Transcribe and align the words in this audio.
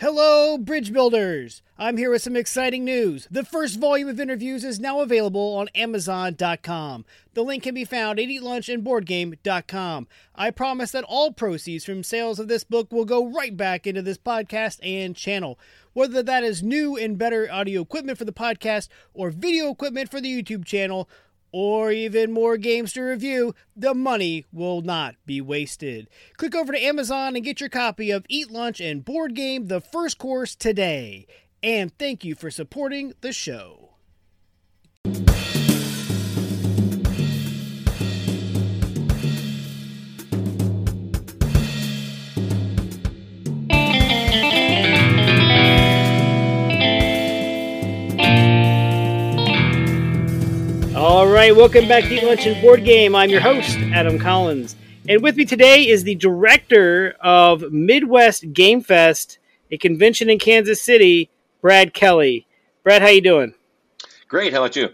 Hello, 0.00 0.56
bridge 0.56 0.94
builders! 0.94 1.60
I'm 1.78 1.98
here 1.98 2.10
with 2.10 2.22
some 2.22 2.34
exciting 2.34 2.86
news. 2.86 3.28
The 3.30 3.44
first 3.44 3.78
volume 3.78 4.08
of 4.08 4.18
interviews 4.18 4.64
is 4.64 4.80
now 4.80 5.02
available 5.02 5.56
on 5.56 5.68
Amazon.com. 5.74 7.04
The 7.34 7.42
link 7.42 7.64
can 7.64 7.74
be 7.74 7.84
found 7.84 8.18
at 8.18 8.24
EatLunchandBoardGame.com. 8.28 10.08
I 10.34 10.50
promise 10.52 10.92
that 10.92 11.04
all 11.04 11.34
proceeds 11.34 11.84
from 11.84 12.02
sales 12.02 12.38
of 12.38 12.48
this 12.48 12.64
book 12.64 12.90
will 12.90 13.04
go 13.04 13.26
right 13.26 13.54
back 13.54 13.86
into 13.86 14.00
this 14.00 14.16
podcast 14.16 14.78
and 14.82 15.14
channel. 15.14 15.58
Whether 15.92 16.22
that 16.22 16.44
is 16.44 16.62
new 16.62 16.96
and 16.96 17.18
better 17.18 17.52
audio 17.52 17.82
equipment 17.82 18.16
for 18.16 18.24
the 18.24 18.32
podcast 18.32 18.88
or 19.12 19.28
video 19.28 19.70
equipment 19.70 20.10
for 20.10 20.22
the 20.22 20.42
YouTube 20.42 20.64
channel, 20.64 21.10
or 21.52 21.90
even 21.92 22.32
more 22.32 22.56
games 22.56 22.92
to 22.92 23.02
review, 23.02 23.54
the 23.76 23.94
money 23.94 24.46
will 24.52 24.82
not 24.82 25.14
be 25.26 25.40
wasted. 25.40 26.08
Click 26.36 26.54
over 26.54 26.72
to 26.72 26.82
Amazon 26.82 27.36
and 27.36 27.44
get 27.44 27.60
your 27.60 27.68
copy 27.68 28.10
of 28.10 28.24
Eat 28.28 28.50
Lunch 28.50 28.80
and 28.80 29.04
Board 29.04 29.34
Game 29.34 29.66
The 29.66 29.80
First 29.80 30.18
Course 30.18 30.54
today. 30.54 31.26
And 31.62 31.96
thank 31.98 32.24
you 32.24 32.34
for 32.34 32.50
supporting 32.50 33.12
the 33.20 33.32
show. 33.32 33.89
All 51.00 51.26
right, 51.26 51.56
welcome 51.56 51.88
back 51.88 52.04
to 52.04 52.14
Eat 52.14 52.22
Lunch 52.22 52.44
and 52.44 52.60
Board 52.60 52.84
Game. 52.84 53.14
I'm 53.14 53.30
your 53.30 53.40
host, 53.40 53.78
Adam 53.94 54.18
Collins. 54.18 54.76
And 55.08 55.22
with 55.22 55.34
me 55.34 55.46
today 55.46 55.88
is 55.88 56.04
the 56.04 56.14
director 56.14 57.16
of 57.20 57.72
Midwest 57.72 58.52
Game 58.52 58.82
Fest, 58.82 59.38
a 59.70 59.78
convention 59.78 60.28
in 60.28 60.38
Kansas 60.38 60.82
City, 60.82 61.30
Brad 61.62 61.94
Kelly. 61.94 62.46
Brad, 62.84 63.00
how 63.00 63.08
you 63.08 63.22
doing? 63.22 63.54
Great. 64.28 64.52
How 64.52 64.62
about 64.62 64.76
you? 64.76 64.90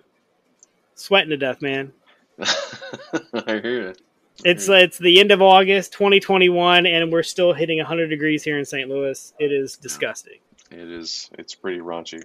Sweating 0.95 1.31
to 1.31 1.37
death, 1.37 1.61
man. 1.61 1.93
I 2.41 3.59
hear 3.61 3.89
it. 3.89 4.01
It's 4.45 4.69
uh, 4.69 4.75
it's 4.75 4.99
the 4.99 5.19
end 5.19 5.33
of 5.33 5.43
August 5.43 5.93
2021 5.95 6.87
and 6.87 7.11
we're 7.11 7.25
still 7.25 7.53
hitting 7.53 7.79
100 7.79 8.07
degrees 8.07 8.45
here 8.45 8.61
in 8.61 8.65
St. 8.65 8.89
Louis. 8.89 9.35
It 9.41 9.51
is 9.51 9.77
disgusting. 9.77 10.39
It 10.71 10.89
is. 10.89 11.29
It's 11.37 11.57
pretty 11.57 11.81
raunchy. 11.81 12.23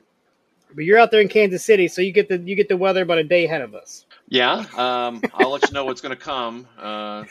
But 0.75 0.85
you're 0.85 0.97
out 0.97 1.11
there 1.11 1.21
in 1.21 1.27
Kansas 1.27 1.63
City, 1.63 1.87
so 1.87 2.01
you 2.01 2.11
get 2.11 2.29
the 2.29 2.37
you 2.37 2.55
get 2.55 2.69
the 2.69 2.77
weather 2.77 3.01
about 3.03 3.17
a 3.17 3.23
day 3.23 3.45
ahead 3.45 3.61
of 3.61 3.75
us. 3.75 4.05
Yeah. 4.27 4.65
Um, 4.75 5.21
I'll 5.33 5.51
let 5.51 5.67
you 5.67 5.73
know 5.73 5.85
what's 5.85 6.01
going 6.01 6.15
to 6.15 6.21
come. 6.21 6.67
Uh, 6.77 7.25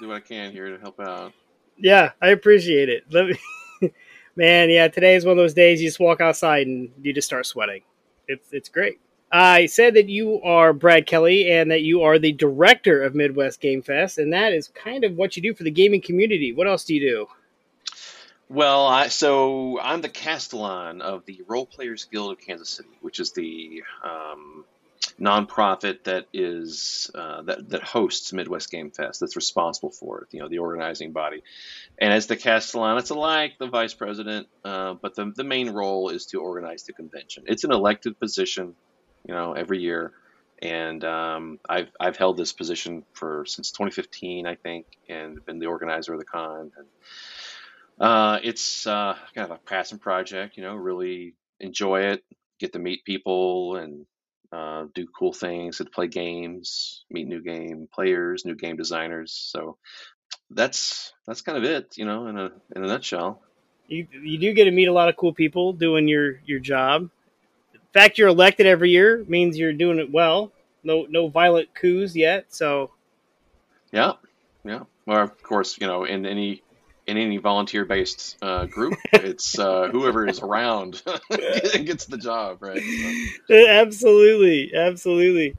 do 0.00 0.08
what 0.08 0.16
I 0.16 0.20
can 0.20 0.52
here 0.52 0.74
to 0.74 0.80
help 0.80 1.00
out. 1.00 1.32
Yeah, 1.78 2.12
I 2.22 2.28
appreciate 2.28 2.88
it. 2.88 3.04
Let 3.10 3.26
me, 3.26 3.92
man, 4.36 4.70
yeah, 4.70 4.88
today 4.88 5.14
is 5.14 5.24
one 5.24 5.32
of 5.32 5.36
those 5.36 5.54
days 5.54 5.80
you 5.80 5.88
just 5.88 6.00
walk 6.00 6.20
outside 6.20 6.66
and 6.66 6.90
you 7.02 7.12
just 7.12 7.26
start 7.26 7.46
sweating. 7.46 7.82
It's 8.28 8.48
it's 8.52 8.68
great. 8.68 8.98
I 9.32 9.66
said 9.66 9.94
that 9.94 10.08
you 10.08 10.40
are 10.42 10.72
Brad 10.72 11.06
Kelly 11.06 11.50
and 11.50 11.70
that 11.70 11.82
you 11.82 12.02
are 12.02 12.18
the 12.18 12.32
director 12.32 13.02
of 13.02 13.14
Midwest 13.14 13.60
Game 13.60 13.82
Fest, 13.82 14.18
and 14.18 14.32
that 14.32 14.52
is 14.52 14.68
kind 14.68 15.04
of 15.04 15.16
what 15.16 15.36
you 15.36 15.42
do 15.42 15.54
for 15.54 15.64
the 15.64 15.70
gaming 15.70 16.00
community. 16.00 16.52
What 16.52 16.68
else 16.68 16.84
do 16.84 16.94
you 16.94 17.00
do? 17.00 17.26
Well, 18.48 18.86
I, 18.86 19.08
so 19.08 19.80
I'm 19.80 20.02
the 20.02 20.08
Castellan 20.08 21.02
of 21.02 21.26
the 21.26 21.42
Role 21.48 21.66
Players 21.66 22.04
Guild 22.04 22.32
of 22.32 22.40
Kansas 22.40 22.68
City, 22.68 22.88
which 23.00 23.18
is 23.18 23.32
the 23.32 23.82
um, 24.04 24.64
nonprofit 25.20 26.04
that 26.04 26.26
is 26.32 27.10
uh, 27.14 27.42
that 27.42 27.70
that 27.70 27.82
hosts 27.82 28.32
Midwest 28.32 28.70
Game 28.70 28.92
Fest. 28.92 29.18
That's 29.18 29.34
responsible 29.34 29.90
for 29.90 30.22
it. 30.22 30.28
You 30.30 30.40
know, 30.40 30.48
the 30.48 30.58
organizing 30.58 31.12
body. 31.12 31.42
And 31.98 32.12
as 32.12 32.28
the 32.28 32.36
Castellan, 32.36 32.98
it's 32.98 33.10
like 33.10 33.58
the 33.58 33.66
vice 33.66 33.94
president, 33.94 34.46
uh, 34.64 34.94
but 34.94 35.16
the 35.16 35.32
the 35.34 35.44
main 35.44 35.70
role 35.70 36.10
is 36.10 36.26
to 36.26 36.40
organize 36.40 36.84
the 36.84 36.92
convention. 36.92 37.44
It's 37.46 37.64
an 37.64 37.72
elected 37.72 38.18
position, 38.20 38.76
you 39.26 39.34
know, 39.34 39.54
every 39.54 39.80
year. 39.80 40.12
And 40.62 41.04
um, 41.04 41.58
I've 41.68 41.90
I've 41.98 42.16
held 42.16 42.36
this 42.36 42.52
position 42.52 43.04
for 43.12 43.44
since 43.46 43.72
2015, 43.72 44.46
I 44.46 44.54
think, 44.54 44.86
and 45.08 45.44
been 45.44 45.58
the 45.58 45.66
organizer 45.66 46.12
of 46.12 46.20
the 46.20 46.24
con. 46.24 46.72
And, 46.76 46.86
uh, 48.00 48.38
it's 48.42 48.86
uh, 48.86 49.16
kind 49.34 49.50
of 49.50 49.56
a 49.56 49.60
passion 49.60 49.98
project, 49.98 50.56
you 50.56 50.62
know, 50.62 50.74
really 50.74 51.34
enjoy 51.60 52.02
it, 52.02 52.24
get 52.58 52.72
to 52.72 52.78
meet 52.78 53.04
people 53.04 53.76
and 53.76 54.06
uh, 54.52 54.86
do 54.94 55.06
cool 55.06 55.32
things 55.32 55.80
and 55.80 55.90
play 55.90 56.06
games, 56.06 57.04
meet 57.10 57.26
new 57.26 57.42
game 57.42 57.88
players, 57.92 58.44
new 58.44 58.54
game 58.54 58.76
designers. 58.76 59.32
So 59.32 59.76
that's 60.50 61.12
that's 61.26 61.42
kind 61.42 61.58
of 61.58 61.64
it, 61.64 61.96
you 61.96 62.04
know, 62.04 62.26
in 62.26 62.38
a 62.38 62.50
in 62.74 62.84
a 62.84 62.86
nutshell. 62.86 63.42
You 63.88 64.06
you 64.12 64.38
do 64.38 64.52
get 64.52 64.64
to 64.64 64.70
meet 64.70 64.88
a 64.88 64.92
lot 64.92 65.08
of 65.08 65.16
cool 65.16 65.32
people 65.32 65.72
doing 65.72 66.08
your 66.08 66.40
your 66.44 66.58
job. 66.58 67.10
The 67.72 67.78
fact 67.92 68.18
you're 68.18 68.28
elected 68.28 68.66
every 68.66 68.90
year 68.90 69.24
means 69.26 69.58
you're 69.58 69.72
doing 69.72 69.98
it 69.98 70.12
well. 70.12 70.52
No 70.84 71.06
no 71.08 71.28
violent 71.28 71.74
coups 71.74 72.14
yet, 72.14 72.46
so 72.54 72.90
Yeah, 73.90 74.12
yeah. 74.64 74.82
Well, 75.06 75.22
of 75.22 75.42
course, 75.42 75.78
you 75.80 75.86
know, 75.86 76.04
in 76.04 76.26
any 76.26 76.62
in 77.06 77.16
any 77.16 77.36
volunteer 77.38 77.84
based 77.84 78.36
uh, 78.42 78.66
group, 78.66 78.94
it's 79.12 79.58
uh, 79.58 79.88
whoever 79.90 80.26
is 80.26 80.40
around 80.40 81.02
gets 81.30 82.06
the 82.06 82.18
job, 82.18 82.62
right? 82.62 82.82
So, 83.48 83.68
absolutely, 83.68 84.72
absolutely. 84.74 85.56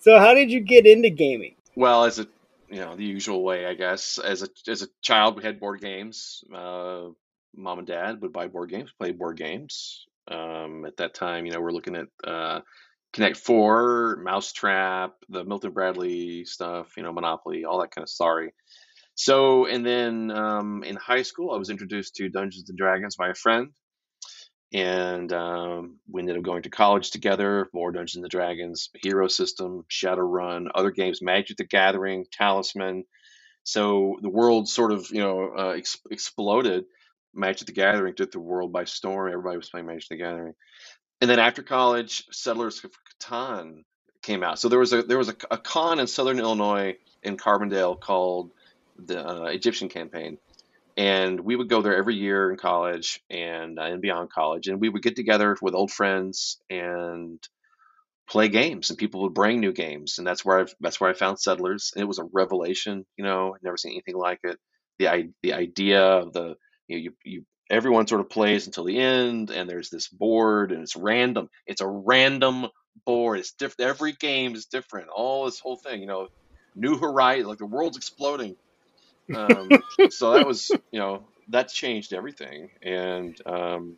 So, 0.00 0.18
how 0.18 0.34
did 0.34 0.50
you 0.50 0.60
get 0.60 0.86
into 0.86 1.10
gaming? 1.10 1.54
well, 1.74 2.04
as 2.04 2.18
a 2.18 2.26
you 2.68 2.80
know, 2.80 2.96
the 2.96 3.04
usual 3.04 3.44
way, 3.44 3.66
I 3.66 3.74
guess. 3.74 4.18
As 4.18 4.42
a 4.42 4.48
as 4.66 4.82
a 4.82 4.88
child, 5.02 5.36
we 5.36 5.42
had 5.42 5.60
board 5.60 5.80
games. 5.80 6.42
Uh, 6.52 7.08
mom 7.54 7.78
and 7.78 7.86
dad 7.86 8.22
would 8.22 8.32
buy 8.32 8.48
board 8.48 8.70
games, 8.70 8.90
play 8.98 9.12
board 9.12 9.36
games. 9.36 10.06
Um, 10.26 10.86
at 10.86 10.96
that 10.96 11.14
time, 11.14 11.44
you 11.44 11.52
know, 11.52 11.60
we're 11.60 11.72
looking 11.72 11.96
at 11.96 12.06
uh, 12.24 12.60
Connect 13.12 13.36
Four, 13.36 14.16
Mousetrap, 14.22 15.12
the 15.28 15.44
Milton 15.44 15.72
Bradley 15.72 16.46
stuff, 16.46 16.96
you 16.96 17.02
know, 17.02 17.12
Monopoly, 17.12 17.64
all 17.66 17.80
that 17.80 17.94
kind 17.94 18.04
of 18.04 18.08
sorry. 18.08 18.54
So, 19.14 19.66
and 19.66 19.84
then 19.84 20.30
um, 20.30 20.82
in 20.84 20.96
high 20.96 21.22
school, 21.22 21.52
I 21.52 21.58
was 21.58 21.70
introduced 21.70 22.16
to 22.16 22.28
Dungeons 22.28 22.68
and 22.68 22.78
Dragons 22.78 23.16
by 23.16 23.28
a 23.28 23.34
friend, 23.34 23.68
and 24.72 25.32
um, 25.32 25.98
we 26.10 26.22
ended 26.22 26.38
up 26.38 26.42
going 26.42 26.62
to 26.62 26.70
college 26.70 27.10
together. 27.10 27.68
More 27.74 27.92
Dungeons 27.92 28.22
and 28.22 28.30
Dragons, 28.30 28.88
Hero 29.02 29.28
System, 29.28 29.84
Shadowrun, 29.90 30.68
other 30.74 30.90
games, 30.90 31.20
Magic 31.22 31.58
the 31.58 31.64
Gathering, 31.64 32.24
Talisman. 32.32 33.04
So 33.64 34.16
the 34.22 34.30
world 34.30 34.68
sort 34.68 34.92
of, 34.92 35.10
you 35.10 35.20
know, 35.20 35.52
uh, 35.56 35.74
ex- 35.76 36.00
exploded. 36.10 36.84
Magic 37.34 37.66
the 37.66 37.72
Gathering 37.72 38.14
took 38.14 38.30
the 38.32 38.40
world 38.40 38.72
by 38.72 38.84
storm. 38.84 39.28
Everybody 39.28 39.56
was 39.58 39.70
playing 39.70 39.86
Magic 39.86 40.08
the 40.08 40.16
Gathering, 40.16 40.54
and 41.20 41.30
then 41.30 41.38
after 41.38 41.62
college, 41.62 42.24
Settlers 42.32 42.82
of 42.84 42.92
Catan 43.20 43.84
came 44.22 44.42
out. 44.42 44.58
So 44.58 44.68
there 44.68 44.78
was 44.78 44.92
a 44.92 45.02
there 45.02 45.18
was 45.18 45.28
a, 45.28 45.36
a 45.50 45.58
con 45.58 46.00
in 46.00 46.06
Southern 46.06 46.38
Illinois 46.38 46.96
in 47.22 47.36
Carbondale 47.36 47.98
called 48.00 48.52
the 49.06 49.26
uh, 49.26 49.44
Egyptian 49.44 49.88
campaign. 49.88 50.38
And 50.96 51.40
we 51.40 51.56
would 51.56 51.70
go 51.70 51.80
there 51.80 51.96
every 51.96 52.16
year 52.16 52.50
in 52.50 52.58
college 52.58 53.22
and 53.30 53.78
uh, 53.78 53.84
and 53.84 54.02
beyond 54.02 54.30
college, 54.30 54.68
and 54.68 54.80
we 54.80 54.90
would 54.90 55.02
get 55.02 55.16
together 55.16 55.56
with 55.62 55.74
old 55.74 55.90
friends 55.90 56.58
and 56.68 57.38
play 58.28 58.48
games. 58.48 58.90
And 58.90 58.98
people 58.98 59.22
would 59.22 59.32
bring 59.32 59.60
new 59.60 59.72
games, 59.72 60.18
and 60.18 60.26
that's 60.26 60.44
where 60.44 60.60
I 60.60 60.66
that's 60.80 61.00
where 61.00 61.08
I 61.08 61.14
found 61.14 61.40
Settlers. 61.40 61.92
And 61.94 62.02
it 62.02 62.08
was 62.08 62.18
a 62.18 62.28
revelation. 62.30 63.06
You 63.16 63.24
know, 63.24 63.54
I'd 63.54 63.62
never 63.62 63.78
seen 63.78 63.92
anything 63.92 64.16
like 64.16 64.40
it. 64.44 64.58
The 64.98 65.32
the 65.42 65.54
idea 65.54 66.02
of 66.02 66.34
the 66.34 66.56
you 66.88 66.96
know, 66.96 67.02
you 67.02 67.12
you 67.24 67.44
everyone 67.70 68.06
sort 68.06 68.20
of 68.20 68.28
plays 68.28 68.66
until 68.66 68.84
the 68.84 68.98
end, 68.98 69.50
and 69.50 69.68
there's 69.68 69.88
this 69.88 70.08
board, 70.08 70.72
and 70.72 70.82
it's 70.82 70.94
random. 70.94 71.48
It's 71.66 71.80
a 71.80 71.88
random 71.88 72.66
board. 73.06 73.38
It's 73.38 73.52
different. 73.52 73.88
Every 73.88 74.12
game 74.12 74.54
is 74.54 74.66
different. 74.66 75.08
All 75.08 75.46
this 75.46 75.58
whole 75.58 75.76
thing, 75.76 76.02
you 76.02 76.06
know, 76.06 76.28
new 76.74 76.98
horizon, 76.98 77.46
like 77.46 77.58
the 77.58 77.66
world's 77.66 77.96
exploding 77.96 78.56
um, 79.34 79.70
so 80.10 80.32
that 80.32 80.46
was, 80.46 80.70
you 80.90 80.98
know, 80.98 81.24
that 81.48 81.68
changed 81.68 82.12
everything, 82.12 82.70
and 82.82 83.36
um, 83.46 83.96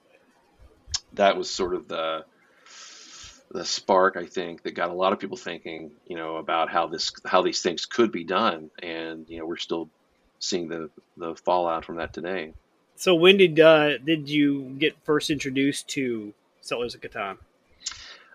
that 1.15 1.37
was 1.37 1.51
sort 1.51 1.75
of 1.75 1.89
the 1.89 2.25
the 3.51 3.65
spark 3.65 4.17
I 4.17 4.27
think 4.27 4.65
that 4.65 4.73
got 4.73 4.91
a 4.91 4.95
lot 4.95 5.13
of 5.13 5.21
people 5.21 5.37
thinking, 5.37 5.93
you 6.07 6.17
know, 6.17 6.37
about 6.37 6.71
how 6.71 6.89
this 6.89 7.13
how 7.25 7.43
these 7.43 7.63
things 7.63 7.87
could 7.87 8.11
be 8.11 8.25
done, 8.25 8.71
and 8.83 9.29
you 9.29 9.39
know, 9.39 9.47
we're 9.47 9.57
still 9.57 9.89
seeing 10.41 10.69
the 10.69 10.91
the 11.17 11.35
fallout 11.37 11.85
from 11.85 11.97
that 11.97 12.13
today. 12.13 12.53
So, 12.97 13.15
when 13.15 13.37
did 13.37 13.59
uh, 13.59 13.99
did 13.99 14.29
you 14.29 14.75
get 14.79 14.97
first 15.05 15.31
introduced 15.31 15.89
to 15.91 16.33
Settlers 16.61 16.95
of 16.95 17.01
Catan? 17.01 17.39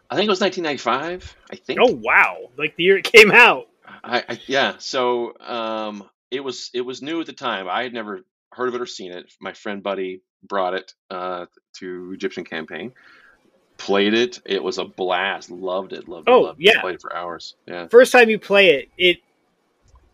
I 0.10 0.16
think 0.16 0.28
it 0.28 0.30
was 0.30 0.42
1995. 0.42 1.36
I 1.52 1.56
think. 1.56 1.80
Oh 1.82 1.94
wow! 1.94 2.50
Like 2.58 2.76
the 2.76 2.84
year 2.84 2.98
it 2.98 3.04
came 3.04 3.32
out. 3.32 3.68
I, 4.04 4.24
I 4.28 4.40
yeah. 4.48 4.76
So 4.80 5.38
um, 5.40 6.10
it 6.32 6.42
was 6.42 6.70
it 6.74 6.82
was 6.82 7.02
new 7.02 7.20
at 7.22 7.28
the 7.28 7.34
time. 7.34 7.68
I 7.70 7.84
had 7.84 7.94
never 7.94 8.22
heard 8.54 8.70
of 8.70 8.76
it 8.76 8.82
or 8.82 8.86
seen 8.86 9.12
it. 9.12 9.32
My 9.40 9.54
friend 9.54 9.82
Buddy 9.82 10.22
brought 10.44 10.74
it 10.74 10.94
uh, 11.10 11.46
to 11.76 12.12
Egyptian 12.14 12.44
campaign. 12.44 12.94
Played 13.78 14.14
it. 14.14 14.42
It 14.46 14.62
was 14.64 14.78
a 14.78 14.86
blast. 14.86 15.50
Loved 15.50 15.94
it. 15.94 16.08
Loved 16.08 16.28
it. 16.28 16.32
Oh, 16.32 16.42
loved 16.42 16.60
it. 16.60 16.66
yeah. 16.66 16.82
Played 16.82 16.96
it 16.96 17.02
for 17.02 17.16
hours. 17.16 17.56
Yeah. 17.66 17.88
First 17.88 18.12
time 18.12 18.30
you 18.30 18.40
play 18.40 18.72
it, 18.72 18.90
it 18.98 19.18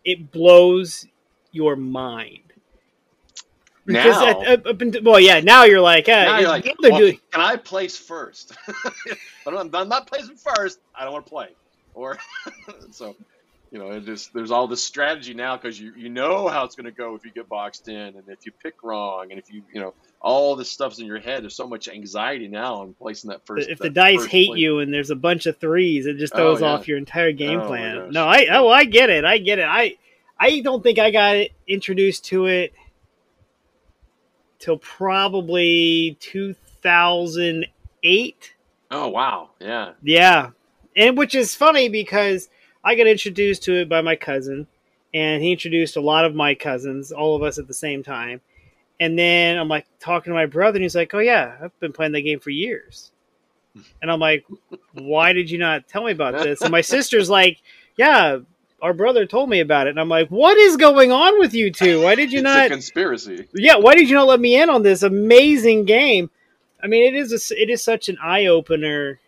it 0.04 0.30
blows 0.30 1.06
your 1.52 1.76
mind. 1.76 2.40
Because 3.86 4.20
now, 4.20 4.42
at, 4.42 4.66
up 4.66 4.80
until- 4.80 5.02
well, 5.04 5.20
yeah, 5.20 5.40
now 5.40 5.62
you're 5.62 5.80
like, 5.80 6.08
uh, 6.08 6.24
now 6.24 6.38
you're 6.40 6.48
like, 6.48 6.64
they're 6.64 6.90
well, 6.90 7.00
doing. 7.00 7.20
can 7.30 7.40
I 7.40 7.56
place 7.56 7.96
first? 7.96 8.56
I'm 9.46 9.70
not 9.70 10.08
placing 10.08 10.36
first. 10.36 10.80
I 10.92 11.04
don't 11.04 11.12
want 11.12 11.26
to 11.26 11.30
play. 11.30 11.48
Or 11.94 12.18
so, 12.90 13.14
you 13.70 13.78
know, 13.78 13.90
it 13.90 14.04
just 14.04 14.32
there's 14.32 14.50
all 14.50 14.66
this 14.68 14.82
strategy 14.84 15.34
now 15.34 15.56
because 15.56 15.78
you 15.80 15.92
you 15.96 16.08
know 16.08 16.48
how 16.48 16.64
it's 16.64 16.76
going 16.76 16.86
to 16.86 16.92
go 16.92 17.14
if 17.14 17.24
you 17.24 17.30
get 17.32 17.48
boxed 17.48 17.88
in, 17.88 17.96
and 17.96 18.22
if 18.28 18.46
you 18.46 18.52
pick 18.62 18.82
wrong, 18.82 19.26
and 19.30 19.38
if 19.38 19.52
you 19.52 19.62
you 19.72 19.80
know 19.80 19.94
all 20.20 20.56
this 20.56 20.70
stuff's 20.70 20.98
in 20.98 21.06
your 21.06 21.18
head. 21.20 21.42
There's 21.42 21.54
so 21.54 21.68
much 21.68 21.88
anxiety 21.88 22.48
now 22.48 22.76
on 22.76 22.94
placing 22.94 23.30
that 23.30 23.46
first. 23.46 23.68
If 23.68 23.78
that 23.78 23.84
the 23.84 23.90
dice 23.90 24.24
hate 24.24 24.48
play. 24.50 24.58
you 24.58 24.78
and 24.80 24.92
there's 24.92 25.10
a 25.10 25.16
bunch 25.16 25.46
of 25.46 25.58
threes, 25.58 26.06
it 26.06 26.16
just 26.16 26.34
Oh, 26.34 26.38
throws 26.38 26.60
yeah. 26.62 26.68
off 26.68 26.88
your 26.88 26.98
entire 26.98 27.32
game 27.32 27.60
Oh, 27.60 27.66
plan. 27.68 28.10
No, 28.10 28.26
I 28.26 28.46
oh 28.50 28.68
I 28.68 28.84
get 28.84 29.10
it, 29.10 29.24
I 29.24 29.38
get 29.38 29.58
it. 29.58 29.66
I 29.68 29.96
I 30.38 30.60
don't 30.60 30.82
think 30.82 30.98
I 30.98 31.10
got 31.10 31.46
introduced 31.68 32.24
to 32.26 32.46
it 32.46 32.72
till 34.58 34.78
probably 34.78 36.16
2008. 36.20 38.54
Oh 38.90 39.08
wow, 39.08 39.50
yeah. 39.60 39.92
Yeah. 40.02 40.50
And 40.96 41.16
which 41.18 41.34
is 41.34 41.54
funny 41.54 41.88
because 41.88 42.48
I 42.86 42.94
got 42.94 43.08
introduced 43.08 43.64
to 43.64 43.74
it 43.80 43.88
by 43.88 44.00
my 44.00 44.14
cousin, 44.14 44.68
and 45.12 45.42
he 45.42 45.50
introduced 45.50 45.96
a 45.96 46.00
lot 46.00 46.24
of 46.24 46.36
my 46.36 46.54
cousins, 46.54 47.10
all 47.10 47.34
of 47.34 47.42
us 47.42 47.58
at 47.58 47.66
the 47.66 47.74
same 47.74 48.04
time. 48.04 48.40
And 49.00 49.18
then 49.18 49.58
I'm 49.58 49.66
like 49.68 49.86
talking 49.98 50.30
to 50.30 50.34
my 50.34 50.46
brother, 50.46 50.76
and 50.76 50.84
he's 50.84 50.94
like, 50.94 51.12
Oh, 51.12 51.18
yeah, 51.18 51.56
I've 51.60 51.78
been 51.80 51.92
playing 51.92 52.12
that 52.12 52.22
game 52.22 52.38
for 52.38 52.50
years. 52.50 53.10
And 54.00 54.10
I'm 54.10 54.20
like, 54.20 54.46
Why 54.92 55.32
did 55.32 55.50
you 55.50 55.58
not 55.58 55.88
tell 55.88 56.04
me 56.04 56.12
about 56.12 56.34
this? 56.44 56.62
And 56.62 56.70
my 56.70 56.80
sister's 56.80 57.28
like, 57.28 57.60
Yeah, 57.98 58.38
our 58.80 58.94
brother 58.94 59.26
told 59.26 59.50
me 59.50 59.58
about 59.58 59.88
it. 59.88 59.90
And 59.90 60.00
I'm 60.00 60.08
like, 60.08 60.28
What 60.28 60.56
is 60.56 60.76
going 60.76 61.10
on 61.10 61.40
with 61.40 61.54
you 61.54 61.72
two? 61.72 62.02
Why 62.02 62.14
did 62.14 62.30
you 62.30 62.38
it's 62.38 62.44
not? 62.44 62.66
a 62.66 62.70
conspiracy. 62.70 63.48
yeah 63.52 63.76
why 63.76 63.96
did 63.96 64.08
you 64.08 64.14
not 64.14 64.28
let 64.28 64.38
me 64.38 64.60
in 64.60 64.70
on 64.70 64.82
this 64.84 65.02
amazing 65.02 65.84
game 65.84 66.30
i 66.82 66.86
mean 66.86 67.02
it 67.12 67.18
is 67.18 67.32
a, 67.32 67.60
it 67.62 67.68
is 67.68 67.82
such 67.82 68.08
an 68.08 68.16
eye-opener 68.22 69.18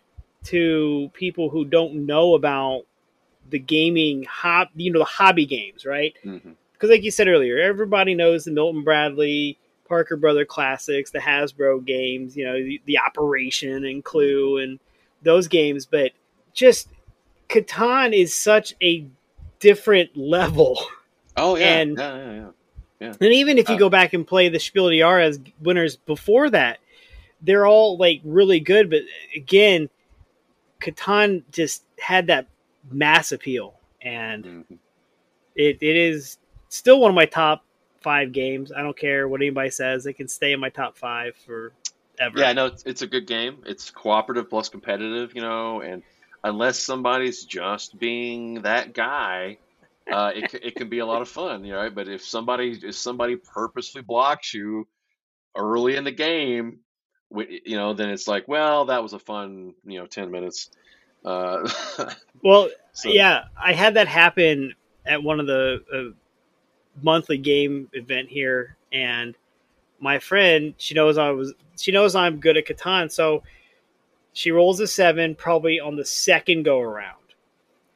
to 0.45 1.09
people 1.13 1.49
who 1.49 1.65
don't 1.65 2.05
know 2.05 2.35
about 2.35 2.83
the 3.49 3.59
gaming 3.59 4.23
hob 4.23 4.67
you 4.75 4.91
know 4.91 4.99
the 4.99 5.05
hobby 5.05 5.45
games 5.45 5.85
right? 5.85 6.13
Because 6.23 6.89
like 6.89 7.03
you 7.03 7.11
said 7.11 7.27
earlier 7.27 7.59
everybody 7.59 8.15
knows 8.15 8.45
the 8.45 8.51
milton 8.51 8.83
bradley 8.83 9.57
parker 9.87 10.15
brother 10.15 10.45
classics 10.45 11.11
the 11.11 11.19
hasbro 11.19 11.83
games 11.83 12.37
you 12.37 12.45
know 12.45 12.53
the, 12.55 12.81
the 12.85 12.97
operation 12.99 13.85
and 13.85 14.03
clue 14.03 14.57
and 14.59 14.79
those 15.23 15.47
games 15.47 15.85
but 15.85 16.11
just 16.53 16.87
catan 17.49 18.13
is 18.13 18.33
such 18.35 18.73
a 18.81 19.05
different 19.59 20.15
level. 20.15 20.79
Oh 21.37 21.55
yeah, 21.55 21.77
And- 21.79 21.97
yeah, 21.97 22.17
yeah, 22.17 22.49
yeah. 22.99 23.13
and 23.21 23.31
even 23.33 23.57
if 23.57 23.69
you 23.69 23.75
Uh, 23.75 23.79
go 23.79 23.89
back 23.89 24.11
and 24.13 24.27
play 24.27 24.49
the 24.49 24.59
Spiel 24.59 24.89
des 24.89 24.97
Jahres 24.97 25.39
winners 25.61 25.95
before 25.95 26.49
that, 26.49 26.79
they're 27.41 27.65
all 27.65 27.97
like 27.97 28.19
really 28.25 28.59
good. 28.59 28.89
But 28.89 29.03
again, 29.33 29.89
Catan 30.81 31.43
just 31.51 31.83
had 31.97 32.27
that 32.27 32.47
mass 32.89 33.31
appeal, 33.31 33.79
and 34.01 34.43
Mhm. 34.45 34.79
it, 35.55 35.77
it 35.81 35.95
is 35.95 36.37
still 36.69 36.99
one 36.99 37.09
of 37.11 37.15
my 37.15 37.25
top 37.25 37.63
five 38.01 38.31
games. 38.31 38.71
I 38.71 38.81
don't 38.81 38.97
care 38.97 39.27
what 39.27 39.41
anybody 39.41 39.69
says; 39.69 40.05
it 40.05 40.13
can 40.13 40.27
stay 40.27 40.53
in 40.53 40.59
my 40.59 40.69
top 40.69 40.97
five 40.97 41.35
for 41.35 41.73
ever. 42.19 42.39
Yeah, 42.39 42.53
no, 42.53 42.67
it's, 42.67 42.83
it's 42.85 43.01
a 43.01 43.07
good 43.07 43.27
game. 43.27 43.63
It's 43.65 43.91
cooperative 43.91 44.49
plus 44.49 44.69
competitive, 44.69 45.33
you 45.35 45.41
know, 45.41 45.81
and 45.81 46.03
unless 46.43 46.79
somebody's 46.79 47.43
just 47.45 47.97
being 47.99 48.61
that 48.61 48.93
guy, 48.93 49.57
uh, 50.11 50.31
it, 50.35 50.53
it 50.53 50.75
can 50.75 50.89
be 50.89 50.99
a 50.99 51.05
lot 51.05 51.21
of 51.21 51.29
fun, 51.29 51.63
you 51.63 51.73
know. 51.73 51.89
But 51.89 52.07
if 52.07 52.23
somebody 52.23 52.79
if 52.83 52.95
somebody 52.95 53.35
purposely 53.35 54.01
blocks 54.01 54.53
you 54.53 54.87
early 55.55 55.95
in 55.95 56.03
the 56.03 56.11
game, 56.11 56.79
you 57.31 57.75
know, 57.77 57.93
then 57.93 58.09
it's 58.09 58.27
like, 58.27 58.47
well, 58.47 58.85
that 58.85 59.03
was 59.03 59.13
a 59.13 59.19
fun, 59.19 59.73
you 59.85 59.99
know, 59.99 60.07
ten 60.07 60.31
minutes. 60.31 60.69
Uh, 61.25 61.69
Well, 62.43 62.69
so, 62.93 63.09
yeah, 63.09 63.45
I 63.61 63.73
had 63.73 63.95
that 63.95 64.07
happen 64.07 64.73
at 65.05 65.21
one 65.21 65.39
of 65.41 65.47
the 65.47 65.83
uh, 65.93 66.15
monthly 67.03 67.37
game 67.37 67.89
event 67.93 68.29
here, 68.29 68.77
and 68.93 69.35
my 69.99 70.19
friend, 70.19 70.73
she 70.77 70.93
knows 70.95 71.17
I 71.17 71.31
was, 71.31 71.53
she 71.77 71.91
knows 71.91 72.15
I'm 72.15 72.39
good 72.39 72.55
at 72.55 72.65
Catan, 72.65 73.11
so 73.11 73.43
she 74.31 74.51
rolls 74.51 74.79
a 74.79 74.87
seven 74.87 75.35
probably 75.35 75.81
on 75.81 75.97
the 75.97 76.05
second 76.05 76.63
go 76.63 76.79
around, 76.79 77.17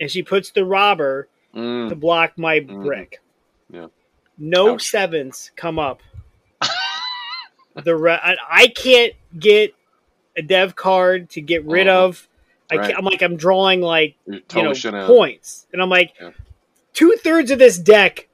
and 0.01 0.11
she 0.11 0.23
puts 0.23 0.51
the 0.51 0.65
robber 0.65 1.29
mm, 1.55 1.87
to 1.87 1.95
block 1.95 2.37
my 2.37 2.59
Mhm. 2.59 2.83
brick. 2.83 3.21
Yeah. 3.71 3.87
No 4.37 4.73
Ouch. 4.73 4.83
sevens 4.89 5.51
come 5.55 5.79
up. 5.79 6.01
the 7.83 7.95
re- 7.95 8.19
I, 8.21 8.35
I 8.49 8.67
can't 8.67 9.13
get 9.39 9.73
a 10.35 10.41
dev 10.41 10.75
card 10.75 11.29
to 11.31 11.41
get 11.41 11.63
rid 11.65 11.87
Uh-huh. 11.87 12.05
of. 12.07 12.27
I 12.73 12.77
Right. 12.77 12.87
can't, 12.87 12.97
I'm 12.99 13.05
like 13.05 13.21
I'm 13.21 13.35
drawing 13.37 13.81
like 13.81 14.15
you 14.27 14.41
know 14.63 14.73
points, 15.07 15.67
and 15.73 15.81
I'm 15.81 15.89
like, 15.89 16.13
Yeah. 16.19 16.31
two 16.93 17.15
thirds 17.23 17.51
of 17.51 17.59
this 17.59 17.77
deck 17.77 18.27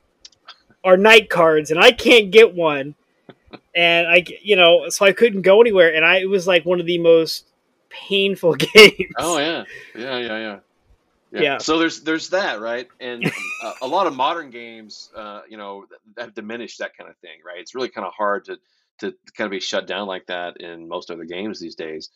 are 0.83 0.97
knight 0.97 1.29
cards, 1.29 1.71
and 1.71 1.79
I 1.79 1.91
can't 1.91 2.31
get 2.31 2.53
one, 2.53 2.95
and 3.75 4.07
I 4.07 4.25
you 4.41 4.55
know 4.55 4.89
so 4.89 5.05
I 5.05 5.11
couldn't 5.13 5.41
go 5.41 5.61
anywhere, 5.61 5.93
and 5.93 6.05
I 6.05 6.17
it 6.19 6.29
was 6.29 6.47
like 6.47 6.65
one 6.65 6.79
of 6.79 6.85
the 6.85 6.97
most 6.97 7.45
painful 7.89 8.53
games. 8.73 9.13
Oh 9.17 9.37
yeah, 9.37 9.63
yeah, 9.95 10.17
yeah, 10.17 10.37
yeah. 10.39 10.59
Yeah. 11.31 11.57
So 11.59 11.77
there's 11.77 12.01
there's 12.01 12.29
that 12.29 12.59
right, 12.59 12.87
and 12.99 13.23
uh, 13.63 13.73
a 13.83 13.87
lot 13.87 14.07
of 14.07 14.15
modern 14.15 14.49
games, 14.49 15.11
uh, 15.15 15.41
you 15.47 15.57
know, 15.57 15.85
have 16.17 16.33
diminished 16.33 16.79
that 16.79 16.97
kind 16.97 17.09
of 17.09 17.15
thing, 17.17 17.37
right? 17.45 17.59
It's 17.59 17.75
really 17.75 17.89
kind 17.89 18.07
of 18.07 18.13
hard 18.13 18.45
to 18.45 18.57
to 19.01 19.13
kind 19.37 19.45
of 19.45 19.51
be 19.51 19.59
shut 19.59 19.85
down 19.87 20.07
like 20.07 20.25
that 20.25 20.57
in 20.59 20.87
most 20.87 21.11
other 21.11 21.25
games 21.25 21.59
these 21.59 21.75
days. 21.75 22.09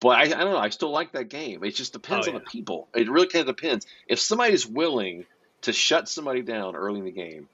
But 0.00 0.08
I, 0.10 0.22
I 0.22 0.28
don't 0.28 0.52
know. 0.52 0.58
I 0.58 0.68
still 0.70 0.90
like 0.90 1.12
that 1.12 1.28
game. 1.30 1.64
It 1.64 1.74
just 1.74 1.92
depends 1.92 2.26
Oh, 2.26 2.30
on 2.30 2.34
the 2.34 2.40
people. 2.40 2.88
It 2.94 3.08
really 3.10 3.28
kind 3.28 3.48
of 3.48 3.56
depends. 3.56 3.86
If 4.08 4.20
somebody's 4.20 4.66
willing 4.66 5.24
to 5.62 5.72
shut 5.72 6.08
somebody 6.08 6.42
down 6.42 6.76
early 6.76 6.98
in 6.98 7.04
the 7.06 7.12
game, 7.12 7.48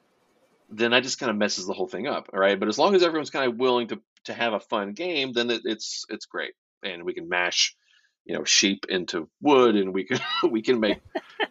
then 0.70 0.90
that 0.92 1.02
just 1.02 1.18
kind 1.20 1.30
of 1.30 1.36
messes 1.36 1.66
the 1.66 1.74
whole 1.74 1.86
thing 1.88 2.06
up, 2.06 2.30
all 2.32 2.40
right? 2.40 2.58
But 2.58 2.68
as 2.68 2.78
long 2.78 2.94
as 2.94 3.02
everyone's 3.02 3.30
kind 3.30 3.50
of 3.50 3.58
willing 3.58 3.88
to 3.88 4.00
to 4.24 4.34
have 4.34 4.52
a 4.54 4.60
fun 4.60 4.92
game, 4.92 5.32
then 5.32 5.50
it, 5.50 5.62
it's 5.64 6.06
it's 6.08 6.26
great, 6.26 6.54
and 6.82 7.04
we 7.04 7.14
can 7.14 7.28
mash, 7.28 7.76
you 8.24 8.34
know, 8.36 8.44
sheep 8.44 8.86
into 8.88 9.28
wood, 9.40 9.76
and 9.76 9.92
we 9.94 10.04
can 10.04 10.20
we 10.50 10.62
can 10.62 10.80
make 10.80 11.00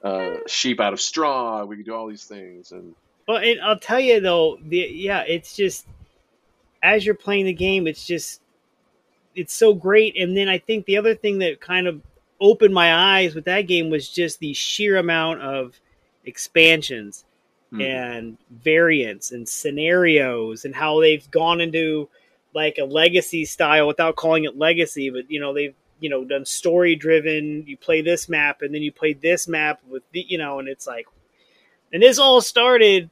uh, 0.03 0.35
sheep 0.47 0.79
out 0.79 0.93
of 0.93 1.01
straw. 1.01 1.63
We 1.65 1.77
can 1.77 1.85
do 1.85 1.93
all 1.93 2.07
these 2.07 2.25
things, 2.25 2.71
and 2.71 2.95
Well, 3.27 3.37
and 3.37 3.61
I'll 3.61 3.79
tell 3.79 3.99
you 3.99 4.19
though, 4.21 4.57
the 4.61 4.77
yeah, 4.91 5.21
it's 5.27 5.55
just 5.55 5.85
as 6.83 7.05
you're 7.05 7.15
playing 7.15 7.45
the 7.45 7.53
game, 7.53 7.87
it's 7.87 8.05
just 8.05 8.40
it's 9.35 9.53
so 9.53 9.73
great. 9.73 10.17
And 10.17 10.35
then 10.35 10.49
I 10.49 10.57
think 10.57 10.85
the 10.85 10.97
other 10.97 11.15
thing 11.15 11.39
that 11.39 11.61
kind 11.61 11.87
of 11.87 12.01
opened 12.39 12.73
my 12.73 12.93
eyes 12.93 13.35
with 13.35 13.45
that 13.45 13.61
game 13.61 13.89
was 13.89 14.09
just 14.09 14.39
the 14.39 14.53
sheer 14.53 14.97
amount 14.97 15.41
of 15.41 15.79
expansions 16.25 17.23
hmm, 17.69 17.81
and 17.81 18.37
variants 18.49 19.31
and 19.31 19.47
scenarios 19.47 20.65
and 20.65 20.75
how 20.75 20.99
they've 20.99 21.29
gone 21.31 21.61
into 21.61 22.09
like 22.53 22.77
a 22.79 22.85
legacy 22.85 23.45
style 23.45 23.87
without 23.87 24.15
calling 24.15 24.43
it 24.43 24.57
legacy, 24.57 25.09
but 25.09 25.29
you 25.29 25.39
know 25.39 25.53
they've 25.53 25.75
you 25.99 26.09
know 26.09 26.25
done 26.25 26.45
story 26.45 26.95
driven. 26.95 27.63
You 27.65 27.77
play 27.77 28.01
this 28.01 28.27
map 28.27 28.61
and 28.61 28.73
then 28.73 28.81
you 28.81 28.91
play 28.91 29.13
this 29.13 29.47
map 29.47 29.79
with 29.89 30.03
the 30.11 30.25
you 30.27 30.37
know, 30.37 30.59
and 30.59 30.67
it's 30.67 30.87
like, 30.87 31.07
and 31.93 32.03
this 32.03 32.19
all 32.19 32.41
started 32.41 33.09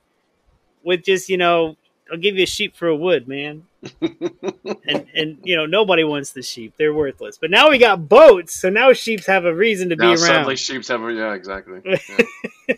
with 0.84 1.04
just 1.04 1.30
you 1.30 1.38
know 1.38 1.78
I'll 2.12 2.18
give 2.18 2.36
you 2.36 2.44
a 2.44 2.48
sheep 2.48 2.76
for 2.76 2.88
a 2.88 2.96
wood, 2.96 3.28
man. 3.28 3.66
and 4.02 5.08
and 5.16 5.38
you 5.44 5.56
know 5.56 5.66
nobody 5.66 6.04
wants 6.04 6.32
the 6.32 6.42
sheep; 6.42 6.74
they're 6.78 6.94
worthless. 6.94 7.38
But 7.38 7.50
now 7.52 7.70
we 7.70 7.78
got 7.78 8.10
boats, 8.10 8.60
so 8.60 8.70
now 8.70 8.92
sheep 8.94 9.26
have 9.26 9.46
a 9.46 9.54
reason 9.54 9.90
to 9.90 9.96
now 9.96 10.04
be 10.04 10.10
around. 10.10 10.18
suddenly 10.18 10.56
sheep's 10.56 10.88
have 10.90 11.02
a- 11.02 11.14
yeah 11.14 11.34
exactly. 11.34 11.82
Yeah. 12.10 12.76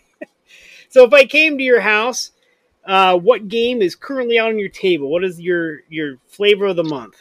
So 0.89 1.05
if 1.05 1.13
I 1.13 1.24
came 1.24 1.58
to 1.58 1.63
your 1.63 1.79
house, 1.79 2.31
uh, 2.86 3.17
what 3.17 3.48
game 3.48 3.81
is 3.81 3.96
currently 3.96 4.38
on 4.38 4.60
your 4.60 4.67
table? 4.67 5.10
What 5.10 5.24
is 5.24 5.39
your 5.39 5.79
your 5.89 6.17
flavor 6.27 6.65
of 6.65 6.75
the 6.75 6.84
month? 6.84 7.15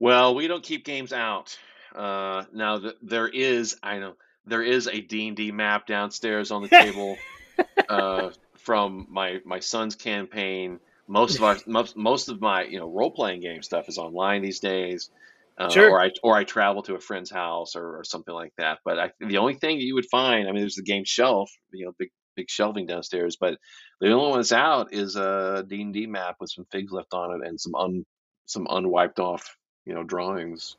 Well, 0.00 0.34
we 0.34 0.48
don't 0.48 0.64
keep 0.64 0.84
games 0.84 1.12
out. 1.12 1.56
Uh, 1.94 2.44
now 2.52 2.78
th- 2.78 2.96
there 3.02 3.28
is, 3.28 3.76
I 3.82 3.98
know 4.00 4.14
there 4.46 4.62
is 4.62 4.88
a 4.88 5.00
D 5.00 5.28
and 5.28 5.36
D 5.36 5.52
map 5.52 5.86
downstairs 5.86 6.50
on 6.50 6.62
the 6.62 6.68
table 6.68 7.16
uh, 7.88 8.30
from 8.54 9.06
my 9.10 9.40
my 9.44 9.60
son's 9.60 9.94
campaign. 9.94 10.80
Most 11.08 11.38
of 11.38 11.44
our 11.44 11.58
most, 11.66 11.96
most 11.96 12.28
of 12.28 12.40
my 12.40 12.64
you 12.64 12.78
know 12.78 12.90
role 12.90 13.10
playing 13.12 13.40
game 13.40 13.62
stuff 13.62 13.88
is 13.88 13.98
online 13.98 14.42
these 14.42 14.60
days, 14.60 15.10
uh, 15.58 15.72
Sure. 15.72 15.88
or 15.88 16.02
I 16.02 16.10
or 16.22 16.36
I 16.36 16.44
travel 16.44 16.82
to 16.84 16.94
a 16.94 17.00
friend's 17.00 17.30
house 17.30 17.76
or, 17.76 17.98
or 18.00 18.04
something 18.04 18.34
like 18.34 18.52
that. 18.58 18.78
But 18.84 18.98
I, 18.98 19.10
the 19.20 19.38
only 19.38 19.54
thing 19.54 19.78
that 19.78 19.84
you 19.84 19.94
would 19.96 20.08
find, 20.10 20.48
I 20.48 20.52
mean, 20.52 20.60
there's 20.62 20.76
the 20.76 20.82
game 20.82 21.04
shelf, 21.06 21.50
you 21.72 21.86
know, 21.86 21.92
big 21.98 22.10
big 22.36 22.50
shelving 22.50 22.86
downstairs, 22.86 23.36
but 23.40 23.58
the 24.00 24.10
only 24.12 24.30
one 24.30 24.38
that's 24.38 24.52
out 24.52 24.92
is 24.92 25.16
a 25.16 25.64
D 25.68 25.82
and 25.82 25.94
D 25.94 26.06
map 26.06 26.36
with 26.40 26.50
some 26.50 26.66
figs 26.72 26.92
left 26.92 27.14
on 27.14 27.40
it 27.40 27.46
and 27.48 27.60
some 27.60 27.74
un 27.74 28.04
some 28.46 28.66
unwiped 28.70 29.18
off 29.20 29.56
you 29.86 29.94
know 29.94 30.04
drawings. 30.04 30.76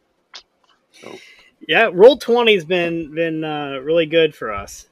So 0.91 1.21
Yeah, 1.67 1.89
roll 1.93 2.17
twenty's 2.17 2.65
been 2.65 3.13
been 3.13 3.43
uh, 3.43 3.79
really 3.83 4.05
good 4.05 4.35
for 4.35 4.53
us. 4.53 4.87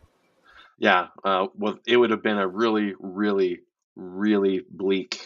yeah, 0.78 1.08
uh, 1.24 1.48
well, 1.58 1.80
it 1.88 1.98
would 1.98 2.12
have 2.12 2.24
been 2.24 2.38
a 2.38 2.48
really, 2.48 2.94
really, 3.00 3.60
really 3.96 4.62
bleak 4.70 5.25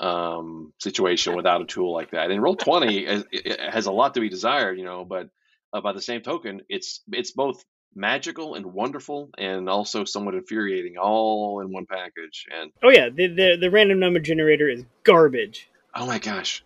um, 0.00 0.72
situation 0.78 1.34
without 1.36 1.62
a 1.62 1.64
tool 1.64 1.92
like 1.92 2.10
that. 2.10 2.30
And 2.30 2.42
roll 2.42 2.56
twenty 2.56 3.06
has 3.58 3.86
a 3.86 3.92
lot 3.92 4.14
to 4.14 4.20
be 4.20 4.28
desired, 4.28 4.78
you 4.78 4.84
know. 4.84 5.04
But 5.04 5.30
uh, 5.72 5.80
by 5.80 5.92
the 5.92 6.02
same 6.02 6.22
token, 6.22 6.62
it's 6.68 7.00
it's 7.12 7.32
both 7.32 7.64
magical 7.94 8.54
and 8.54 8.66
wonderful, 8.66 9.30
and 9.38 9.68
also 9.68 10.04
somewhat 10.04 10.34
infuriating, 10.34 10.96
all 10.98 11.60
in 11.60 11.72
one 11.72 11.86
package. 11.86 12.46
And 12.54 12.70
oh 12.82 12.90
yeah, 12.90 13.08
the 13.08 13.28
the, 13.28 13.56
the 13.60 13.70
random 13.70 13.98
number 13.98 14.20
generator 14.20 14.68
is 14.68 14.84
garbage. 15.02 15.68
Oh 15.94 16.06
my 16.06 16.18
gosh, 16.18 16.62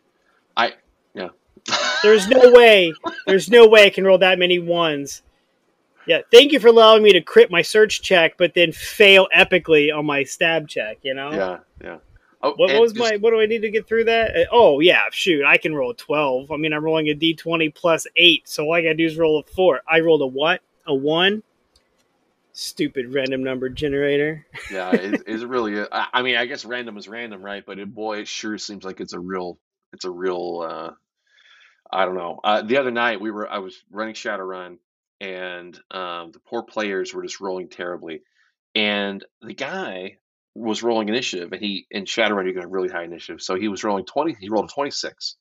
I 0.56 0.74
yeah. 1.14 1.28
there's 2.02 2.26
no 2.28 2.50
way. 2.52 2.92
There's 3.26 3.50
no 3.50 3.68
way 3.68 3.86
I 3.86 3.90
can 3.90 4.04
roll 4.04 4.18
that 4.18 4.38
many 4.38 4.58
ones. 4.58 5.22
Yeah, 6.06 6.22
thank 6.32 6.52
you 6.52 6.58
for 6.58 6.68
allowing 6.68 7.02
me 7.02 7.12
to 7.12 7.20
crit 7.20 7.50
my 7.50 7.62
search 7.62 8.02
check, 8.02 8.36
but 8.38 8.54
then 8.54 8.72
fail 8.72 9.28
epically 9.36 9.96
on 9.96 10.06
my 10.06 10.24
stab 10.24 10.66
check. 10.68 10.98
You 11.02 11.14
know. 11.14 11.30
Yeah, 11.32 11.58
yeah. 11.82 11.96
Oh, 12.42 12.54
what, 12.56 12.80
was 12.80 12.92
just, 12.92 13.12
my? 13.12 13.16
What 13.18 13.30
do 13.30 13.40
I 13.40 13.46
need 13.46 13.62
to 13.62 13.70
get 13.70 13.86
through 13.86 14.04
that? 14.04 14.34
Uh, 14.34 14.44
oh 14.50 14.80
yeah, 14.80 15.02
shoot, 15.12 15.44
I 15.44 15.58
can 15.58 15.74
roll 15.74 15.90
a 15.90 15.94
twelve. 15.94 16.50
I 16.50 16.56
mean, 16.56 16.72
I'm 16.72 16.82
rolling 16.82 17.08
a 17.08 17.14
d 17.14 17.34
twenty 17.34 17.68
plus 17.68 18.06
eight, 18.16 18.48
so 18.48 18.64
all 18.64 18.74
I 18.74 18.82
gotta 18.82 18.94
do 18.94 19.04
is 19.04 19.18
roll 19.18 19.40
a 19.40 19.42
four. 19.42 19.82
I 19.86 20.00
rolled 20.00 20.22
a 20.22 20.26
what? 20.26 20.62
A 20.86 20.94
one. 20.94 21.42
Stupid 22.52 23.12
random 23.12 23.44
number 23.44 23.68
generator. 23.68 24.46
yeah, 24.70 24.90
it, 24.90 25.22
it's 25.26 25.42
really. 25.42 25.82
I, 25.92 26.06
I 26.14 26.22
mean, 26.22 26.36
I 26.36 26.46
guess 26.46 26.64
random 26.64 26.96
is 26.96 27.08
random, 27.08 27.42
right? 27.42 27.64
But 27.64 27.78
it, 27.78 27.94
boy, 27.94 28.20
it 28.20 28.28
sure 28.28 28.56
seems 28.56 28.84
like 28.84 29.00
it's 29.00 29.12
a 29.12 29.20
real. 29.20 29.58
It's 29.92 30.04
a 30.04 30.10
real. 30.10 30.66
uh 30.66 30.90
I 31.92 32.04
don't 32.04 32.14
know. 32.14 32.38
Uh, 32.42 32.62
the 32.62 32.76
other 32.78 32.90
night 32.90 33.20
we 33.20 33.30
were. 33.30 33.50
I 33.50 33.58
was 33.58 33.82
running 33.90 34.14
Shadowrun, 34.14 34.78
and 35.20 35.78
um, 35.90 36.30
the 36.32 36.38
poor 36.38 36.62
players 36.62 37.12
were 37.12 37.22
just 37.22 37.40
rolling 37.40 37.68
terribly. 37.68 38.22
And 38.74 39.24
the 39.42 39.54
guy 39.54 40.18
was 40.54 40.82
rolling 40.82 41.08
initiative, 41.08 41.52
and 41.52 41.62
he 41.62 41.86
in 41.90 42.04
Shadowrun 42.04 42.46
you 42.46 42.52
get 42.52 42.64
a 42.64 42.68
really 42.68 42.88
high 42.88 43.04
initiative, 43.04 43.42
so 43.42 43.54
he 43.54 43.68
was 43.68 43.84
rolling 43.84 44.04
twenty. 44.04 44.36
He 44.38 44.48
rolled 44.48 44.70
a 44.70 44.72
twenty 44.72 44.90
six, 44.90 45.36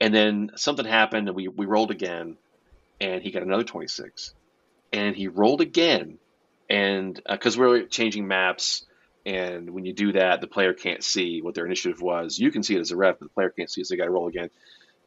and 0.00 0.14
then 0.14 0.50
something 0.56 0.86
happened, 0.86 1.28
and 1.28 1.36
we 1.36 1.48
we 1.48 1.66
rolled 1.66 1.90
again, 1.90 2.36
and 3.00 3.22
he 3.22 3.30
got 3.30 3.42
another 3.42 3.64
twenty 3.64 3.88
six, 3.88 4.34
and 4.92 5.16
he 5.16 5.28
rolled 5.28 5.60
again, 5.60 6.18
and 6.70 7.20
because 7.28 7.58
uh, 7.58 7.62
we 7.62 7.66
are 7.66 7.86
changing 7.86 8.28
maps, 8.28 8.84
and 9.26 9.70
when 9.70 9.84
you 9.84 9.92
do 9.92 10.12
that, 10.12 10.40
the 10.40 10.46
player 10.46 10.72
can't 10.72 11.02
see 11.02 11.42
what 11.42 11.54
their 11.54 11.66
initiative 11.66 12.00
was. 12.00 12.38
You 12.38 12.52
can 12.52 12.62
see 12.62 12.76
it 12.76 12.80
as 12.80 12.92
a 12.92 12.96
ref, 12.96 13.18
but 13.18 13.26
the 13.26 13.34
player 13.34 13.50
can't 13.50 13.70
see 13.70 13.80
it, 13.80 13.86
so 13.86 13.94
they 13.94 13.98
got 13.98 14.04
to 14.04 14.10
roll 14.10 14.28
again, 14.28 14.50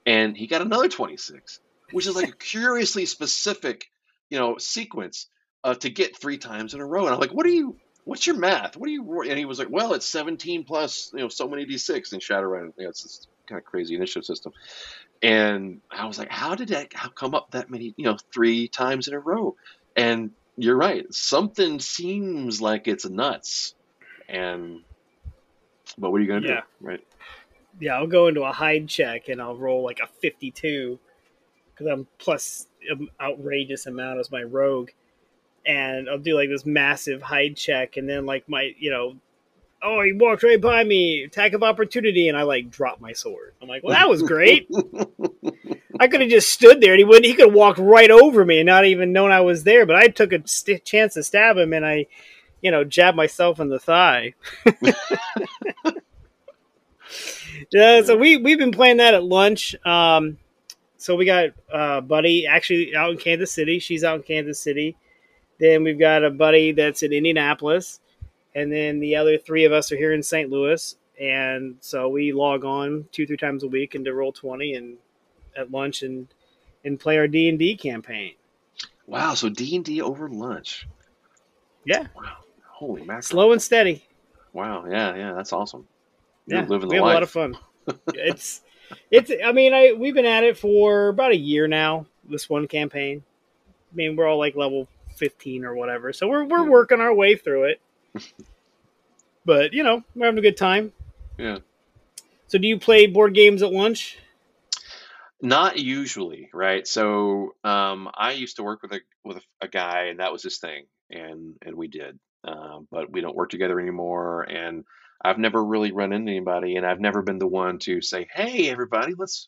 and 0.05 0.35
he 0.35 0.47
got 0.47 0.61
another 0.61 0.89
twenty 0.89 1.17
six, 1.17 1.61
which 1.91 2.05
is 2.05 2.15
like 2.15 2.29
a 2.29 2.35
curiously 2.35 3.05
specific, 3.05 3.85
you 4.29 4.37
know, 4.37 4.57
sequence. 4.57 5.27
Uh, 5.63 5.75
to 5.75 5.91
get 5.91 6.17
three 6.17 6.39
times 6.39 6.73
in 6.73 6.81
a 6.81 6.85
row, 6.85 7.05
and 7.05 7.13
I'm 7.13 7.19
like, 7.19 7.35
"What 7.35 7.45
are 7.45 7.49
you? 7.49 7.77
What's 8.05 8.25
your 8.25 8.37
math? 8.37 8.77
What 8.77 8.87
do 8.87 8.91
you? 8.91 9.21
And 9.21 9.37
he 9.37 9.45
was 9.45 9.59
like, 9.59 9.69
well, 9.69 9.93
it's 9.93 10.05
17 10.05 10.63
plus, 10.63 11.11
you 11.13 11.19
know, 11.19 11.29
so 11.29 11.47
many 11.47 11.65
d6 11.65 12.13
and 12.13 12.21
Shadowrun. 12.21 12.73
You 12.77 12.83
know, 12.83 12.89
it's 12.89 13.03
this 13.03 13.27
kind 13.47 13.59
of 13.59 13.65
crazy 13.65 13.95
initiative 13.95 14.25
system. 14.25 14.53
And 15.21 15.81
I 15.91 16.05
was 16.05 16.17
like, 16.17 16.29
how 16.29 16.55
did 16.55 16.69
that 16.69 16.93
how 16.93 17.09
come 17.09 17.35
up 17.35 17.51
that 17.51 17.69
many, 17.69 17.93
you 17.97 18.05
know, 18.05 18.17
three 18.33 18.67
times 18.67 19.07
in 19.07 19.13
a 19.13 19.19
row? 19.19 19.55
And 19.95 20.31
you're 20.57 20.75
right. 20.75 21.11
Something 21.13 21.79
seems 21.79 22.61
like 22.61 22.87
it's 22.87 23.07
nuts. 23.07 23.75
And, 24.27 24.81
but 25.97 26.11
what 26.11 26.17
are 26.17 26.21
you 26.21 26.27
going 26.27 26.43
to 26.43 26.47
yeah. 26.47 26.61
do? 26.79 26.87
Right. 26.87 27.07
Yeah, 27.79 27.95
I'll 27.95 28.07
go 28.07 28.27
into 28.27 28.43
a 28.43 28.51
hide 28.51 28.87
check 28.87 29.29
and 29.29 29.41
I'll 29.41 29.55
roll 29.55 29.83
like 29.83 29.99
a 29.99 30.07
52 30.07 30.99
because 31.71 31.87
I'm 31.87 32.07
plus 32.17 32.67
an 32.89 33.09
outrageous 33.19 33.85
amount 33.85 34.19
as 34.19 34.31
my 34.31 34.43
rogue 34.43 34.89
and 35.65 36.09
I'll 36.09 36.17
do 36.17 36.35
like 36.35 36.49
this 36.49 36.65
massive 36.65 37.21
hide 37.21 37.55
check, 37.55 37.97
and 37.97 38.07
then 38.07 38.25
like 38.25 38.47
my 38.49 38.73
you 38.77 38.91
know, 38.91 39.15
oh 39.81 40.01
he 40.01 40.13
walked 40.13 40.43
right 40.43 40.59
by 40.59 40.83
me, 40.83 41.23
attack 41.23 41.53
of 41.53 41.63
opportunity, 41.63 42.27
and 42.29 42.37
I 42.37 42.43
like 42.43 42.69
drop 42.69 42.99
my 42.99 43.13
sword. 43.13 43.53
I'm 43.61 43.67
like, 43.67 43.83
well 43.83 43.95
that 43.95 44.09
was 44.09 44.21
great. 44.21 44.69
I 45.99 46.07
could 46.07 46.21
have 46.21 46.29
just 46.31 46.49
stood 46.49 46.81
there, 46.81 46.93
and 46.93 46.99
he 46.99 47.03
wouldn't. 47.03 47.25
he 47.25 47.33
could 47.33 47.47
have 47.47 47.53
walked 47.53 47.77
right 47.77 48.09
over 48.09 48.43
me 48.43 48.59
and 48.59 48.65
not 48.65 48.85
even 48.85 49.13
known 49.13 49.31
I 49.31 49.41
was 49.41 49.63
there. 49.63 49.85
But 49.85 49.97
I 49.97 50.07
took 50.07 50.33
a 50.33 50.41
st- 50.47 50.83
chance 50.83 51.13
to 51.13 51.21
stab 51.21 51.57
him, 51.57 51.73
and 51.73 51.85
I, 51.85 52.07
you 52.61 52.71
know, 52.71 52.83
jabbed 52.83 53.17
myself 53.17 53.59
in 53.59 53.69
the 53.69 53.77
thigh. 53.77 54.33
yeah, 57.71 58.01
so 58.01 58.17
we 58.17 58.37
we've 58.37 58.57
been 58.57 58.71
playing 58.71 58.97
that 58.97 59.13
at 59.13 59.23
lunch. 59.23 59.75
Um, 59.85 60.39
so 60.97 61.15
we 61.15 61.25
got 61.25 61.49
uh, 61.71 62.01
Buddy 62.01 62.47
actually 62.47 62.95
out 62.95 63.11
in 63.11 63.17
Kansas 63.17 63.51
City. 63.51 63.79
She's 63.79 64.03
out 64.03 64.17
in 64.17 64.23
Kansas 64.23 64.59
City. 64.59 64.95
Then 65.61 65.83
we've 65.83 65.99
got 65.99 66.23
a 66.23 66.31
buddy 66.31 66.71
that's 66.71 67.03
in 67.03 67.13
Indianapolis, 67.13 67.99
and 68.55 68.73
then 68.73 68.99
the 68.99 69.15
other 69.15 69.37
three 69.37 69.63
of 69.65 69.71
us 69.71 69.91
are 69.91 69.95
here 69.95 70.11
in 70.11 70.23
St. 70.23 70.49
Louis. 70.49 70.95
And 71.21 71.75
so 71.81 72.09
we 72.09 72.33
log 72.33 72.65
on 72.65 73.05
two, 73.11 73.27
three 73.27 73.37
times 73.37 73.61
a 73.61 73.67
week 73.67 73.93
into 73.93 74.11
Roll 74.11 74.31
Twenty 74.31 74.73
and 74.73 74.97
at 75.55 75.69
lunch 75.69 76.01
and 76.01 76.27
and 76.83 76.99
play 76.99 77.19
our 77.19 77.27
D 77.27 77.47
and 77.47 77.59
D 77.59 77.77
campaign. 77.77 78.33
Wow! 79.05 79.35
So 79.35 79.49
D 79.49 79.75
and 79.75 79.85
D 79.85 80.01
over 80.01 80.27
lunch. 80.27 80.87
Yeah. 81.85 82.07
Wow! 82.15 82.37
Holy 82.67 83.03
mackerel! 83.03 83.21
Slow 83.21 83.51
and 83.51 83.61
steady. 83.61 84.03
Wow! 84.53 84.85
Yeah, 84.89 85.15
yeah, 85.15 85.33
that's 85.33 85.53
awesome. 85.53 85.87
You're 86.47 86.61
yeah, 86.61 86.67
living 86.67 86.89
the 86.89 86.93
we 86.93 86.95
have 86.95 87.03
life. 87.03 87.11
a 87.11 87.13
lot 87.13 87.23
of 87.23 87.29
fun. 87.29 87.57
it's 88.15 88.61
it's. 89.11 89.31
I 89.45 89.51
mean, 89.51 89.75
I 89.75 89.93
we've 89.95 90.15
been 90.15 90.25
at 90.25 90.43
it 90.43 90.57
for 90.57 91.09
about 91.09 91.33
a 91.33 91.37
year 91.37 91.67
now. 91.67 92.07
This 92.27 92.49
one 92.49 92.67
campaign. 92.67 93.21
I 93.91 93.95
mean, 93.95 94.15
we're 94.15 94.27
all 94.27 94.39
like 94.39 94.55
level 94.55 94.87
15 95.21 95.65
or 95.65 95.75
whatever. 95.75 96.11
So 96.11 96.27
we're 96.27 96.45
we're 96.45 96.67
working 96.67 96.99
our 96.99 97.13
way 97.13 97.35
through 97.35 97.65
it. 97.65 97.81
but 99.45 99.71
you 99.71 99.83
know, 99.83 100.03
we're 100.15 100.25
having 100.25 100.39
a 100.39 100.41
good 100.41 100.57
time. 100.57 100.91
Yeah. 101.37 101.59
So 102.47 102.57
do 102.57 102.67
you 102.67 102.79
play 102.79 103.05
board 103.05 103.35
games 103.35 103.61
at 103.61 103.71
lunch? 103.71 104.17
Not 105.43 105.77
usually, 105.77 106.49
right? 106.53 106.87
So 106.87 107.55
um, 107.63 108.09
I 108.15 108.31
used 108.31 108.55
to 108.55 108.63
work 108.63 108.81
with 108.81 108.93
a 108.93 108.99
with 109.23 109.37
a, 109.61 109.67
guy, 109.67 110.05
and 110.05 110.19
that 110.19 110.31
was 110.31 110.41
his 110.41 110.57
thing, 110.57 110.85
and 111.11 111.53
and 111.61 111.75
we 111.75 111.87
did. 111.87 112.19
Um, 112.43 112.87
but 112.91 113.11
we 113.11 113.21
don't 113.21 113.35
work 113.35 113.51
together 113.51 113.79
anymore, 113.79 114.41
and 114.41 114.83
I've 115.23 115.37
never 115.37 115.63
really 115.63 115.91
run 115.91 116.13
into 116.13 116.31
anybody, 116.31 116.77
and 116.77 116.85
I've 116.85 116.99
never 116.99 117.21
been 117.21 117.37
the 117.37 117.47
one 117.47 117.77
to 117.79 118.01
say, 118.01 118.27
"Hey, 118.33 118.69
everybody, 118.69 119.13
let's." 119.15 119.47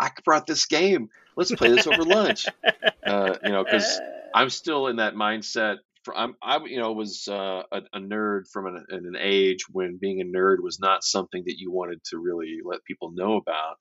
I 0.00 0.10
brought 0.24 0.46
this 0.46 0.64
game. 0.64 1.10
Let's 1.36 1.54
play 1.54 1.70
this 1.70 1.86
over 1.86 2.02
lunch. 2.02 2.46
Uh, 3.04 3.34
you 3.42 3.50
know, 3.50 3.64
because 3.64 4.00
I'm 4.32 4.48
still 4.48 4.86
in 4.86 4.96
that 4.96 5.14
mindset. 5.14 5.78
For, 6.04 6.16
I'm, 6.16 6.36
I, 6.40 6.64
you 6.64 6.78
know, 6.78 6.92
was 6.92 7.26
uh, 7.28 7.64
a, 7.70 7.82
a, 7.92 7.98
nerd 7.98 8.48
from 8.50 8.66
an, 8.66 8.86
an, 8.90 9.16
age 9.18 9.64
when 9.68 9.98
being 10.00 10.20
a 10.20 10.24
nerd 10.24 10.60
was 10.60 10.78
not 10.78 11.02
something 11.02 11.42
that 11.46 11.58
you 11.58 11.72
wanted 11.72 12.02
to 12.10 12.18
really 12.18 12.60
let 12.64 12.84
people 12.84 13.10
know 13.10 13.36
about. 13.36 13.76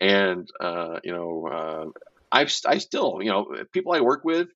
And 0.00 0.48
uh, 0.60 1.00
you 1.02 1.12
know, 1.12 1.46
uh, 1.46 2.00
I, 2.30 2.42
I 2.66 2.78
still, 2.78 3.20
you 3.22 3.30
know, 3.30 3.56
people 3.72 3.92
I 3.92 4.00
work 4.00 4.22
with, 4.22 4.48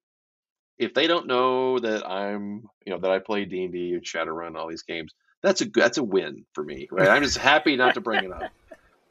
if 0.79 0.95
they 0.95 1.07
don't 1.07 1.27
know 1.27 1.79
that 1.79 2.09
I'm, 2.09 2.65
you 2.85 2.93
know, 2.93 2.99
that 2.99 3.11
I 3.11 3.19
play 3.19 3.45
D 3.45 3.65
and 3.65 3.73
D 3.73 3.95
and 3.95 4.05
Shadowrun, 4.05 4.57
all 4.57 4.69
these 4.69 4.83
games, 4.83 5.13
that's 5.43 5.61
a 5.61 5.65
that's 5.67 5.99
a 5.99 6.03
win 6.03 6.45
for 6.55 6.63
me, 6.63 6.89
right? 6.91 7.09
I'm 7.09 7.23
just 7.23 7.39
happy 7.39 7.77
not 7.77 7.95
to 7.95 8.01
bring 8.01 8.25
it 8.25 8.33
up, 8.33 8.51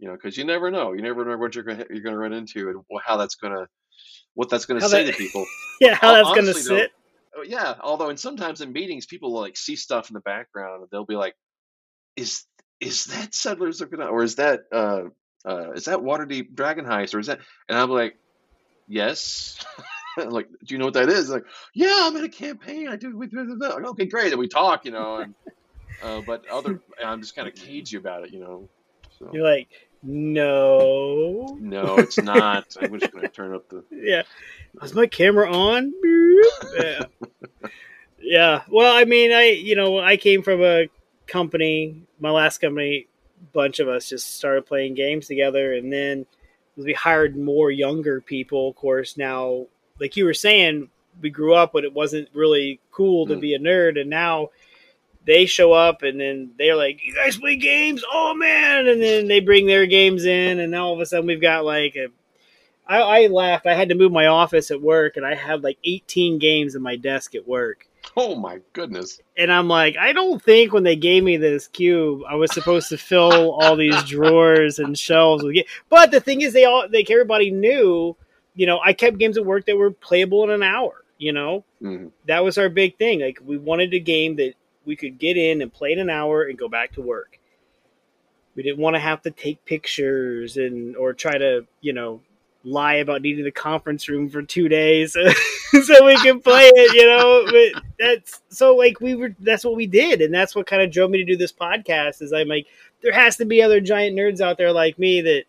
you 0.02 0.08
know, 0.08 0.14
because 0.14 0.36
you 0.36 0.44
never 0.44 0.72
know, 0.72 0.94
you 0.94 1.02
never 1.02 1.24
know 1.24 1.38
what 1.38 1.54
you're 1.54 1.64
gonna, 1.64 1.86
you're 1.90 2.02
going 2.02 2.16
to 2.16 2.20
run 2.20 2.34
into 2.34 2.70
and 2.70 2.82
how 3.06 3.18
that's 3.18 3.36
going 3.36 3.54
to 3.54 3.68
what 4.34 4.50
that's 4.50 4.66
going 4.66 4.82
to 4.82 4.90
say 4.90 5.06
that, 5.06 5.12
to 5.12 5.18
people. 5.18 5.46
Yeah, 5.80 5.96
how 5.96 6.14
that's 6.14 6.30
going 6.30 6.46
to 6.46 6.54
sit. 6.54 6.92
Though, 7.36 7.42
yeah, 7.44 7.76
although 7.82 8.10
and 8.10 8.20
sometimes 8.20 8.62
in 8.62 8.72
meetings 8.72 9.06
people 9.06 9.34
will 9.34 9.42
like 9.42 9.58
see 9.58 9.76
stuff 9.76 10.10
in 10.10 10.14
the 10.14 10.20
background 10.20 10.82
and 10.82 10.90
they'll 10.92 11.06
be 11.06 11.16
like, 11.16 11.36
"Is 12.16 12.46
is 12.80 13.06
that 13.06 13.34
Settlers 13.34 13.82
of 13.82 13.90
Catan 13.90 14.12
or 14.12 14.22
is 14.24 14.36
that 14.36 14.62
uh, 14.72 15.04
uh, 15.46 15.72
is 15.72 15.86
that 15.86 16.00
Waterdeep 16.00 16.54
Dragon 16.54 16.86
Heist 16.86 17.16
or 17.16 17.20
is 17.20 17.28
that?" 17.28 17.40
And 17.70 17.78
I'm 17.78 17.90
like, 17.90 18.16
"Yes." 18.88 19.64
like, 20.18 20.50
do 20.50 20.76
you 20.76 20.78
know 20.78 20.86
what 20.86 20.94
that 20.96 21.10
is? 21.10 21.30
Like, 21.30 21.46
yeah, 21.74 22.02
I'm 22.02 22.16
in 22.16 22.26
a 22.26 22.30
campaign. 22.30 22.88
I 22.90 22.96
do. 22.96 23.18
We 23.18 23.28
do. 23.28 23.56
Like, 23.58 23.86
okay, 23.86 24.06
great. 24.06 24.34
And 24.34 24.40
we 24.40 24.48
talk, 24.48 24.86
you 24.86 24.92
know. 24.92 25.18
And, 25.18 25.34
uh, 26.04 26.22
but 26.28 26.48
other, 26.48 26.80
I'm 27.04 27.22
just 27.22 27.36
kind 27.36 27.48
of 27.48 27.56
cagey 27.56 27.98
about 27.98 28.26
it, 28.26 28.34
you 28.34 28.40
know. 28.40 28.70
So. 29.18 29.30
You're 29.32 29.50
like, 29.50 29.70
no. 30.04 31.58
No, 31.60 31.98
it's 31.98 32.18
not. 32.18 32.76
I'm 32.82 33.00
just 33.00 33.12
going 33.12 33.24
to 33.24 33.30
turn 33.30 33.54
up 33.54 33.70
the. 33.70 33.84
Yeah. 33.92 34.24
Is 34.82 34.94
my 34.94 35.08
camera 35.08 35.52
on? 35.52 35.94
yeah. 36.78 37.04
yeah. 38.20 38.62
Well, 38.70 38.96
I 38.96 39.06
mean, 39.06 39.32
I, 39.32 39.50
you 39.50 39.76
know, 39.76 40.00
I 40.00 40.18
came 40.18 40.42
from 40.44 40.64
a 40.64 40.88
company, 41.28 42.04
my 42.20 42.32
last 42.32 42.60
company, 42.60 43.08
bunch 43.54 43.80
of 43.80 43.88
us 43.88 44.10
just 44.10 44.36
started 44.36 44.66
playing 44.66 44.96
games 44.96 45.28
together. 45.28 45.74
And 45.74 45.92
then 45.92 46.26
we 46.76 46.94
hired 46.94 47.36
more 47.38 47.72
younger 47.72 48.22
people, 48.22 48.70
of 48.70 48.76
course. 48.76 49.18
Now, 49.18 49.68
like 50.00 50.16
you 50.16 50.26
were 50.26 50.34
saying, 50.34 50.90
we 51.22 51.30
grew 51.30 51.54
up, 51.54 51.74
but 51.74 51.84
it 51.84 51.94
wasn't 51.94 52.30
really 52.34 52.80
cool 52.92 53.28
to 53.28 53.36
mm. 53.36 53.42
be 53.42 53.54
a 53.54 53.60
nerd. 53.60 54.00
And 54.00 54.10
now, 54.10 54.50
they 55.26 55.46
show 55.46 55.74
up 55.74 56.04
and 56.04 56.20
then 56.20 56.52
they're 56.58 56.76
like, 56.76 57.06
"You 57.06 57.14
guys 57.14 57.38
play 57.38 57.56
games? 57.56 58.04
Oh 58.12 58.34
man!" 58.34 58.88
And 58.88 59.02
then 59.02 59.28
they 59.28 59.40
bring 59.40 59.68
their 59.68 59.86
games 59.86 60.26
in, 60.26 60.60
and 60.60 60.72
now 60.72 60.88
all 60.88 60.94
of 60.94 61.00
a 61.00 61.06
sudden 61.06 61.28
we've 61.28 61.42
got 61.42 61.66
like 61.66 61.96
a. 61.96 62.08
I, 62.88 63.02
I 63.02 63.28
laughed. 63.28 63.68
I 63.68 63.76
had 63.76 63.90
to 63.90 63.96
move 63.96 64.12
my 64.12 64.28
office 64.28 64.72
at 64.72 64.82
work, 64.82 65.16
and 65.16 65.26
I 65.26 65.36
had 65.36 65.64
like 65.64 65.78
18 65.84 66.40
games 66.40 66.76
in 66.76 66.82
my 66.82 66.96
desk 66.96 67.36
at 67.36 67.48
work. 67.48 67.88
Oh 68.18 68.36
my 68.36 68.60
goodness! 68.74 69.22
And 69.38 69.52
I'm 69.52 69.68
like, 69.68 69.96
I 69.98 70.12
don't 70.12 70.42
think 70.42 70.74
when 70.74 70.84
they 70.84 70.96
gave 70.96 71.24
me 71.24 71.38
this 71.38 71.68
cube, 71.68 72.22
I 72.28 72.36
was 72.36 72.52
supposed 72.52 72.90
to 72.90 72.98
fill 72.98 73.52
all 73.52 73.76
these 73.76 74.04
drawers 74.08 74.80
and 74.80 74.98
shelves 74.98 75.44
with. 75.44 75.66
But 75.90 76.12
the 76.12 76.20
thing 76.20 76.42
is, 76.42 76.54
they 76.54 76.66
all 76.66 76.88
like 76.92 77.10
everybody 77.10 77.52
knew. 77.52 78.18
You 78.54 78.66
know, 78.66 78.82
I 78.84 78.92
kept 78.92 79.18
games 79.18 79.38
at 79.38 79.46
work 79.46 79.66
that 79.68 79.78
were 79.78 79.92
playable 79.92 80.44
in 80.44 80.50
an 80.50 80.64
hour. 80.64 81.06
You 81.18 81.32
know, 81.32 81.64
mm-hmm. 81.82 82.08
that 82.26 82.44
was 82.44 82.58
our 82.58 82.68
big 82.68 82.98
thing. 82.98 83.22
Like 83.22 83.40
we 83.46 83.58
wanted 83.58 83.94
a 83.94 84.00
game 84.00 84.38
that 84.38 84.56
we 84.86 84.96
could 84.96 85.20
get 85.20 85.38
in 85.38 85.62
and 85.62 85.74
play 85.74 85.92
in 85.92 86.00
an 86.00 86.10
hour 86.10 86.44
and 86.44 86.58
go 86.58 86.68
back 86.68 86.94
to 86.94 87.02
work. 87.02 87.40
We 88.56 88.64
didn't 88.64 88.80
want 88.80 88.96
to 88.96 89.00
have 89.00 89.22
to 89.24 89.32
take 89.32 89.64
pictures 89.66 90.58
and 90.58 90.96
or 90.98 91.14
try 91.14 91.38
to, 91.38 91.66
you 91.80 91.94
know, 91.94 92.22
lie 92.64 92.96
about 92.96 93.22
needing 93.22 93.44
the 93.44 93.52
conference 93.52 94.08
room 94.08 94.30
for 94.30 94.42
two 94.42 94.70
days 94.70 95.14
so 95.84 96.06
we 96.06 96.16
can 96.18 96.40
play 96.40 96.70
it, 96.74 96.94
you 96.94 97.06
know. 97.06 97.46
But 97.46 97.84
that's 97.98 98.42
so 98.50 98.76
like 98.76 99.00
we 99.00 99.16
were 99.16 99.36
that's 99.40 99.64
what 99.64 99.76
we 99.76 99.88
did, 99.88 100.22
and 100.22 100.34
that's 100.34 100.56
what 100.56 100.68
kind 100.68 100.82
of 100.82 100.92
drove 100.92 101.12
me 101.12 101.20
to 101.20 101.26
do 101.26 101.38
this 101.38 101.54
podcast. 101.54 102.22
Is 102.22 102.34
I'm 102.34 102.48
like, 102.48 102.68
there 103.02 103.14
has 103.14 103.38
to 103.38 103.46
be 103.46 103.62
other 103.62 103.80
giant 103.80 104.18
nerds 104.18 104.42
out 104.42 104.58
there 104.58 104.72
like 104.72 105.00
me 105.00 105.22
that 105.22 105.44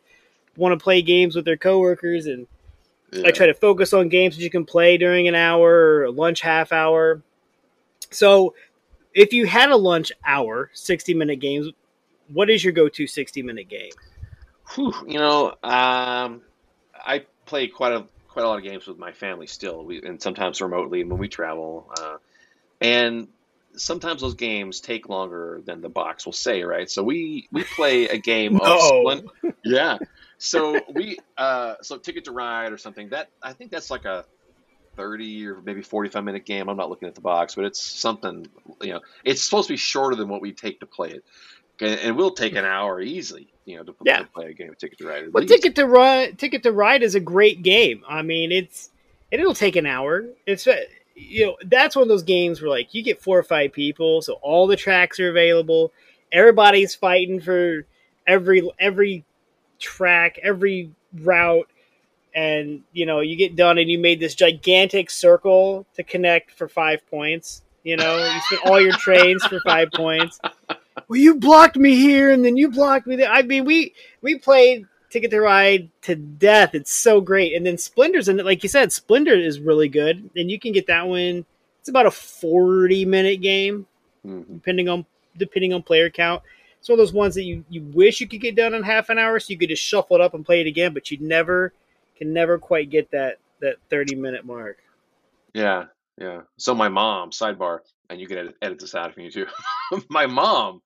want 0.56 0.78
to 0.78 0.82
play 0.82 1.02
games 1.02 1.34
with 1.34 1.44
their 1.44 1.56
coworkers, 1.56 2.26
and 2.26 2.46
yeah. 3.12 3.28
I 3.28 3.30
try 3.30 3.46
to 3.46 3.54
focus 3.54 3.92
on 3.92 4.08
games 4.08 4.36
that 4.36 4.42
you 4.42 4.50
can 4.50 4.64
play 4.64 4.96
during 4.96 5.28
an 5.28 5.34
hour 5.34 6.02
or 6.02 6.10
lunch 6.10 6.40
half 6.40 6.72
hour. 6.72 7.22
So, 8.10 8.54
if 9.14 9.32
you 9.32 9.46
had 9.46 9.70
a 9.70 9.76
lunch 9.76 10.12
hour, 10.24 10.70
sixty 10.74 11.14
minute 11.14 11.40
games, 11.40 11.68
what 12.28 12.50
is 12.50 12.62
your 12.62 12.72
go 12.72 12.88
to 12.88 13.06
sixty 13.06 13.42
minute 13.42 13.68
game? 13.68 13.92
Whew, 14.74 14.94
you 15.06 15.18
know, 15.18 15.50
um, 15.62 16.42
I 16.94 17.26
play 17.46 17.68
quite 17.68 17.92
a 17.92 18.06
quite 18.28 18.44
a 18.44 18.48
lot 18.48 18.58
of 18.58 18.64
games 18.64 18.86
with 18.86 18.98
my 18.98 19.12
family 19.12 19.46
still, 19.46 19.84
we, 19.84 20.02
and 20.02 20.20
sometimes 20.20 20.60
remotely 20.60 21.04
when 21.04 21.18
we 21.18 21.28
travel. 21.28 21.92
Uh, 22.00 22.16
and 22.80 23.28
sometimes 23.76 24.20
those 24.20 24.34
games 24.34 24.80
take 24.80 25.08
longer 25.08 25.62
than 25.64 25.80
the 25.80 25.88
box 25.88 26.24
will 26.24 26.32
say, 26.32 26.62
right? 26.62 26.90
So 26.90 27.02
we 27.02 27.48
we 27.52 27.64
play 27.64 28.08
a 28.08 28.18
game 28.18 28.54
no. 28.62 29.08
of 29.08 29.52
yeah. 29.64 29.98
So 30.38 30.80
we 30.92 31.18
uh, 31.36 31.76
so 31.82 31.98
Ticket 31.98 32.24
to 32.24 32.32
Ride 32.32 32.72
or 32.72 32.78
something 32.78 33.10
that 33.10 33.28
I 33.42 33.52
think 33.52 33.70
that's 33.70 33.90
like 33.90 34.04
a 34.04 34.24
thirty 34.96 35.46
or 35.46 35.60
maybe 35.62 35.82
forty 35.82 36.10
five 36.10 36.24
minute 36.24 36.44
game. 36.44 36.68
I'm 36.68 36.76
not 36.76 36.90
looking 36.90 37.08
at 37.08 37.14
the 37.14 37.20
box, 37.20 37.54
but 37.54 37.64
it's 37.64 37.80
something 37.80 38.46
you 38.80 38.94
know. 38.94 39.00
It's 39.24 39.42
supposed 39.42 39.68
to 39.68 39.74
be 39.74 39.78
shorter 39.78 40.16
than 40.16 40.28
what 40.28 40.40
we 40.40 40.52
take 40.52 40.80
to 40.80 40.86
play 40.86 41.10
it, 41.10 41.24
and 41.80 42.00
it 42.00 42.12
will 42.12 42.32
take 42.32 42.54
an 42.56 42.64
hour 42.64 43.00
easily 43.00 43.52
you 43.64 43.76
know, 43.76 43.84
to, 43.84 43.94
yeah. 44.04 44.18
to 44.18 44.24
play 44.26 44.50
a 44.50 44.54
game 44.54 44.70
of 44.70 44.78
Ticket 44.78 44.98
to 44.98 45.06
Ride. 45.06 45.32
Well, 45.32 45.46
Ticket 45.46 45.74
to 45.76 45.86
Ride, 45.86 46.38
Ticket 46.38 46.62
to 46.64 46.72
Ride 46.72 47.02
is 47.02 47.14
a 47.14 47.20
great 47.20 47.62
game. 47.62 48.02
I 48.08 48.22
mean, 48.22 48.52
it's 48.52 48.90
and 49.30 49.40
it'll 49.40 49.54
take 49.54 49.76
an 49.76 49.86
hour. 49.86 50.24
It's 50.46 50.66
uh, 50.66 50.80
you 51.14 51.46
know 51.46 51.56
that's 51.64 51.96
one 51.96 52.02
of 52.02 52.08
those 52.08 52.22
games 52.22 52.60
where 52.60 52.70
like 52.70 52.94
you 52.94 53.02
get 53.02 53.22
four 53.22 53.38
or 53.38 53.42
five 53.42 53.72
people, 53.72 54.22
so 54.22 54.34
all 54.34 54.66
the 54.66 54.76
tracks 54.76 55.20
are 55.20 55.30
available. 55.30 55.92
Everybody's 56.30 56.94
fighting 56.94 57.40
for 57.40 57.86
every 58.26 58.68
every 58.78 59.24
track, 59.78 60.38
every 60.42 60.92
route, 61.14 61.68
and 62.34 62.82
you 62.92 63.06
know 63.06 63.20
you 63.20 63.36
get 63.36 63.56
done 63.56 63.78
and 63.78 63.90
you 63.90 63.98
made 63.98 64.20
this 64.20 64.34
gigantic 64.34 65.10
circle 65.10 65.86
to 65.94 66.02
connect 66.02 66.52
for 66.52 66.68
five 66.68 67.06
points. 67.10 67.62
You 67.84 67.96
know, 67.96 68.16
you 68.16 68.40
spent 68.42 68.70
all 68.70 68.80
your 68.80 68.92
trains 68.92 69.44
for 69.44 69.60
five 69.66 69.90
points 69.92 70.38
well, 71.08 71.18
you 71.18 71.34
blocked 71.34 71.76
me 71.76 71.96
here, 71.96 72.30
and 72.30 72.44
then 72.44 72.56
you 72.56 72.70
blocked 72.70 73.06
me 73.06 73.16
there. 73.16 73.30
I 73.30 73.42
mean, 73.42 73.64
we 73.64 73.94
we 74.20 74.38
played 74.38 74.86
Ticket 75.10 75.30
to 75.30 75.40
Ride 75.40 75.90
to 76.02 76.14
death. 76.14 76.74
It's 76.74 76.92
so 76.92 77.20
great, 77.20 77.54
and 77.54 77.66
then 77.66 77.78
Splendor's 77.78 78.28
and. 78.28 78.42
Like 78.42 78.62
you 78.62 78.68
said, 78.68 78.92
Splendor 78.92 79.34
is 79.34 79.60
really 79.60 79.88
good, 79.88 80.30
and 80.36 80.50
you 80.50 80.58
can 80.58 80.72
get 80.72 80.86
that 80.86 81.06
one. 81.06 81.44
It's 81.80 81.88
about 81.88 82.06
a 82.06 82.10
forty 82.10 83.04
minute 83.04 83.40
game, 83.40 83.86
mm-hmm. 84.26 84.54
depending 84.54 84.88
on 84.88 85.06
depending 85.36 85.72
on 85.72 85.82
player 85.82 86.10
count. 86.10 86.42
It's 86.78 86.88
one 86.88 86.98
of 86.98 87.06
those 87.06 87.12
ones 87.12 87.36
that 87.36 87.44
you, 87.44 87.64
you 87.70 87.82
wish 87.82 88.20
you 88.20 88.26
could 88.26 88.40
get 88.40 88.56
done 88.56 88.74
in 88.74 88.82
half 88.82 89.08
an 89.08 89.16
hour, 89.16 89.38
so 89.38 89.52
you 89.52 89.58
could 89.58 89.68
just 89.68 89.84
shuffle 89.84 90.16
it 90.16 90.22
up 90.22 90.34
and 90.34 90.44
play 90.44 90.60
it 90.60 90.66
again, 90.66 90.92
but 90.92 91.10
you'd 91.10 91.20
never 91.20 91.72
can 92.22 92.32
never 92.32 92.58
quite 92.58 92.90
get 92.90 93.10
that 93.10 93.38
that 93.60 93.76
thirty 93.90 94.14
minute 94.14 94.44
mark. 94.44 94.78
Yeah, 95.54 95.86
yeah. 96.18 96.42
So 96.56 96.74
my 96.74 96.88
mom, 96.88 97.30
sidebar, 97.30 97.80
and 98.08 98.20
you 98.20 98.26
can 98.26 98.38
edit, 98.38 98.56
edit 98.62 98.78
this 98.78 98.94
out 98.94 99.10
if 99.10 99.16
you 99.16 99.24
need 99.24 99.32
to. 99.32 99.46
my 100.08 100.26
mom, 100.26 100.80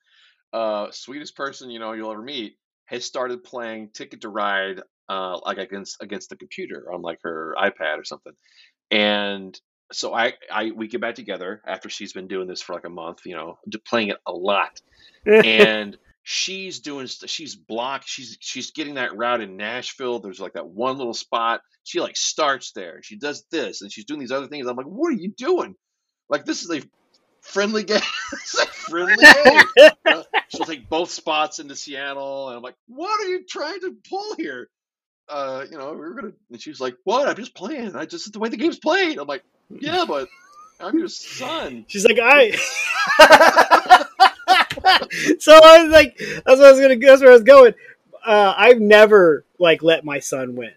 uh, 0.52 0.90
sweetest 0.90 1.36
person 1.36 1.70
you 1.70 1.78
know 1.78 1.92
you'll 1.92 2.10
ever 2.10 2.22
meet, 2.22 2.56
has 2.86 3.04
started 3.04 3.44
playing 3.44 3.90
Ticket 3.92 4.22
to 4.22 4.30
Ride, 4.30 4.80
uh, 5.08 5.38
like 5.44 5.58
against 5.58 5.98
against 6.00 6.30
the 6.30 6.36
computer 6.36 6.90
on 6.92 7.02
like 7.02 7.18
her 7.22 7.54
iPad 7.58 7.98
or 7.98 8.04
something, 8.04 8.32
and 8.90 9.58
so 9.92 10.14
I, 10.14 10.32
I 10.50 10.72
we 10.74 10.88
get 10.88 11.00
back 11.00 11.14
together 11.14 11.60
after 11.66 11.88
she's 11.90 12.12
been 12.12 12.28
doing 12.28 12.48
this 12.48 12.62
for 12.62 12.72
like 12.72 12.86
a 12.86 12.90
month, 12.90 13.20
you 13.24 13.36
know, 13.36 13.58
playing 13.86 14.08
it 14.08 14.16
a 14.26 14.32
lot, 14.32 14.80
and 15.26 15.98
she's 16.28 16.80
doing 16.80 17.06
she's 17.06 17.54
blocked 17.54 18.08
she's 18.08 18.36
she's 18.40 18.72
getting 18.72 18.94
that 18.94 19.16
route 19.16 19.40
in 19.40 19.56
Nashville. 19.56 20.18
There's 20.18 20.40
like 20.40 20.54
that 20.54 20.66
one 20.66 20.98
little 20.98 21.14
spot. 21.14 21.60
She 21.84 22.00
like 22.00 22.16
starts 22.16 22.72
there. 22.72 23.00
She 23.04 23.16
does 23.16 23.44
this 23.52 23.80
and 23.80 23.92
she's 23.92 24.06
doing 24.06 24.18
these 24.18 24.32
other 24.32 24.48
things. 24.48 24.66
I'm 24.66 24.74
like, 24.74 24.86
what 24.86 25.12
are 25.12 25.16
you 25.16 25.30
doing? 25.30 25.76
Like 26.28 26.44
this 26.44 26.64
is 26.64 26.70
a 26.72 26.82
friendly 27.42 27.84
game. 27.84 28.00
it's 28.32 28.58
a 28.58 28.66
friendly 28.66 29.14
game. 29.14 29.92
Uh, 30.04 30.24
she'll 30.48 30.66
take 30.66 30.88
both 30.88 31.12
spots 31.12 31.60
into 31.60 31.76
Seattle, 31.76 32.48
and 32.48 32.56
I'm 32.56 32.62
like, 32.62 32.74
what 32.88 33.20
are 33.20 33.28
you 33.28 33.44
trying 33.46 33.78
to 33.82 33.94
pull 34.10 34.34
here? 34.36 34.68
Uh, 35.28 35.64
you 35.70 35.78
know, 35.78 35.92
we 35.92 36.06
are 36.06 36.14
gonna. 36.14 36.32
And 36.50 36.60
she's 36.60 36.80
like, 36.80 36.96
what? 37.04 37.28
I'm 37.28 37.36
just 37.36 37.54
playing. 37.54 37.94
I 37.94 38.04
just 38.04 38.32
the 38.32 38.40
way 38.40 38.48
the 38.48 38.56
game's 38.56 38.80
played. 38.80 39.18
I'm 39.18 39.28
like, 39.28 39.44
yeah, 39.70 40.04
but 40.08 40.28
I'm 40.80 40.98
your 40.98 41.06
son. 41.06 41.84
She's 41.86 42.04
like, 42.04 42.18
I. 42.20 42.58
so 45.38 45.52
I 45.52 45.82
was 45.82 45.92
like, 45.92 46.16
that's 46.18 46.58
what 46.58 46.64
I 46.64 46.72
was 46.72 46.80
gonna. 46.80 46.96
That's 46.96 47.20
where 47.20 47.30
I 47.30 47.34
was 47.34 47.42
going. 47.42 47.74
Uh, 48.24 48.54
I've 48.56 48.80
never 48.80 49.44
like 49.58 49.82
let 49.82 50.04
my 50.04 50.18
son 50.18 50.56
win. 50.56 50.72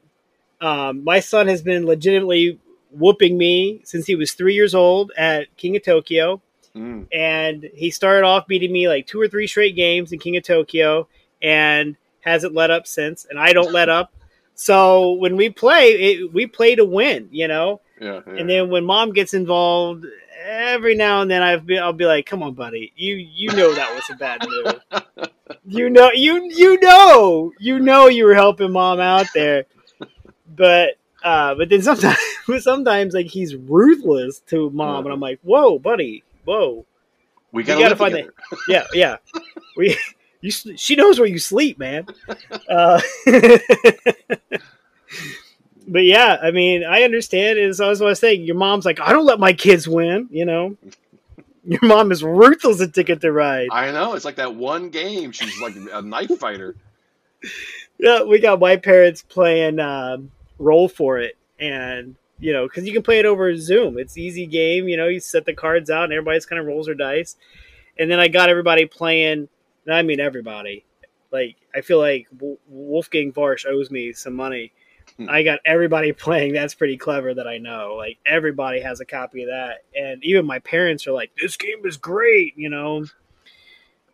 Um, 0.61 1.03
my 1.03 1.19
son 1.19 1.47
has 1.47 1.61
been 1.61 1.85
legitimately 1.85 2.59
whooping 2.91 3.37
me 3.37 3.81
since 3.83 4.05
he 4.05 4.15
was 4.15 4.33
three 4.33 4.55
years 4.55 4.75
old 4.75 5.11
at 5.17 5.55
King 5.57 5.75
of 5.75 5.83
Tokyo. 5.83 6.41
Mm. 6.75 7.07
And 7.11 7.69
he 7.73 7.91
started 7.91 8.25
off 8.25 8.47
beating 8.47 8.71
me 8.71 8.87
like 8.87 9.07
two 9.07 9.19
or 9.19 9.27
three 9.27 9.47
straight 9.47 9.75
games 9.75 10.11
in 10.11 10.19
King 10.19 10.37
of 10.37 10.43
Tokyo 10.43 11.07
and 11.41 11.95
hasn't 12.21 12.53
let 12.53 12.71
up 12.71 12.87
since. 12.87 13.25
And 13.29 13.39
I 13.39 13.53
don't 13.53 13.71
let 13.71 13.89
up. 13.89 14.13
So 14.55 15.13
when 15.13 15.37
we 15.37 15.49
play, 15.49 15.91
it, 15.91 16.33
we 16.33 16.45
play 16.45 16.75
to 16.75 16.85
win, 16.85 17.29
you 17.31 17.47
know? 17.47 17.81
Yeah, 17.99 18.21
yeah. 18.25 18.33
And 18.33 18.49
then 18.49 18.69
when 18.69 18.85
mom 18.85 19.13
gets 19.13 19.33
involved, 19.33 20.05
every 20.43 20.95
now 20.95 21.21
and 21.21 21.29
then 21.29 21.41
I've 21.41 21.65
been, 21.65 21.81
I'll 21.81 21.93
be 21.93 22.05
like, 22.05 22.25
"Come 22.25 22.43
on, 22.43 22.53
buddy, 22.53 22.91
you 22.95 23.15
you 23.15 23.49
know 23.49 23.73
that 23.73 23.93
was 23.93 24.03
a 24.09 24.15
bad 24.15 24.45
move. 24.47 25.03
you 25.65 25.89
know 25.89 26.11
you 26.13 26.49
you 26.53 26.79
know 26.79 27.51
you 27.59 27.79
know 27.79 28.07
you 28.07 28.25
were 28.25 28.35
helping 28.35 28.71
mom 28.71 28.99
out 28.99 29.27
there." 29.33 29.65
But 30.55 30.97
uh, 31.23 31.55
but 31.55 31.69
then 31.69 31.81
sometimes 31.81 32.17
sometimes 32.59 33.13
like 33.13 33.27
he's 33.27 33.55
ruthless 33.55 34.39
to 34.47 34.69
mom, 34.71 35.05
and 35.05 35.13
I'm 35.13 35.19
like, 35.19 35.39
"Whoa, 35.41 35.79
buddy, 35.79 36.23
whoa, 36.45 36.85
we 37.51 37.63
gotta, 37.63 37.81
gotta 37.81 37.95
find 37.95 38.13
together. 38.13 38.33
that." 38.51 38.59
Yeah, 38.67 38.83
yeah. 38.93 39.17
We 39.77 39.97
you 40.41 40.51
she 40.51 40.95
knows 40.95 41.19
where 41.19 41.27
you 41.27 41.39
sleep, 41.39 41.77
man. 41.79 42.05
Uh, 42.69 43.01
but 45.91 46.03
yeah, 46.03 46.37
I 46.41 46.51
mean, 46.51 46.83
I 46.83 47.03
understand. 47.03 47.59
As 47.59 47.81
I 47.81 47.89
was 47.89 47.99
what 47.99 48.07
I 48.07 48.09
was 48.11 48.19
saying, 48.19 48.43
your 48.43 48.55
mom's 48.55 48.85
like, 48.85 48.99
I 48.99 49.11
don't 49.11 49.25
let 49.25 49.39
my 49.39 49.53
kids 49.53 49.87
win. 49.87 50.27
You 50.31 50.45
know, 50.45 50.77
your 51.65 51.79
mom 51.83 52.11
is 52.11 52.23
ruthless 52.23 52.81
at 52.81 52.93
Ticket 52.93 53.21
to 53.21 53.31
Ride. 53.31 53.69
I 53.71 53.91
know. 53.91 54.13
It's 54.13 54.25
like 54.25 54.37
that 54.37 54.55
one 54.55 54.89
game. 54.89 55.31
She's 55.31 55.59
like 55.59 55.75
a 55.91 56.01
knife 56.01 56.37
fighter. 56.39 56.75
Yeah, 57.97 58.23
we 58.23 58.39
got 58.39 58.59
my 58.59 58.77
parents 58.77 59.21
playing 59.21 59.79
um, 59.79 60.31
Roll 60.57 60.87
for 60.87 61.19
It, 61.19 61.37
and 61.59 62.15
you 62.39 62.53
know, 62.53 62.67
because 62.67 62.85
you 62.85 62.93
can 62.93 63.03
play 63.03 63.19
it 63.19 63.25
over 63.25 63.55
Zoom. 63.57 63.97
It's 63.97 64.17
easy 64.17 64.45
game. 64.45 64.87
You 64.87 64.97
know, 64.97 65.07
you 65.07 65.19
set 65.19 65.45
the 65.45 65.53
cards 65.53 65.89
out, 65.89 66.05
and 66.05 66.13
everybody's 66.13 66.45
kind 66.45 66.59
of 66.59 66.65
rolls 66.65 66.85
their 66.85 66.95
dice. 66.95 67.35
And 67.97 68.09
then 68.09 68.19
I 68.19 68.29
got 68.29 68.49
everybody 68.49 68.85
playing. 68.85 69.49
I 69.89 70.03
mean, 70.03 70.19
everybody. 70.19 70.85
Like 71.31 71.57
I 71.75 71.81
feel 71.81 71.99
like 71.99 72.27
Wolfgang 72.67 73.33
Warsch 73.33 73.65
owes 73.65 73.91
me 73.91 74.13
some 74.13 74.33
money. 74.33 74.71
I 75.27 75.43
got 75.43 75.59
everybody 75.65 76.11
playing. 76.13 76.53
That's 76.53 76.73
pretty 76.73 76.97
clever 76.97 77.33
that 77.33 77.47
I 77.47 77.57
know. 77.57 77.95
Like 77.97 78.17
everybody 78.25 78.79
has 78.81 78.99
a 78.99 79.05
copy 79.05 79.43
of 79.43 79.49
that, 79.49 79.83
and 79.95 80.23
even 80.23 80.45
my 80.45 80.59
parents 80.59 81.07
are 81.07 81.11
like, 81.11 81.31
"This 81.41 81.57
game 81.57 81.85
is 81.85 81.97
great," 81.97 82.53
you 82.57 82.69
know. 82.69 83.05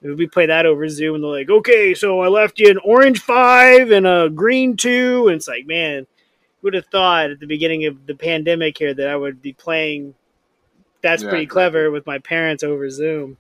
We 0.01 0.27
play 0.27 0.45
that 0.45 0.67
over 0.67 0.87
Zoom, 0.87 1.15
and 1.15 1.23
they're 1.23 1.31
like, 1.31 1.49
"Okay, 1.49 1.93
so 1.93 2.19
I 2.21 2.27
left 2.27 2.59
you 2.59 2.69
an 2.69 2.79
orange 2.83 3.21
five 3.21 3.91
and 3.91 4.05
a 4.05 4.29
green 4.29 4.77
two, 4.77 5.27
and 5.27 5.35
it's 5.35 5.47
like, 5.47 5.65
man, 5.65 6.05
would 6.61 6.73
have 6.73 6.87
thought 6.87 7.31
at 7.31 7.39
the 7.39 7.47
beginning 7.47 7.85
of 7.85 8.05
the 8.05 8.15
pandemic 8.15 8.77
here 8.77 8.93
that 8.93 9.07
I 9.07 9.15
would 9.15 9.41
be 9.41 9.53
playing? 9.53 10.15
That's 11.01 11.23
yeah, 11.23 11.29
pretty 11.29 11.45
clever 11.45 11.91
with 11.91 12.05
my 12.05 12.19
parents 12.19 12.63
over 12.63 12.89
Zoom. 12.89 13.37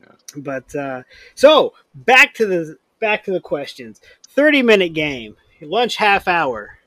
Yeah. 0.00 0.14
But 0.36 0.74
uh, 0.74 1.02
so 1.34 1.74
back 1.94 2.34
to 2.34 2.46
the 2.46 2.76
back 3.00 3.24
to 3.24 3.32
the 3.32 3.40
questions. 3.40 4.00
Thirty 4.26 4.62
minute 4.62 4.92
game, 4.92 5.36
lunch 5.60 5.96
half 5.96 6.26
hour. 6.26 6.78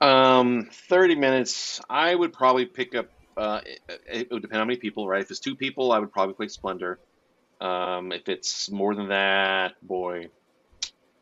Um, 0.00 0.68
30 0.72 1.16
minutes. 1.16 1.80
I 1.88 2.14
would 2.14 2.32
probably 2.32 2.66
pick 2.66 2.94
up 2.94 3.08
uh, 3.38 3.60
it, 3.64 3.80
it, 4.10 4.30
would 4.32 4.42
depend 4.42 4.60
on 4.60 4.66
how 4.66 4.66
many 4.66 4.78
people, 4.78 5.06
right? 5.06 5.22
If 5.22 5.30
it's 5.30 5.38
two 5.38 5.54
people, 5.54 5.92
I 5.92 6.00
would 6.00 6.12
probably 6.12 6.34
play 6.34 6.48
Splendor. 6.48 6.98
Um, 7.60 8.10
if 8.10 8.28
it's 8.28 8.68
more 8.70 8.94
than 8.94 9.08
that, 9.08 9.74
boy, 9.80 10.28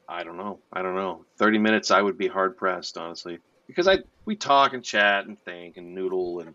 I 0.08 0.24
don't 0.24 0.38
know. 0.38 0.60
I 0.72 0.80
don't 0.82 0.94
know. 0.94 1.26
Thirty 1.38 1.58
minutes, 1.58 1.90
I 1.90 2.00
would 2.00 2.16
be 2.16 2.26
hard 2.26 2.56
pressed, 2.56 2.96
honestly, 2.96 3.38
because 3.66 3.86
I 3.86 3.98
we 4.24 4.34
talk 4.34 4.72
and 4.72 4.82
chat 4.82 5.26
and 5.26 5.38
think 5.44 5.76
and 5.76 5.94
noodle 5.94 6.40
and 6.40 6.54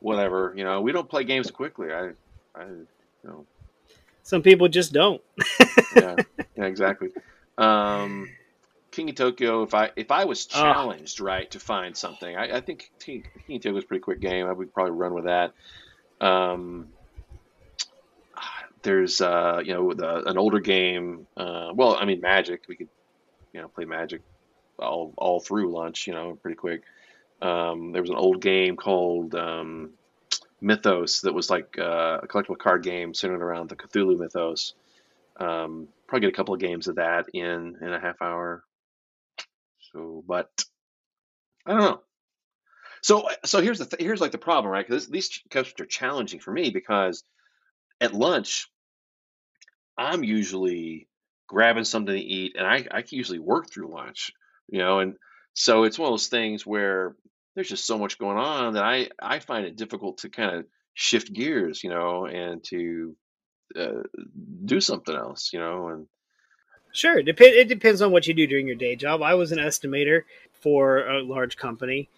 whatever. 0.00 0.54
You 0.56 0.64
know, 0.64 0.80
we 0.80 0.92
don't 0.92 1.08
play 1.08 1.24
games 1.24 1.50
quickly. 1.50 1.92
I, 1.92 2.10
I, 2.54 2.64
you 2.64 2.86
know. 3.24 3.46
Some 4.22 4.42
people 4.42 4.68
just 4.68 4.92
don't. 4.92 5.20
yeah, 5.96 6.16
yeah, 6.56 6.64
exactly. 6.64 7.08
Um, 7.58 8.28
King 8.92 9.08
of 9.08 9.16
Tokyo. 9.16 9.62
If 9.62 9.74
I 9.74 9.90
if 9.96 10.10
I 10.10 10.26
was 10.26 10.46
ah. 10.54 10.72
challenged, 10.72 11.20
oh. 11.20 11.24
right, 11.24 11.50
to 11.50 11.58
find 11.58 11.96
something, 11.96 12.36
I, 12.36 12.58
I 12.58 12.60
think 12.60 12.90
King, 13.00 13.24
King, 13.46 13.56
of 13.56 13.62
Tokyo 13.62 13.78
is 13.78 13.84
a 13.84 13.86
pretty 13.86 14.02
quick 14.02 14.20
game. 14.20 14.46
I 14.46 14.52
would 14.52 14.72
probably 14.72 14.92
run 14.92 15.14
with 15.14 15.24
that. 15.24 15.52
Um, 16.20 16.88
there's 18.82 19.20
uh, 19.20 19.60
you 19.64 19.74
know 19.74 19.92
the, 19.92 20.28
an 20.28 20.38
older 20.38 20.60
game. 20.60 21.26
Uh, 21.36 21.72
well, 21.74 21.96
I 21.96 22.04
mean 22.04 22.20
Magic. 22.20 22.62
We 22.68 22.76
could 22.76 22.88
you 23.52 23.60
know 23.60 23.68
play 23.68 23.86
Magic 23.86 24.20
all 24.78 25.12
all 25.16 25.40
through 25.40 25.72
lunch. 25.72 26.06
You 26.06 26.12
know, 26.12 26.38
pretty 26.40 26.56
quick. 26.56 26.82
Um, 27.40 27.90
there 27.90 28.02
was 28.02 28.10
an 28.10 28.16
old 28.16 28.40
game 28.40 28.76
called 28.76 29.34
um, 29.34 29.90
Mythos 30.60 31.22
that 31.22 31.32
was 31.32 31.50
like 31.50 31.76
uh, 31.78 32.20
a 32.22 32.28
collectible 32.28 32.58
card 32.58 32.84
game 32.84 33.14
centered 33.14 33.42
around 33.42 33.68
the 33.68 33.74
Cthulhu 33.74 34.16
mythos. 34.16 34.74
Um, 35.38 35.88
probably 36.06 36.28
get 36.28 36.34
a 36.34 36.36
couple 36.36 36.54
of 36.54 36.60
games 36.60 36.88
of 36.88 36.96
that 36.96 37.30
in 37.32 37.78
in 37.80 37.92
a 37.92 37.98
half 37.98 38.20
hour. 38.20 38.62
So, 39.92 40.24
but 40.26 40.50
I 41.66 41.72
don't 41.72 41.80
know. 41.80 42.00
So, 43.02 43.28
so 43.44 43.60
here's 43.60 43.78
the 43.78 43.86
th- 43.86 44.02
here's 44.02 44.20
like 44.20 44.32
the 44.32 44.38
problem, 44.38 44.72
right? 44.72 44.86
Because 44.86 45.08
these 45.08 45.40
cups 45.50 45.72
are 45.80 45.86
challenging 45.86 46.40
for 46.40 46.52
me 46.52 46.70
because 46.70 47.24
at 48.00 48.14
lunch, 48.14 48.68
I'm 49.98 50.24
usually 50.24 51.08
grabbing 51.48 51.84
something 51.84 52.14
to 52.14 52.20
eat, 52.20 52.54
and 52.56 52.66
I 52.66 52.86
I 52.90 53.02
can 53.02 53.18
usually 53.18 53.38
work 53.38 53.70
through 53.70 53.92
lunch, 53.92 54.32
you 54.68 54.78
know, 54.78 55.00
and 55.00 55.16
so 55.54 55.84
it's 55.84 55.98
one 55.98 56.08
of 56.08 56.12
those 56.12 56.28
things 56.28 56.64
where 56.66 57.16
there's 57.54 57.68
just 57.68 57.86
so 57.86 57.98
much 57.98 58.18
going 58.18 58.38
on 58.38 58.74
that 58.74 58.84
I 58.84 59.10
I 59.20 59.40
find 59.40 59.66
it 59.66 59.76
difficult 59.76 60.18
to 60.18 60.30
kind 60.30 60.56
of 60.56 60.66
shift 60.94 61.32
gears, 61.32 61.82
you 61.84 61.90
know, 61.90 62.26
and 62.26 62.62
to 62.64 63.16
uh, 63.76 64.02
do 64.64 64.80
something 64.80 65.14
else, 65.14 65.52
you 65.52 65.58
know, 65.58 65.88
and 65.88 66.06
sure, 66.92 67.18
it, 67.18 67.24
dep- 67.24 67.40
it 67.40 67.68
depends 67.68 68.02
on 68.02 68.12
what 68.12 68.26
you 68.26 68.34
do 68.34 68.46
during 68.46 68.66
your 68.66 68.76
day 68.76 68.96
job. 68.96 69.22
I 69.22 69.34
was 69.34 69.52
an 69.52 69.58
estimator 69.58 70.22
for 70.52 71.06
a 71.06 71.22
large 71.22 71.56
company, 71.56 72.08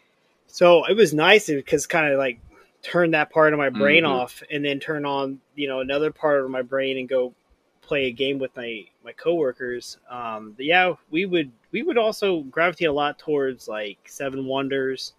so 0.46 0.84
it 0.84 0.96
was 0.96 1.14
nice 1.14 1.46
because 1.46 1.86
kind 1.86 2.12
of 2.12 2.18
like 2.18 2.40
turn 2.82 3.12
that 3.12 3.30
part 3.30 3.52
of 3.52 3.58
my 3.58 3.70
brain 3.70 4.04
mm-hmm. 4.04 4.12
off 4.12 4.42
and 4.50 4.62
then 4.64 4.78
turn 4.78 5.06
on 5.06 5.40
you 5.54 5.66
know 5.66 5.80
another 5.80 6.10
part 6.10 6.44
of 6.44 6.50
my 6.50 6.62
brain 6.62 6.98
and 6.98 7.08
go 7.08 7.32
play 7.80 8.06
a 8.06 8.12
game 8.12 8.38
with 8.38 8.54
my 8.56 8.84
my 9.04 9.12
coworkers. 9.12 9.98
Um, 10.10 10.54
yeah, 10.58 10.94
we 11.10 11.26
would 11.26 11.52
we 11.72 11.82
would 11.82 11.98
also 11.98 12.40
gravitate 12.42 12.88
a 12.88 12.92
lot 12.92 13.18
towards 13.18 13.68
like 13.68 13.98
Seven 14.06 14.46
Wonders 14.46 15.14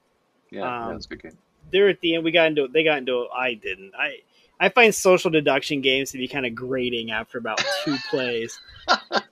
yeah, 0.55 0.85
um, 0.85 0.93
that's 0.93 1.05
good 1.05 1.21
game. 1.21 1.37
There 1.71 1.89
at 1.89 1.99
the 2.01 2.15
end, 2.15 2.23
we 2.23 2.31
got 2.31 2.47
into 2.47 2.65
it. 2.65 2.73
they 2.73 2.83
got 2.83 2.99
into. 2.99 3.21
it. 3.21 3.29
I 3.35 3.55
didn't. 3.55 3.93
I 3.97 4.19
I 4.59 4.69
find 4.69 4.93
social 4.93 5.31
deduction 5.31 5.81
games 5.81 6.11
to 6.11 6.17
be 6.17 6.27
kind 6.27 6.45
of 6.45 6.55
grating 6.55 7.11
after 7.11 7.37
about 7.37 7.61
two 7.83 7.97
plays. 8.09 8.59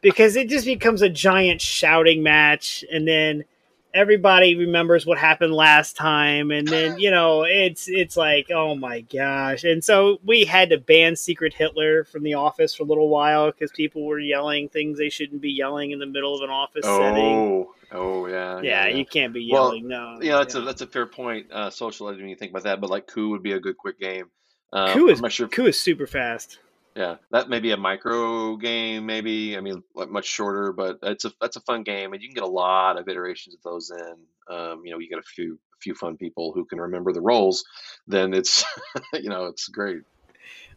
Because 0.01 0.35
it 0.35 0.49
just 0.49 0.65
becomes 0.65 1.01
a 1.01 1.09
giant 1.09 1.61
shouting 1.61 2.23
match, 2.23 2.83
and 2.91 3.07
then 3.07 3.45
everybody 3.93 4.55
remembers 4.55 5.05
what 5.05 5.17
happened 5.19 5.53
last 5.53 5.95
time 5.95 6.49
and 6.49 6.67
then 6.67 6.97
you 6.97 7.11
know 7.11 7.43
it's 7.43 7.87
it's 7.87 8.17
like 8.17 8.49
oh 8.51 8.75
my 8.75 9.01
gosh. 9.01 9.63
And 9.63 9.83
so 9.83 10.19
we 10.25 10.45
had 10.45 10.71
to 10.71 10.77
ban 10.77 11.15
secret 11.15 11.53
hitler 11.53 12.03
from 12.03 12.23
the 12.23 12.33
office 12.33 12.73
for 12.73 12.83
a 12.83 12.85
little 12.85 13.09
while 13.09 13.51
because 13.51 13.71
people 13.71 14.05
were 14.05 14.19
yelling 14.19 14.69
things 14.69 14.97
they 14.97 15.09
shouldn't 15.09 15.41
be 15.41 15.51
yelling 15.51 15.91
in 15.91 15.99
the 15.99 16.05
middle 16.05 16.35
of 16.35 16.41
an 16.41 16.49
office 16.49 16.83
oh, 16.85 16.99
setting. 16.99 17.67
oh 17.91 18.25
yeah, 18.27 18.61
yeah 18.61 18.87
yeah, 18.87 18.95
you 18.95 19.05
can't 19.05 19.33
be 19.33 19.43
yelling 19.43 19.87
well, 19.87 20.15
no 20.15 20.21
yeah 20.21 20.37
that's 20.37 20.55
yeah. 20.55 20.61
a 20.61 20.65
that's 20.65 20.81
a 20.81 20.87
fair 20.87 21.05
point 21.05 21.51
uh 21.51 21.69
social 21.69 22.07
when 22.07 22.27
you 22.27 22.35
think 22.35 22.51
about 22.51 22.63
that 22.63 22.81
but 22.81 22.89
like 22.89 23.05
coup 23.05 23.29
would 23.29 23.43
be 23.43 23.51
a 23.53 23.59
good 23.59 23.77
quick 23.77 23.99
game 23.99 24.25
um, 24.73 25.09
is 25.09 25.21
sure 25.33 25.47
coup 25.47 25.65
is 25.65 25.79
super 25.79 26.07
fast 26.07 26.59
yeah, 26.95 27.15
that 27.31 27.49
may 27.49 27.59
be 27.59 27.71
a 27.71 27.77
micro 27.77 28.55
game, 28.55 29.05
maybe. 29.05 29.57
I 29.57 29.61
mean, 29.61 29.83
much 29.95 30.25
shorter, 30.25 30.71
but 30.71 30.99
it's 31.01 31.25
a 31.25 31.31
that's 31.41 31.55
a 31.55 31.61
fun 31.61 31.83
game, 31.83 32.13
and 32.13 32.21
you 32.21 32.27
can 32.27 32.35
get 32.35 32.43
a 32.43 32.47
lot 32.47 32.99
of 32.99 33.07
iterations 33.07 33.55
of 33.55 33.61
those 33.63 33.89
in. 33.89 34.55
Um, 34.55 34.81
you 34.85 34.91
know, 34.91 34.99
you 34.99 35.09
get 35.09 35.17
a 35.17 35.23
few 35.23 35.57
a 35.73 35.77
few 35.79 35.95
fun 35.95 36.17
people 36.17 36.51
who 36.53 36.65
can 36.65 36.79
remember 36.79 37.11
the 37.11 37.21
roles, 37.21 37.65
then 38.07 38.33
it's 38.33 38.63
you 39.13 39.29
know 39.29 39.47
it's 39.47 39.67
great. 39.67 40.03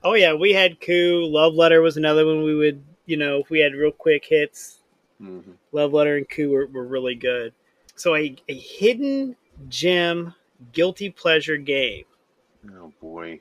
Oh 0.02 0.14
yeah, 0.14 0.32
we 0.32 0.52
had 0.52 0.80
coup. 0.80 1.26
Love 1.26 1.54
letter 1.54 1.82
was 1.82 1.98
another 1.98 2.24
one 2.24 2.44
we 2.44 2.54
would 2.54 2.82
you 3.04 3.18
know 3.18 3.40
if 3.40 3.50
we 3.50 3.60
had 3.60 3.74
real 3.74 3.92
quick 3.92 4.24
hits. 4.24 4.80
Mm-hmm. 5.20 5.52
Love 5.72 5.92
letter 5.92 6.16
and 6.16 6.28
coup 6.28 6.50
were, 6.50 6.66
were 6.66 6.86
really 6.86 7.14
good. 7.14 7.52
So 7.94 8.14
a, 8.14 8.36
a 8.48 8.54
hidden 8.54 9.36
gem 9.68 10.34
guilty 10.72 11.10
pleasure 11.10 11.56
game. 11.58 12.04
Oh 12.78 12.92
boy, 13.00 13.40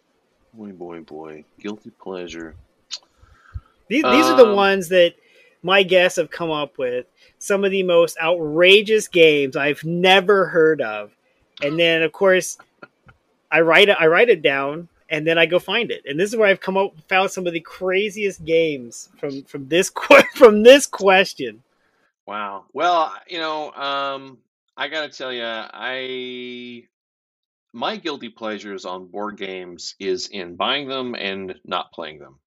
boy, 0.55 0.71
boy, 0.71 1.01
boy, 1.01 1.43
guilty 1.59 1.91
pleasure. 1.91 2.55
These, 3.87 4.03
these 4.03 4.25
um, 4.25 4.33
are 4.33 4.37
the 4.37 4.49
um, 4.49 4.55
ones 4.55 4.89
that 4.89 5.15
my 5.61 5.83
guests 5.83 6.17
have 6.17 6.29
come 6.29 6.51
up 6.51 6.77
with. 6.77 7.05
Some 7.39 7.63
of 7.63 7.71
the 7.71 7.83
most 7.83 8.17
outrageous 8.21 9.07
games 9.07 9.55
I've 9.55 9.83
never 9.83 10.45
heard 10.45 10.81
of, 10.81 11.11
and 11.61 11.77
then 11.77 12.01
of 12.01 12.11
course, 12.11 12.57
I 13.51 13.61
write 13.61 13.89
it. 13.89 13.97
I 13.99 14.07
write 14.07 14.29
it 14.29 14.41
down, 14.41 14.87
and 15.09 15.27
then 15.27 15.37
I 15.37 15.45
go 15.45 15.59
find 15.59 15.91
it. 15.91 16.03
And 16.07 16.19
this 16.19 16.31
is 16.31 16.37
where 16.37 16.47
I've 16.47 16.61
come 16.61 16.77
up 16.77 16.93
found 17.07 17.29
some 17.31 17.45
of 17.45 17.53
the 17.53 17.59
craziest 17.59 18.43
games 18.45 19.09
from 19.17 19.43
from 19.43 19.67
this 19.67 19.91
from 20.35 20.63
this 20.63 20.85
question. 20.85 21.61
Wow. 22.25 22.65
Well, 22.73 23.13
you 23.27 23.37
know, 23.37 23.71
um, 23.73 24.39
I 24.77 24.87
got 24.87 25.11
to 25.11 25.15
tell 25.15 25.31
you, 25.31 25.43
I 25.45 26.85
my 27.75 27.97
guilty 27.97 28.29
pleasures 28.29 28.85
on 28.85 29.07
board 29.07 29.37
games 29.37 29.95
is 29.99 30.29
in 30.29 30.55
buying 30.55 30.87
them 30.87 31.13
and 31.13 31.55
not 31.65 31.91
playing 31.91 32.19
them. 32.19 32.39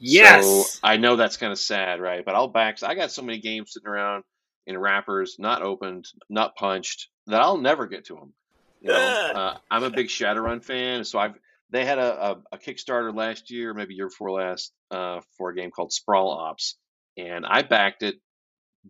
Yes. 0.00 0.44
So 0.44 0.78
I 0.82 0.96
know 0.96 1.14
that's 1.14 1.36
kind 1.36 1.52
of 1.52 1.58
sad, 1.58 2.00
right? 2.00 2.24
But 2.24 2.34
I'll 2.34 2.48
back. 2.48 2.82
I 2.82 2.94
got 2.94 3.12
so 3.12 3.22
many 3.22 3.38
games 3.38 3.72
sitting 3.72 3.88
around 3.88 4.24
in 4.66 4.76
wrappers, 4.76 5.36
not 5.38 5.62
opened, 5.62 6.06
not 6.28 6.56
punched, 6.56 7.08
that 7.28 7.40
I'll 7.40 7.58
never 7.58 7.86
get 7.86 8.06
to 8.06 8.16
them. 8.16 8.32
You 8.80 8.88
know, 8.88 8.96
uh, 8.96 9.58
I'm 9.70 9.84
a 9.84 9.90
big 9.90 10.08
Shadowrun 10.08 10.64
fan, 10.64 11.04
so 11.04 11.18
I've 11.18 11.34
they 11.70 11.84
had 11.84 11.98
a, 11.98 12.30
a, 12.30 12.42
a, 12.52 12.58
Kickstarter 12.58 13.14
last 13.14 13.50
year, 13.50 13.72
maybe 13.74 13.94
year 13.94 14.08
before 14.08 14.32
last, 14.32 14.72
uh, 14.90 15.20
for 15.36 15.50
a 15.50 15.54
game 15.54 15.70
called 15.70 15.92
Sprawl 15.92 16.30
Ops, 16.30 16.76
and 17.16 17.46
I 17.46 17.62
backed 17.62 18.02
it 18.02 18.16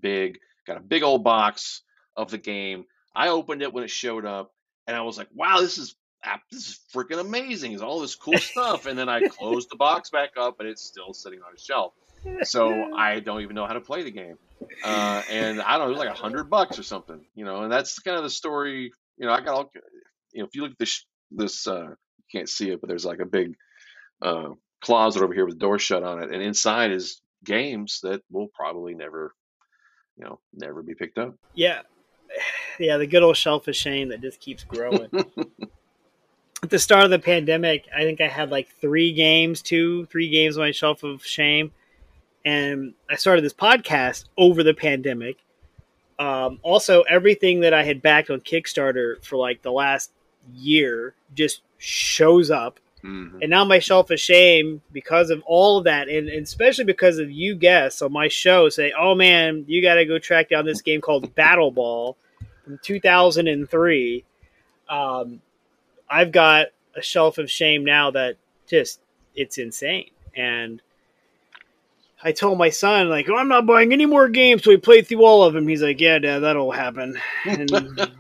big. 0.01 0.38
Got 0.66 0.79
a 0.79 0.81
big 0.81 1.03
old 1.03 1.25
box 1.25 1.83
of 2.16 2.31
the 2.31 2.38
game. 2.38 2.85
I 3.14 3.29
opened 3.29 3.62
it 3.62 3.75
when 3.75 3.85
it 3.85 3.90
showed 3.90 4.25
up, 4.25 4.53
and 4.87 4.97
I 4.97 5.03
was 5.03 5.19
like, 5.19 5.29
"Wow, 5.35 5.61
this 5.61 5.79
is 5.79 5.95
this 6.51 6.69
is 6.69 6.81
freaking 6.95 7.21
amazing. 7.21 7.73
It's 7.73 7.83
all 7.83 8.01
this 8.01 8.14
cool 8.14 8.38
stuff. 8.38 8.87
And 8.87 8.99
then 8.99 9.09
I 9.09 9.27
closed 9.29 9.71
the 9.71 9.77
box 9.77 10.11
back 10.11 10.31
up 10.37 10.61
and 10.61 10.69
it's 10.69 10.83
still 10.83 11.12
sitting 11.12 11.40
on 11.40 11.55
a 11.55 11.59
shelf. 11.59 11.95
So 12.43 12.93
I 12.97 13.21
don't 13.21 13.40
even 13.43 13.57
know 13.57 13.66
how 13.66 13.73
to 13.73 13.81
play 13.81 14.03
the 14.03 14.11
game. 14.11 14.37
Uh, 14.85 15.23
and 15.31 15.61
I 15.62 15.79
don't 15.79 15.81
know, 15.81 15.87
it 15.87 15.99
was 15.99 15.99
like 15.99 16.11
a 16.11 16.21
hundred 16.21 16.51
bucks 16.51 16.79
or 16.79 16.83
something, 16.83 17.25
you 17.35 17.45
know, 17.45 17.62
and 17.62 17.73
that's 17.73 17.99
kind 18.01 18.16
of 18.16 18.23
the 18.23 18.31
story. 18.31 18.93
You 19.16 19.27
know, 19.27 19.33
I 19.33 19.40
got 19.40 19.55
all, 19.55 19.71
you 20.33 20.40
know, 20.40 20.47
if 20.47 20.55
you 20.55 20.62
look 20.62 20.73
at 20.73 20.79
this, 20.79 21.05
this, 21.31 21.66
uh, 21.66 21.88
you 21.88 22.25
can't 22.31 22.49
see 22.49 22.71
it, 22.71 22.81
but 22.81 22.88
there's 22.88 23.05
like 23.05 23.21
a 23.21 23.27
big, 23.27 23.55
uh, 24.21 24.51
closet 24.83 25.23
over 25.23 25.35
here 25.35 25.47
with 25.47 25.55
the 25.55 25.61
door 25.61 25.79
shut 25.79 26.03
on 26.03 26.23
it. 26.23 26.31
And 26.33 26.43
inside 26.43 26.90
is 26.90 27.23
games 27.45 28.01
that 28.03 28.21
will 28.31 28.49
probably 28.55 28.95
never, 28.95 29.35
you 30.16 30.25
know, 30.25 30.40
never 30.53 30.83
be 30.83 30.95
picked 30.95 31.19
up. 31.19 31.35
Yeah. 31.55 31.81
Yeah. 32.81 32.97
The 32.97 33.07
good 33.07 33.23
old 33.23 33.37
shelf 33.37 33.69
of 33.69 33.77
shame 33.77 34.09
that 34.09 34.21
just 34.21 34.40
keeps 34.40 34.64
growing. 34.64 35.09
at 36.62 36.71
the 36.71 36.79
start 36.79 37.05
of 37.05 37.11
the 37.11 37.19
pandemic, 37.19 37.87
I 37.95 38.03
think 38.03 38.21
I 38.21 38.29
had 38.29 38.51
like 38.51 38.69
three 38.81 39.12
games, 39.12 39.62
two, 39.62 40.07
three 40.07 40.29
games 40.29 40.57
on 40.57 40.64
my 40.64 40.73
shelf 40.73 41.03
of 41.03 41.25
shame. 41.25 41.73
And 42.45 42.95
I 43.09 43.16
started 43.16 43.45
this 43.45 43.55
podcast 43.55 44.25
over 44.37 44.62
the 44.62 44.75
pandemic. 44.75 45.38
Um, 46.19 46.59
also, 46.62 47.03
everything 47.03 47.61
that 47.61 47.73
I 47.73 47.83
had 47.83 48.03
backed 48.03 48.31
on 48.31 48.40
Kickstarter 48.40 49.23
for 49.25 49.37
like 49.37 49.62
the 49.62 49.73
last 49.73 50.12
year 50.55 51.14
just 51.35 51.62
shows 51.79 52.51
up. 52.51 52.79
Mm-hmm. 53.03 53.38
And 53.40 53.51
now 53.51 53.64
my 53.64 53.79
shelf 53.79 54.11
of 54.11 54.21
shame, 54.21 54.83
because 54.93 55.31
of 55.31 55.43
all 55.47 55.79
of 55.79 55.85
that, 55.85 56.11
and, 56.11 56.29
and 56.29 56.43
especially 56.43 56.85
because 56.85 57.19
of 57.19 57.31
you 57.31 57.55
guests 57.55 58.03
on 58.03 58.12
my 58.12 58.29
show, 58.29 58.69
say, 58.69 58.93
"Oh 58.99 59.14
man, 59.14 59.64
you 59.66 59.81
got 59.81 59.95
to 59.95 60.05
go 60.05 60.19
track 60.19 60.51
down 60.51 60.66
this 60.66 60.83
game 60.83 61.01
called 61.01 61.35
Battle 61.35 61.71
Ball 61.71 62.19
from 62.71 62.81
2003." 62.83 64.25
Um, 64.89 65.41
I've 66.09 66.33
got 66.33 66.69
a 66.97 67.03
shelf 67.03 67.39
of 67.39 67.51
shame 67.51 67.85
now 67.85 68.11
that 68.11 68.37
just 68.67 69.01
it's 69.35 69.59
insane. 69.59 70.11
And 70.35 70.83
I 72.23 72.33
told 72.33 72.59
my 72.59 72.69
son, 72.71 73.09
like, 73.09 73.29
oh, 73.29 73.37
I'm 73.37 73.49
not 73.49 73.67
buying 73.67 73.93
any 73.93 74.07
more 74.07 74.29
games. 74.29 74.65
So 74.65 74.71
we 74.71 74.77
played 74.77 75.07
through 75.07 75.25
all 75.25 75.43
of 75.43 75.55
them. 75.55 75.67
He's 75.67 75.83
like, 75.83 76.01
yeah, 76.01 76.19
Dad, 76.19 76.41
that'll 76.41 76.71
happen. 76.71 77.19
And 77.47 77.71
and 77.71 78.13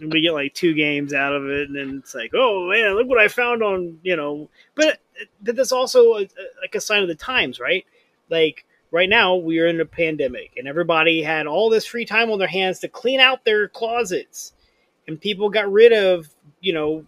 we 0.12 0.22
get 0.22 0.32
like 0.32 0.54
two 0.54 0.74
games 0.74 1.12
out 1.12 1.34
of 1.34 1.48
it, 1.48 1.68
and 1.68 1.76
then 1.76 1.98
it's 1.98 2.14
like, 2.14 2.32
oh 2.34 2.68
man, 2.68 2.94
look 2.94 3.06
what 3.06 3.20
I 3.20 3.28
found 3.28 3.62
on 3.62 3.98
you 4.02 4.16
know. 4.16 4.48
But 4.74 4.98
but 5.42 5.56
that's 5.56 5.72
also 5.72 6.14
a, 6.14 6.28
like 6.60 6.74
a 6.74 6.80
sign 6.80 7.02
of 7.02 7.08
the 7.08 7.14
times, 7.14 7.60
right? 7.60 7.84
Like 8.28 8.64
right 8.90 9.08
now 9.08 9.36
we 9.36 9.60
are 9.60 9.66
in 9.66 9.80
a 9.80 9.84
pandemic, 9.84 10.52
and 10.56 10.66
everybody 10.66 11.22
had 11.22 11.46
all 11.46 11.70
this 11.70 11.86
free 11.86 12.04
time 12.04 12.30
on 12.30 12.38
their 12.38 12.48
hands 12.48 12.78
to 12.80 12.88
clean 12.88 13.20
out 13.20 13.44
their 13.44 13.68
closets, 13.68 14.52
and 15.06 15.20
people 15.20 15.50
got 15.50 15.70
rid 15.70 15.92
of 15.92 16.28
you 16.60 16.72
know 16.72 17.04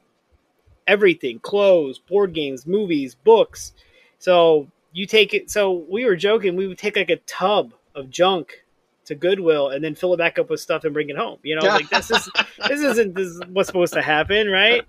everything: 0.87 1.39
clothes, 1.39 1.99
board 1.99 2.35
games, 2.35 2.67
movies, 2.67 3.15
books. 3.15 3.73
So 4.19 4.69
you 4.93 5.07
take 5.07 5.35
it. 5.35 5.51
So 5.51 5.85
we 5.91 6.05
were 6.05 6.17
joking. 6.17 6.57
We 6.57 6.67
would 6.67 6.79
take 6.79 6.97
like 6.97 7.11
a 7.11 7.17
tub 7.17 7.75
of 7.95 8.11
junk 8.11 8.65
to 9.05 9.15
Goodwill 9.15 9.71
and 9.71 9.83
then 9.83 9.95
fill 9.95 10.15
it 10.15 10.19
back 10.19 10.39
up 10.39 10.51
with 10.51 10.61
stuff 10.61 10.85
and 10.85 10.95
bring 10.95 11.11
it 11.11 11.17
home. 11.17 11.39
You 11.43 11.57
know, 11.57 11.67
like 11.67 11.89
this 11.91 12.11
is 12.11 12.29
this 12.69 12.81
isn't 12.81 13.15
this 13.15 13.29
is 13.29 13.41
what's 13.49 13.69
supposed 13.69 13.95
to 13.95 14.03
happen, 14.03 14.49
right? 14.49 14.85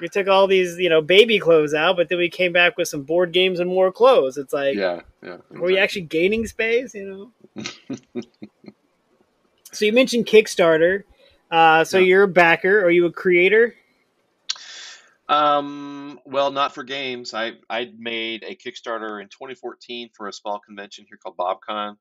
We 0.00 0.08
took 0.08 0.28
all 0.28 0.46
these, 0.46 0.78
you 0.78 0.88
know, 0.88 1.00
baby 1.00 1.38
clothes 1.38 1.74
out, 1.74 1.96
but 1.96 2.08
then 2.08 2.18
we 2.18 2.28
came 2.28 2.52
back 2.52 2.76
with 2.76 2.88
some 2.88 3.02
board 3.02 3.32
games 3.32 3.58
and 3.58 3.68
more 3.68 3.90
clothes. 3.90 4.36
It's 4.36 4.52
like, 4.52 4.76
yeah, 4.76 5.00
yeah. 5.22 5.34
Exactly. 5.34 5.58
Were 5.58 5.66
we 5.66 5.78
actually 5.78 6.02
gaining 6.02 6.46
space? 6.46 6.94
You 6.94 7.32
know. 7.56 7.64
so 9.72 9.84
you 9.84 9.92
mentioned 9.92 10.26
Kickstarter. 10.26 11.04
Uh, 11.50 11.84
so 11.84 11.98
yeah. 11.98 12.06
you're 12.06 12.22
a 12.22 12.28
backer. 12.28 12.84
Are 12.84 12.90
you 12.90 13.06
a 13.06 13.12
creator? 13.12 13.74
Um, 15.28 16.20
well, 16.24 16.50
not 16.50 16.74
for 16.74 16.84
games. 16.84 17.34
I 17.34 17.54
I 17.68 17.90
made 17.98 18.44
a 18.44 18.54
Kickstarter 18.54 19.20
in 19.20 19.28
2014 19.28 20.10
for 20.14 20.28
a 20.28 20.32
small 20.32 20.60
convention 20.60 21.06
here 21.08 21.18
called 21.18 21.36
BobCon 21.36 21.96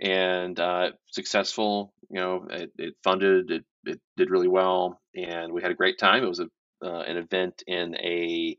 and 0.00 0.58
uh, 0.58 0.90
successful. 1.06 1.92
You 2.10 2.20
know, 2.20 2.46
it, 2.50 2.72
it 2.78 2.94
funded, 3.02 3.50
it, 3.50 3.64
it 3.84 4.00
did 4.16 4.30
really 4.30 4.48
well, 4.48 5.00
and 5.14 5.52
we 5.52 5.62
had 5.62 5.70
a 5.70 5.74
great 5.74 5.98
time. 5.98 6.22
It 6.22 6.28
was 6.28 6.40
a 6.40 6.48
uh, 6.82 7.00
an 7.00 7.16
event 7.16 7.62
in 7.66 7.96
a, 7.96 8.56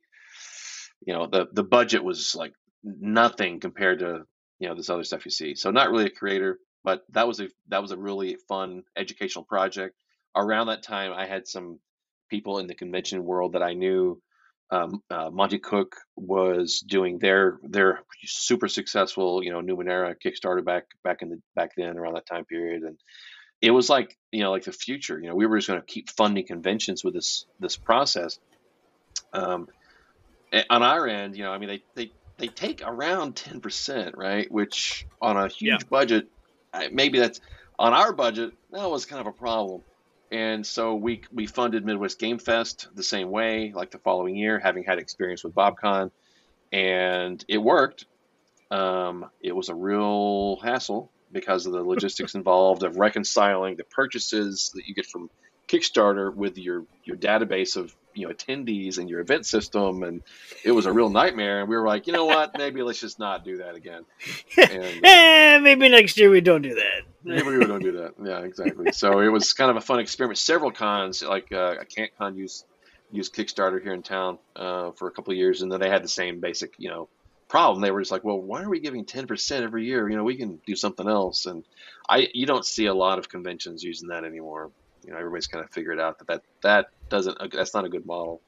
you 1.06 1.14
know, 1.14 1.28
the 1.28 1.48
the 1.52 1.64
budget 1.64 2.04
was 2.04 2.36
like 2.36 2.54
nothing 2.84 3.60
compared 3.60 4.00
to 4.00 4.24
you 4.60 4.68
know 4.68 4.76
this 4.76 4.90
other 4.90 5.04
stuff 5.04 5.26
you 5.26 5.32
see. 5.32 5.56
So 5.56 5.72
not 5.72 5.92
really 5.92 6.06
a 6.06 6.10
creator, 6.10 6.60
but 6.84 7.02
that 7.12 7.28
was 7.28 7.40
a 7.40 7.50
that 7.70 7.82
was 7.82 7.92
a 7.92 7.98
really 7.98 8.38
fun 8.48 8.84
educational 8.96 9.46
project. 9.46 9.96
Around 10.36 10.68
that 10.68 10.84
time, 10.84 11.14
I 11.14 11.26
had 11.26 11.48
some 11.48 11.80
people 12.30 12.60
in 12.60 12.68
the 12.68 12.76
convention 12.76 13.24
world 13.24 13.54
that 13.54 13.64
I 13.64 13.74
knew 13.74 14.22
um, 14.70 15.02
uh, 15.10 15.30
Monte 15.32 15.60
Cook 15.60 15.96
was 16.16 16.84
doing 16.86 17.20
their 17.20 17.60
their 17.64 18.02
super 18.26 18.68
successful, 18.68 19.44
you 19.44 19.52
know, 19.52 19.62
Numenera 19.62 20.16
Kickstarter 20.24 20.64
back 20.64 20.86
back 21.04 21.22
in 21.22 21.30
the 21.30 21.42
back 21.56 21.72
then 21.78 21.98
around 21.98 22.16
that 22.16 22.26
time 22.26 22.46
period, 22.46 22.84
and 22.84 22.98
it 23.62 23.72
was 23.72 23.90
like 23.90 24.18
you 24.32 24.42
know 24.42 24.52
like 24.52 24.64
the 24.64 24.72
future. 24.72 25.20
You 25.20 25.30
know, 25.30 25.36
we 25.36 25.46
were 25.46 25.58
just 25.58 25.68
going 25.68 25.80
to 25.80 25.86
keep 25.86 26.10
funding 26.10 26.46
conventions 26.46 27.04
with 27.04 27.14
this 27.14 27.46
this 27.60 27.78
process. 27.78 28.40
Um, 29.34 29.68
on 30.70 30.84
our 30.84 31.08
end, 31.08 31.36
you 31.36 31.44
know, 31.44 31.52
I 31.52 31.58
mean, 31.58 31.70
they 31.70 31.84
they 31.96 32.12
they 32.38 32.48
take 32.48 32.82
around 32.86 33.36
ten 33.36 33.62
percent, 33.62 34.18
right? 34.18 34.50
Which 34.52 35.06
on 35.22 35.38
a 35.38 35.48
huge 35.48 35.84
yeah. 35.84 35.88
budget, 35.90 36.28
maybe 36.92 37.20
that's 37.20 37.42
on 37.80 37.94
our 37.94 38.14
budget 38.14 38.54
that 38.72 38.90
was 38.90 39.06
kind 39.06 39.22
of 39.22 39.28
a 39.28 39.32
problem. 39.32 39.82
And 40.32 40.66
so 40.66 40.96
we 40.96 41.22
we 41.32 41.48
funded 41.48 41.86
Midwest 41.86 42.20
Game 42.20 42.38
Fest 42.38 42.90
the 42.94 43.04
same 43.04 43.32
way, 43.32 43.72
like 43.74 43.92
the 43.92 44.00
following 44.00 44.36
year, 44.36 44.60
having 44.60 44.84
had 44.84 45.00
experience 45.00 45.44
with 45.44 45.56
BobCon, 45.56 46.12
and 46.72 47.44
it 47.48 47.58
worked. 47.58 48.06
Um, 48.70 49.30
it 49.40 49.56
was 49.56 49.70
a 49.70 49.76
real 49.76 50.58
hassle 50.58 51.10
because 51.32 51.66
of 51.66 51.74
the 51.74 51.84
logistics 51.84 52.36
involved 52.36 52.84
of 52.84 52.98
reconciling 52.98 53.76
the 53.76 53.84
purchases 53.84 54.72
that 54.76 54.88
you 54.88 54.96
get 54.96 55.06
from 55.06 55.30
Kickstarter 55.68 56.34
with 56.34 56.58
your 56.58 56.86
your 57.04 57.18
database 57.18 57.76
of 57.76 57.94
you 58.14 58.28
know 58.28 58.34
attendees 58.34 58.98
and 58.98 59.10
your 59.10 59.20
event 59.20 59.46
system, 59.46 60.04
and 60.04 60.24
it 60.64 60.72
was 60.72 60.86
a 60.86 60.92
real 60.92 61.10
nightmare. 61.10 61.60
And 61.60 61.70
we 61.70 61.76
were 61.76 61.86
like, 61.86 62.08
you 62.08 62.14
know 62.14 62.26
what, 62.26 62.58
maybe 62.58 62.82
let's 62.82 63.00
just 63.00 63.20
not 63.20 63.44
do 63.44 63.58
that 63.58 63.76
again. 63.76 64.06
And, 64.58 65.06
uh, 65.06 65.08
eh, 65.08 65.60
maybe 65.60 65.90
next 65.90 66.18
year 66.18 66.30
we 66.30 66.42
don't 66.42 66.62
do 66.62 66.76
that. 66.76 67.02
maybe 67.24 67.58
we 67.58 67.66
don't 67.66 67.84
do 67.84 67.92
that. 67.94 68.14
Yeah, 68.24 68.40
exactly. 68.40 68.92
So 68.92 69.20
it 69.20 69.28
was 69.28 69.54
kind 69.54 69.70
of 69.70 69.78
a 69.78 69.82
fun 69.82 70.00
experiment. 70.00 70.40
Several 70.40 70.72
cons, 70.72 71.22
like 71.22 71.52
uh, 71.52 71.76
KantCon, 71.96 72.38
use 72.38 72.64
used 73.12 73.36
Kickstarter 73.36 73.82
here 73.82 73.94
in 73.94 74.04
town 74.04 74.38
uh, 74.56 74.92
for 74.92 75.08
a 75.08 75.12
couple 75.12 75.32
of 75.32 75.38
years, 75.38 75.62
and 75.62 75.72
then 75.72 75.80
they 75.80 75.90
had 75.90 76.04
the 76.04 76.10
same 76.10 76.40
basic, 76.40 76.74
you 76.78 76.90
know, 76.90 77.08
problem. 77.48 77.82
They 77.82 77.92
were 77.92 78.02
just 78.02 78.12
like, 78.12 78.24
well, 78.24 78.40
why 78.40 78.64
are 78.64 78.70
we 78.70 78.80
giving 78.80 79.06
ten 79.06 79.28
percent 79.28 79.64
every 79.64 79.86
year? 79.86 80.10
You 80.10 80.18
know, 80.18 80.24
we 80.24 80.38
can 80.38 80.60
do 80.66 80.76
something 80.76 81.08
else. 81.08 81.46
And 81.46 81.64
I, 82.08 82.28
you 82.34 82.46
don't 82.46 82.66
see 82.66 82.86
a 82.86 82.94
lot 82.94 83.20
of 83.20 83.30
conventions 83.30 83.84
using 83.84 84.10
that 84.10 84.24
anymore. 84.24 84.72
You 85.04 85.12
know, 85.12 85.20
everybody's 85.20 85.48
kind 85.48 85.64
of 85.64 85.72
figured 85.72 86.00
out 86.00 86.20
that 86.20 86.28
that, 86.28 86.42
that 86.64 86.86
doesn't 87.10 87.38
that's 87.52 87.74
not 87.74 87.86
a 87.86 87.90
good 87.90 88.06
model. 88.06 88.42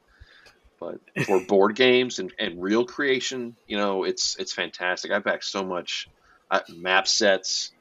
But 0.80 1.00
for 1.26 1.40
board 1.48 1.76
games 1.76 2.20
and, 2.20 2.32
and 2.40 2.62
real 2.62 2.86
creation, 2.86 3.56
you 3.68 3.78
know, 3.78 4.04
it's 4.04 4.36
it's 4.38 4.54
fantastic. 4.54 5.12
I 5.12 5.20
back 5.20 5.44
so 5.44 5.64
much 5.64 6.10
uh, 6.52 6.62
map 6.70 7.08
sets, 7.08 7.72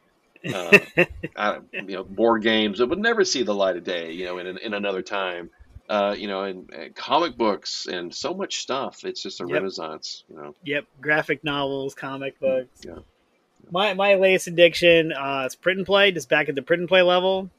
uh, 0.53 0.79
I, 1.37 1.59
you 1.73 1.97
know, 1.97 2.05
board 2.05 2.43
games 2.43 2.79
that 2.79 2.89
would 2.89 2.99
never 2.99 3.25
see 3.25 3.43
the 3.43 3.55
light 3.55 3.77
of 3.77 3.85
day, 3.85 4.13
you 4.13 4.27
know, 4.27 4.39
in 4.39 4.59
in 4.59 4.75
another 4.75 5.03
time. 5.03 5.51
Uh, 5.89 6.15
you 6.19 6.29
know, 6.29 6.43
and, 6.43 6.71
and, 6.71 6.95
comic 6.95 7.37
books 7.39 7.87
and 7.87 8.15
so 8.15 8.35
much 8.35 8.59
stuff. 8.59 9.05
It's 9.05 9.23
just 9.23 9.41
a 9.41 9.45
yep. 9.45 9.55
renaissance, 9.55 10.25
you 10.29 10.37
know. 10.37 10.55
Yep, 10.65 10.85
graphic 11.01 11.43
novels, 11.43 11.95
comic 11.95 12.37
mm, 12.37 12.41
books. 12.41 12.81
Yeah. 12.85 12.99
My 13.71 13.95
my 13.95 14.15
latest 14.17 14.49
addiction 14.49 15.13
uh, 15.13 15.45
is 15.47 15.55
print 15.55 15.79
and 15.79 15.87
play, 15.87 16.13
just 16.13 16.29
back 16.29 16.51
at 16.51 16.55
the 16.55 16.63
print 16.63 16.81
and 16.81 16.89
play 16.89 17.01
level. 17.01 17.51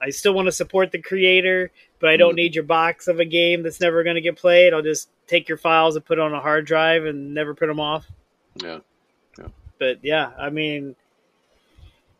I 0.00 0.10
still 0.10 0.34
want 0.34 0.46
to 0.46 0.52
support 0.52 0.92
the 0.92 1.00
creator, 1.00 1.70
but 1.98 2.10
I 2.10 2.16
don't 2.16 2.34
mm. 2.34 2.36
need 2.36 2.54
your 2.54 2.64
box 2.64 3.08
of 3.08 3.20
a 3.20 3.24
game 3.24 3.62
that's 3.62 3.80
never 3.80 4.04
going 4.04 4.16
to 4.16 4.20
get 4.20 4.36
played. 4.36 4.72
I'll 4.72 4.82
just 4.82 5.08
take 5.26 5.48
your 5.48 5.58
files 5.58 5.96
and 5.96 6.04
put 6.04 6.18
it 6.18 6.22
on 6.22 6.34
a 6.34 6.40
hard 6.40 6.66
drive 6.66 7.04
and 7.04 7.34
never 7.34 7.54
print 7.54 7.70
them 7.70 7.80
off. 7.80 8.06
Yeah. 8.62 8.78
yeah. 9.38 9.48
But 9.78 9.98
yeah, 10.02 10.30
I 10.38 10.50
mean, 10.50 10.94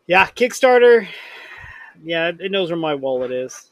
yeah, 0.07 0.27
Kickstarter. 0.27 1.07
Yeah, 2.03 2.33
it 2.38 2.51
knows 2.51 2.71
where 2.71 2.79
my 2.79 2.95
wallet 2.95 3.31
is. 3.31 3.71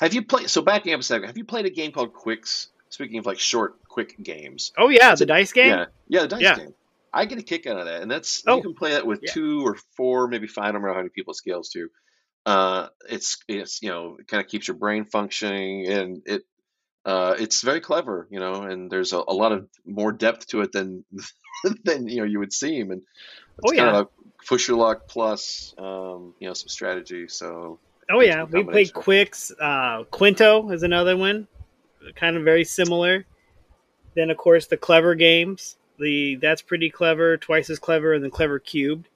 Have 0.00 0.14
you 0.14 0.24
played? 0.24 0.50
So 0.50 0.62
backing 0.62 0.92
up 0.94 1.00
a 1.00 1.02
second, 1.02 1.28
have 1.28 1.38
you 1.38 1.44
played 1.44 1.66
a 1.66 1.70
game 1.70 1.92
called 1.92 2.12
Qwixx? 2.12 2.68
Speaking 2.90 3.18
of 3.18 3.26
like 3.26 3.38
short, 3.38 3.82
quick 3.88 4.22
games. 4.22 4.72
Oh 4.78 4.88
yeah, 4.88 5.12
it's 5.12 5.20
the 5.20 5.24
a, 5.24 5.26
dice 5.26 5.52
game. 5.52 5.68
Yeah, 5.68 5.86
yeah, 6.08 6.22
the 6.22 6.28
dice 6.28 6.42
yeah. 6.42 6.56
game. 6.56 6.74
I 7.12 7.26
get 7.26 7.38
a 7.38 7.42
kick 7.42 7.66
out 7.66 7.78
of 7.78 7.86
that, 7.86 8.02
and 8.02 8.10
that's 8.10 8.42
oh. 8.46 8.56
you 8.56 8.62
can 8.62 8.74
play 8.74 8.92
that 8.92 9.06
with 9.06 9.20
yeah. 9.22 9.32
two 9.32 9.66
or 9.66 9.76
four, 9.96 10.28
maybe 10.28 10.46
five. 10.46 10.64
I 10.64 10.66
don't 10.68 10.76
remember 10.76 10.94
how 10.94 11.00
many 11.00 11.10
people 11.10 11.32
it 11.32 11.36
scales 11.36 11.70
to 11.70 11.88
uh, 12.46 12.88
it's 13.08 13.38
it's 13.48 13.82
you 13.82 13.90
know 13.90 14.16
it 14.18 14.28
kind 14.28 14.42
of 14.42 14.48
keeps 14.48 14.68
your 14.68 14.76
brain 14.76 15.04
functioning 15.04 15.86
and 15.88 16.22
it 16.26 16.42
uh, 17.04 17.34
it's 17.38 17.62
very 17.62 17.80
clever 17.80 18.26
you 18.30 18.40
know 18.40 18.62
and 18.62 18.90
there's 18.90 19.12
a, 19.12 19.16
a, 19.16 19.34
lot 19.34 19.52
of 19.52 19.68
more 19.86 20.12
depth 20.12 20.46
to 20.48 20.60
it 20.60 20.72
than 20.72 21.04
than 21.84 22.08
you 22.08 22.18
know 22.18 22.24
you 22.24 22.38
would 22.38 22.52
seem 22.52 22.90
and 22.90 23.02
it's 23.58 23.70
oh, 23.70 23.72
yeah. 23.72 23.84
kind 23.84 23.96
of 23.96 24.08
push 24.46 24.68
your 24.68 24.76
luck 24.76 25.08
plus 25.08 25.74
um, 25.78 26.34
you 26.38 26.48
know 26.48 26.54
some 26.54 26.68
strategy 26.68 27.28
so 27.28 27.78
oh 28.10 28.20
yeah 28.20 28.44
we 28.44 28.64
played 28.64 28.92
Qwixx. 28.92 29.52
uh, 29.60 30.04
Qwinto 30.04 30.72
is 30.72 30.82
another 30.82 31.16
one 31.16 31.46
kind 32.16 32.36
of 32.36 32.44
very 32.44 32.64
similar 32.64 33.24
then 34.14 34.30
of 34.30 34.36
course 34.36 34.66
the 34.66 34.76
clever 34.76 35.14
games 35.14 35.76
the 35.98 36.36
that's 36.36 36.62
pretty 36.62 36.90
clever 36.90 37.36
twice 37.36 37.70
as 37.70 37.78
clever 37.78 38.12
and 38.12 38.22
then 38.22 38.30
clever 38.30 38.58
cubed 38.58 39.08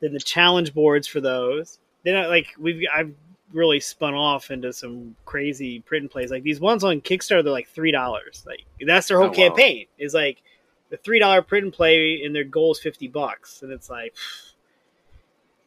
then 0.00 0.12
the 0.12 0.20
challenge 0.20 0.74
boards 0.74 1.06
for 1.06 1.20
those 1.20 1.78
then 2.04 2.28
like 2.28 2.46
we've 2.58 2.84
I've 2.92 3.14
really 3.52 3.80
spun 3.80 4.14
off 4.14 4.50
into 4.50 4.72
some 4.72 5.16
crazy 5.24 5.80
print 5.80 6.02
and 6.02 6.10
plays. 6.10 6.30
Like 6.30 6.42
these 6.42 6.60
ones 6.60 6.84
on 6.84 7.00
Kickstarter, 7.00 7.42
they're 7.42 7.52
like 7.52 7.68
three 7.68 7.92
dollars. 7.92 8.44
Like 8.46 8.64
that's 8.86 9.08
their 9.08 9.18
whole 9.18 9.28
oh, 9.28 9.32
campaign. 9.32 9.86
Wow. 9.98 10.04
Is 10.04 10.14
like 10.14 10.42
the 10.90 10.96
three 10.96 11.18
dollar 11.18 11.42
print 11.42 11.64
and 11.64 11.72
play, 11.72 12.22
and 12.22 12.34
their 12.34 12.44
goal 12.44 12.72
is 12.72 12.78
fifty 12.78 13.08
bucks, 13.08 13.62
and 13.62 13.72
it's 13.72 13.90
like. 13.90 14.14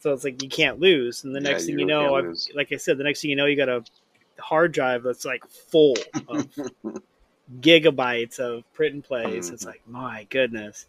So 0.03 0.11
it's 0.11 0.25
like 0.25 0.43
you 0.43 0.49
can't 0.49 0.81
lose, 0.81 1.23
and 1.23 1.33
the 1.33 1.41
yeah, 1.41 1.51
next 1.51 1.65
thing 1.65 1.79
you, 1.79 1.85
know, 1.85 2.33
like 2.53 2.73
I 2.73 2.75
said, 2.75 2.97
the 2.97 3.05
next 3.05 3.21
thing 3.21 3.29
you 3.29 3.37
know, 3.37 3.45
you 3.45 3.55
got 3.55 3.69
a 3.69 3.85
hard 4.37 4.73
drive 4.73 5.01
that's 5.01 5.23
like 5.23 5.47
full 5.47 5.95
of 6.27 6.45
gigabytes 7.61 8.37
of 8.37 8.65
print 8.73 8.95
and 8.95 9.01
plays. 9.01 9.45
Mm-hmm. 9.45 9.53
It's 9.53 9.65
like 9.65 9.79
my 9.87 10.27
goodness. 10.29 10.87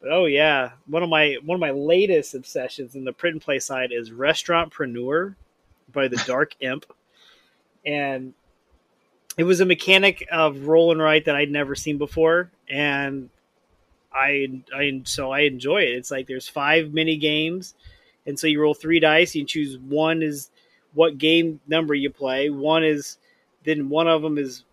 But 0.00 0.10
oh 0.10 0.24
yeah, 0.24 0.72
one 0.88 1.04
of 1.04 1.08
my 1.08 1.36
one 1.44 1.54
of 1.54 1.60
my 1.60 1.70
latest 1.70 2.34
obsessions 2.34 2.96
in 2.96 3.04
the 3.04 3.12
print 3.12 3.34
and 3.34 3.40
play 3.40 3.60
side 3.60 3.92
is 3.92 4.10
Restaurantpreneur 4.10 5.36
by 5.92 6.08
the 6.08 6.20
Dark 6.26 6.56
Imp, 6.60 6.84
and 7.86 8.34
it 9.36 9.44
was 9.44 9.60
a 9.60 9.66
mechanic 9.66 10.26
of 10.32 10.66
roll 10.66 10.90
and 10.90 11.00
write 11.00 11.26
that 11.26 11.36
I'd 11.36 11.52
never 11.52 11.76
seen 11.76 11.96
before, 11.96 12.50
and 12.68 13.30
I 14.12 14.62
I 14.74 15.02
so 15.04 15.30
I 15.30 15.42
enjoy 15.42 15.82
it. 15.82 15.90
It's 15.90 16.10
like 16.10 16.26
there's 16.26 16.48
five 16.48 16.92
mini 16.92 17.18
games, 17.18 17.76
and 18.28 18.38
so 18.38 18.46
you 18.46 18.60
roll 18.60 18.74
three 18.74 19.00
dice. 19.00 19.34
You 19.34 19.44
choose 19.44 19.78
one 19.78 20.22
is 20.22 20.50
what 20.92 21.16
game 21.16 21.60
number 21.66 21.94
you 21.94 22.10
play. 22.10 22.50
One 22.50 22.84
is 22.84 23.16
then 23.64 23.88
one 23.88 24.06
of 24.06 24.20
them 24.22 24.36
is 24.36 24.64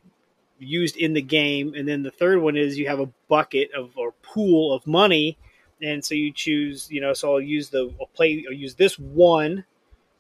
used 0.60 0.98
in 0.98 1.14
the 1.14 1.22
game, 1.22 1.74
and 1.74 1.88
then 1.88 2.04
the 2.04 2.12
third 2.12 2.42
one 2.42 2.58
is 2.58 2.78
you 2.78 2.88
have 2.88 3.00
a 3.00 3.10
bucket 3.30 3.72
of 3.74 3.98
or 3.98 4.12
pool 4.22 4.74
of 4.74 4.86
money, 4.86 5.38
and 5.82 6.04
so 6.04 6.14
you 6.16 6.34
choose. 6.34 6.92
You 6.92 7.00
know, 7.00 7.14
so 7.14 7.34
I'll 7.34 7.42
use 7.42 7.70
the 7.70 7.94
I'll 8.00 8.08
play 8.08 8.44
I'll 8.46 8.54
use 8.54 8.76
this 8.76 9.00
one 9.00 9.64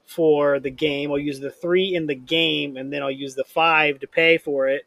for 0.05 0.59
the 0.61 0.71
game. 0.71 1.11
I'll 1.11 1.19
use 1.19 1.41
the 1.41 1.51
three 1.51 1.93
in 1.93 2.07
the 2.07 2.15
game, 2.15 2.77
and 2.77 2.91
then 2.91 3.03
I'll 3.03 3.11
use 3.11 3.35
the 3.35 3.43
five 3.43 3.99
to 3.99 4.07
pay 4.07 4.37
for 4.37 4.69
it. 4.69 4.85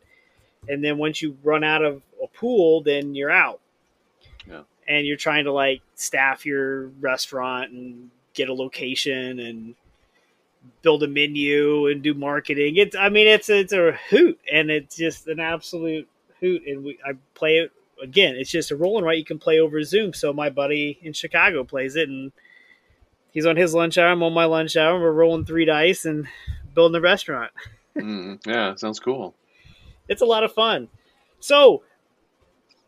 And 0.69 0.83
then 0.83 0.97
once 0.97 1.21
you 1.21 1.37
run 1.45 1.65
out 1.65 1.85
of 1.85 2.03
a 2.23 2.27
pool, 2.29 2.83
then 2.83 3.15
you're 3.15 3.31
out. 3.31 3.61
Yeah. 4.49 4.63
And 4.89 5.07
you're 5.07 5.19
trying 5.19 5.45
to 5.45 5.53
like 5.53 5.83
staff 5.95 6.47
your 6.47 6.87
restaurant 7.01 7.73
and 7.73 8.11
get 8.39 8.49
a 8.49 8.55
location 8.55 9.41
and 9.41 9.75
build 10.83 11.03
a 11.03 11.09
menu 11.09 11.89
and 11.89 12.03
do 12.03 12.15
marketing. 12.15 12.77
It's 12.77 12.97
I 12.97 13.09
mean 13.09 13.27
it's 13.27 13.49
it's 13.49 13.73
a 13.73 13.99
hoot 14.11 14.39
and 14.51 14.71
it's 14.71 14.97
just 14.97 15.27
an 15.27 15.41
absolute 15.41 16.09
hoot. 16.41 16.63
And 16.67 16.85
we 16.85 16.99
I 17.05 17.13
play 17.35 17.59
it 17.59 17.73
again. 18.03 18.37
It's 18.37 18.51
just 18.51 18.71
a 18.71 18.77
rolling 18.77 19.05
right. 19.05 19.19
You 19.19 19.25
can 19.25 19.39
play 19.39 19.59
over 19.61 19.83
Zoom. 19.83 20.15
So 20.15 20.33
my 20.33 20.51
buddy 20.51 20.99
in 21.03 21.13
Chicago 21.13 21.65
plays 21.65 21.97
it 21.97 22.09
and 22.09 22.33
he's 23.33 23.47
on 23.47 23.57
his 23.57 23.75
lunch 23.75 23.99
hour. 23.99 24.09
I'm 24.09 24.23
on 24.23 24.33
my 24.33 24.45
lunch 24.45 24.77
hour. 24.77 24.99
We're 24.99 25.13
rolling 25.13 25.45
three 25.45 25.65
dice 25.65 26.05
and 26.05 26.29
building 26.75 26.97
a 26.97 27.01
restaurant. 27.01 27.51
Mm, 27.97 28.47
yeah, 28.47 28.75
sounds 28.77 29.01
cool. 29.01 29.35
It's 30.09 30.23
a 30.23 30.27
lot 30.27 30.45
of 30.45 30.53
fun. 30.53 30.89
So, 31.41 31.83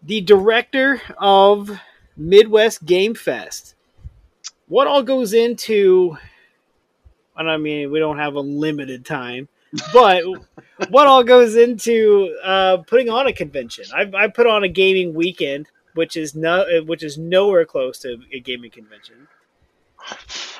the 0.03 0.21
director 0.21 1.03
of 1.19 1.81
Midwest 2.17 2.85
Game 2.85 3.15
Fest, 3.15 3.75
what 4.71 4.87
all 4.87 5.03
goes 5.03 5.33
into, 5.33 6.17
and 7.37 7.51
I 7.51 7.57
mean, 7.57 7.91
we 7.91 7.99
don't 7.99 8.19
have 8.19 8.37
a 8.37 8.41
limited 8.41 9.05
time, 9.05 9.49
but 9.93 10.23
what 10.91 11.09
all 11.09 11.25
goes 11.25 11.57
into 11.57 12.37
uh, 12.43 12.79
putting 12.87 13.11
on 13.11 13.27
a 13.27 13.33
convention? 13.33 13.85
I, 13.93 14.11
I 14.15 14.29
put 14.29 14.47
on 14.47 14.63
a 14.63 14.69
gaming 14.69 15.13
weekend, 15.13 15.67
which 15.95 16.17
is 16.17 16.37
no, 16.37 16.65
which 16.87 17.03
is 17.03 17.19
nowhere 17.19 17.65
close 17.65 17.99
to 17.99 18.19
a 18.33 18.39
gaming 18.39 18.71
convention. 18.71 19.27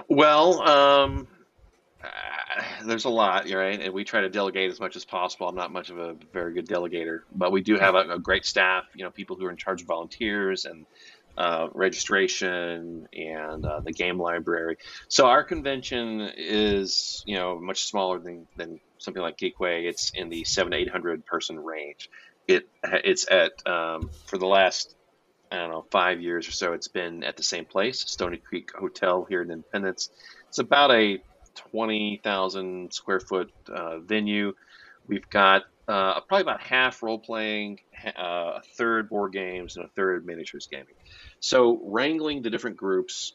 Well, 0.09 0.61
um, 0.69 1.29
uh, 2.03 2.09
there's 2.85 3.05
a 3.05 3.11
lot, 3.11 3.49
right? 3.49 3.81
And 3.81 3.95
we 3.95 4.03
try 4.03 4.23
to 4.23 4.29
delegate 4.29 4.73
as 4.73 4.81
much 4.81 4.97
as 4.97 5.05
possible. 5.05 5.49
I'm 5.49 5.55
not 5.55 5.73
much 5.73 5.89
of 5.91 5.99
a 5.99 6.17
very 6.33 6.53
good 6.53 6.67
delegator, 6.67 7.21
but 7.35 7.53
we 7.53 7.63
do 7.63 7.77
have 7.77 7.95
a, 7.95 8.15
a 8.15 8.19
great 8.19 8.45
staff. 8.45 8.87
You 8.95 9.05
know, 9.05 9.11
people 9.11 9.37
who 9.37 9.47
are 9.47 9.51
in 9.51 9.57
charge 9.57 9.83
of 9.83 9.87
volunteers 9.87 10.65
and 10.65 10.85
uh, 11.37 11.69
registration 11.73 13.09
and 13.13 13.65
uh, 13.65 13.81
the 13.81 13.93
game 13.93 14.19
library. 14.19 14.77
So 15.09 15.27
our 15.27 15.45
convention 15.45 16.31
is, 16.37 17.23
you 17.27 17.37
know, 17.37 17.61
much 17.61 17.85
smaller 17.85 18.19
than, 18.19 18.47
than 18.57 18.81
something 18.99 19.23
like 19.23 19.39
Geekway. 19.39 19.89
It's 19.89 20.11
in 20.11 20.29
the 20.29 20.45
seven 20.45 20.73
eight 20.73 20.91
hundred 20.91 21.25
person 21.27 21.59
range. 21.59 22.11
It 22.47 22.69
it's 22.83 23.31
at 23.31 23.53
um, 23.67 24.11
for 24.27 24.39
the 24.39 24.47
last 24.47 24.95
I 25.51 25.57
don't 25.57 25.71
know 25.71 25.87
five 25.91 26.21
years 26.21 26.49
or 26.49 26.53
so. 26.53 26.73
It's 26.73 26.89
been 26.89 27.25
at 27.25 27.37
the 27.37 27.43
same 27.43 27.65
place, 27.65 28.05
Stoney 28.07 28.39
Creek 28.39 28.71
Hotel 28.79 29.27
here 29.29 29.43
in 29.43 29.51
Independence. 29.51 30.11
It's 30.49 30.59
about 30.59 30.91
a 30.91 31.19
twenty 31.55 32.21
thousand 32.23 32.93
square 32.93 33.21
foot 33.21 33.53
uh, 33.69 33.99
venue. 34.01 34.53
We've 35.07 35.29
got 35.29 35.63
uh, 35.89 36.21
probably 36.21 36.43
about 36.43 36.61
half 36.61 37.03
role 37.03 37.19
playing, 37.19 37.81
uh, 38.07 38.59
a 38.59 38.63
third 38.77 39.09
board 39.09 39.33
games, 39.33 39.77
and 39.77 39.85
a 39.85 39.89
third 39.89 40.25
miniatures 40.25 40.69
gaming. 40.71 40.95
So 41.41 41.81
wrangling 41.83 42.43
the 42.43 42.51
different 42.51 42.77
groups. 42.77 43.33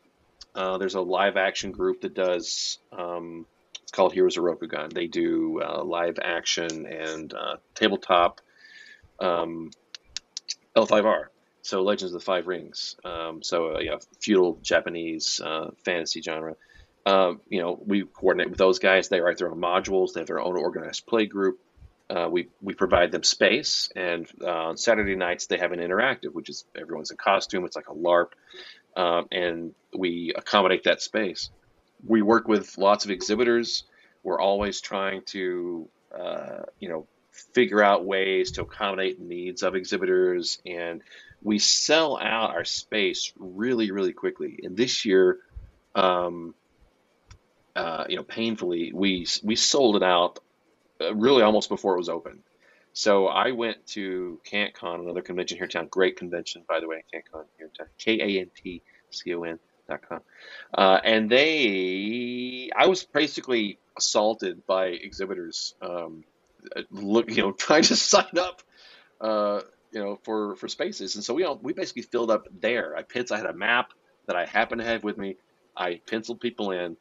Uh, 0.54 0.78
there's 0.78 0.96
a 0.96 1.02
live 1.02 1.38
action 1.38 1.72
group 1.72 2.02
that 2.02 2.14
does. 2.14 2.78
Um, 2.92 3.46
it's 3.84 3.92
called 3.92 4.14
Heroes 4.14 4.38
of 4.38 4.44
Rokugan. 4.44 4.94
They 4.94 5.08
do 5.08 5.62
uh, 5.62 5.84
live 5.84 6.18
action 6.22 6.86
and 6.86 7.34
uh, 7.34 7.58
tabletop 7.74 8.42
um, 9.20 9.72
L5R. 10.76 11.26
So 11.62 11.82
Legends 11.82 12.14
of 12.14 12.20
the 12.20 12.26
Five 12.26 12.48
Rings. 12.48 12.96
Um, 13.04 13.42
so 13.42 13.76
uh, 13.76 13.80
yeah, 13.80 13.98
feudal 14.22 14.60
Japanese 14.62 15.42
uh, 15.44 15.72
fantasy 15.84 16.22
genre. 16.22 16.56
Um, 17.08 17.42
you 17.50 17.62
know, 17.62 17.80
we 17.86 18.04
coordinate 18.04 18.50
with 18.50 18.58
those 18.58 18.80
guys. 18.80 19.10
They 19.10 19.20
write 19.20 19.38
their 19.38 19.52
own 19.52 19.60
modules. 19.60 20.14
They 20.14 20.22
have 20.22 20.28
their 20.28 20.40
own 20.40 20.58
organized 20.58 21.06
play 21.06 21.26
group. 21.26 21.60
Uh, 22.08 22.28
we 22.30 22.50
we 22.62 22.74
provide 22.76 23.12
them 23.12 23.24
space, 23.24 23.90
and 23.96 24.28
uh, 24.44 24.48
on 24.48 24.78
Saturday 24.78 25.16
nights 25.16 25.48
they 25.48 25.58
have 25.58 25.72
an 25.72 25.80
interactive, 25.80 26.34
which 26.34 26.50
is 26.50 26.66
everyone's 26.80 27.10
in 27.10 27.18
costume. 27.18 27.66
It's 27.66 27.76
like 27.76 27.90
a 27.90 27.96
LARP, 27.96 28.34
um, 28.96 29.28
and 29.32 29.74
we 29.98 30.32
accommodate 30.36 30.84
that 30.84 31.02
space. 31.02 31.50
We 32.06 32.22
work 32.22 32.48
with 32.48 32.78
lots 32.78 33.06
of 33.06 33.12
exhibitors. 33.12 33.86
We're 34.22 34.40
always 34.40 34.82
trying 34.82 35.24
to, 35.28 35.90
uh, 36.16 36.64
you 36.80 36.90
know, 36.90 37.08
figure 37.54 37.82
out 37.84 38.06
ways 38.06 38.52
to 38.54 38.62
accommodate 38.62 39.20
needs 39.20 39.64
of 39.64 39.74
exhibitors, 39.74 40.60
and 40.64 41.02
we 41.42 41.58
sell 41.58 42.18
out 42.18 42.52
our 42.52 42.66
space 42.66 43.34
really, 43.38 43.90
really 43.90 44.14
quickly. 44.14 44.60
And 44.62 44.78
this 44.78 45.06
year, 45.06 45.40
um, 45.96 46.54
uh, 47.76 48.06
you 48.08 48.18
know, 48.18 48.24
painfully, 48.24 48.92
we 48.94 49.26
we 49.44 49.56
sold 49.56 49.96
it 49.96 50.04
out 50.04 50.40
really 51.00 51.44
almost 51.44 51.70
before 51.70 51.96
it 51.96 51.98
was 51.98 52.10
open. 52.10 52.44
So 52.94 53.28
I 53.28 53.52
went 53.52 53.86
to 53.88 54.40
KantCon, 54.50 55.02
another 55.02 55.22
convention 55.22 55.58
here 55.58 55.66
in 55.66 55.70
town. 55.70 55.88
Great 55.92 56.16
convention, 56.16 56.64
by 56.68 56.80
the 56.80 56.88
way, 56.88 57.04
KantCon 57.14 57.44
here 57.58 57.68
in 57.68 57.74
town. 57.74 57.88
K 57.98 58.20
A 58.22 58.42
N 58.42 58.50
T 58.56 58.82
C 59.12 59.36
O 59.36 59.44
N 59.44 59.60
dot 59.90 60.02
com. 60.08 60.22
Uh, 60.74 61.00
and 61.04 61.30
they, 61.30 62.70
I 62.76 62.88
was 62.88 63.04
basically 63.04 63.80
assaulted 63.98 64.66
by 64.66 64.88
exhibitors. 64.88 65.76
Um, 65.82 66.24
uh, 66.76 66.84
look, 66.90 67.30
you 67.30 67.44
know, 67.44 67.52
trying 67.58 67.84
to 67.84 67.98
sign 67.98 68.38
up, 68.40 68.62
uh, 69.20 69.62
you 69.92 70.00
know, 70.00 70.20
for 70.24 70.56
for 70.56 70.70
spaces. 70.70 71.16
And 71.16 71.24
so 71.24 71.34
we 71.34 71.44
all 71.44 71.60
we 71.62 71.74
basically 71.74 72.04
filled 72.04 72.32
up 72.32 72.48
there. 72.62 72.96
I 72.96 73.04
pins. 73.04 73.32
I 73.32 73.38
had 73.38 73.48
a 73.48 73.54
map 73.54 73.92
that 74.28 74.38
I 74.38 74.46
happened 74.46 74.80
to 74.80 74.88
have 74.88 75.04
with 75.04 75.18
me. 75.18 75.36
I 75.76 76.00
penciled 76.08 76.40
people 76.40 76.72
in 76.72 76.96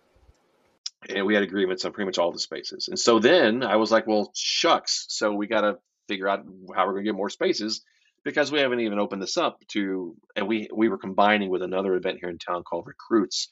and 1.09 1.27
we 1.27 1.35
had 1.35 1.43
agreements 1.43 1.85
on 1.85 1.93
pretty 1.93 2.07
much 2.07 2.19
all 2.19 2.33
the 2.33 2.39
spaces. 2.39 2.89
And 2.89 2.99
so 2.99 3.19
then 3.19 3.63
I 3.63 3.77
was 3.77 3.91
like, 3.91 4.07
well, 4.07 4.31
shucks. 4.35 5.07
So 5.09 5.33
we 5.33 5.47
got 5.47 5.63
to 5.63 5.79
figure 6.09 6.29
out 6.29 6.45
how 6.75 6.87
we're 6.87 6.93
going 6.93 7.05
to 7.05 7.11
get 7.11 7.17
more 7.17 7.31
spaces 7.31 7.83
because 8.25 8.51
we 8.51 8.61
haven't 8.61 8.81
even 8.81 8.99
opened 8.99 9.23
this 9.23 9.37
up 9.37 9.59
to, 9.69 10.17
and 10.35 10.49
we 10.49 10.69
we 10.75 10.89
were 10.89 10.99
combining 10.99 11.51
with 11.51 11.63
another 11.63 11.95
event 11.95 12.19
here 12.21 12.31
in 12.31 12.39
town 12.39 12.63
called 12.63 12.87
Recruits, 12.87 13.49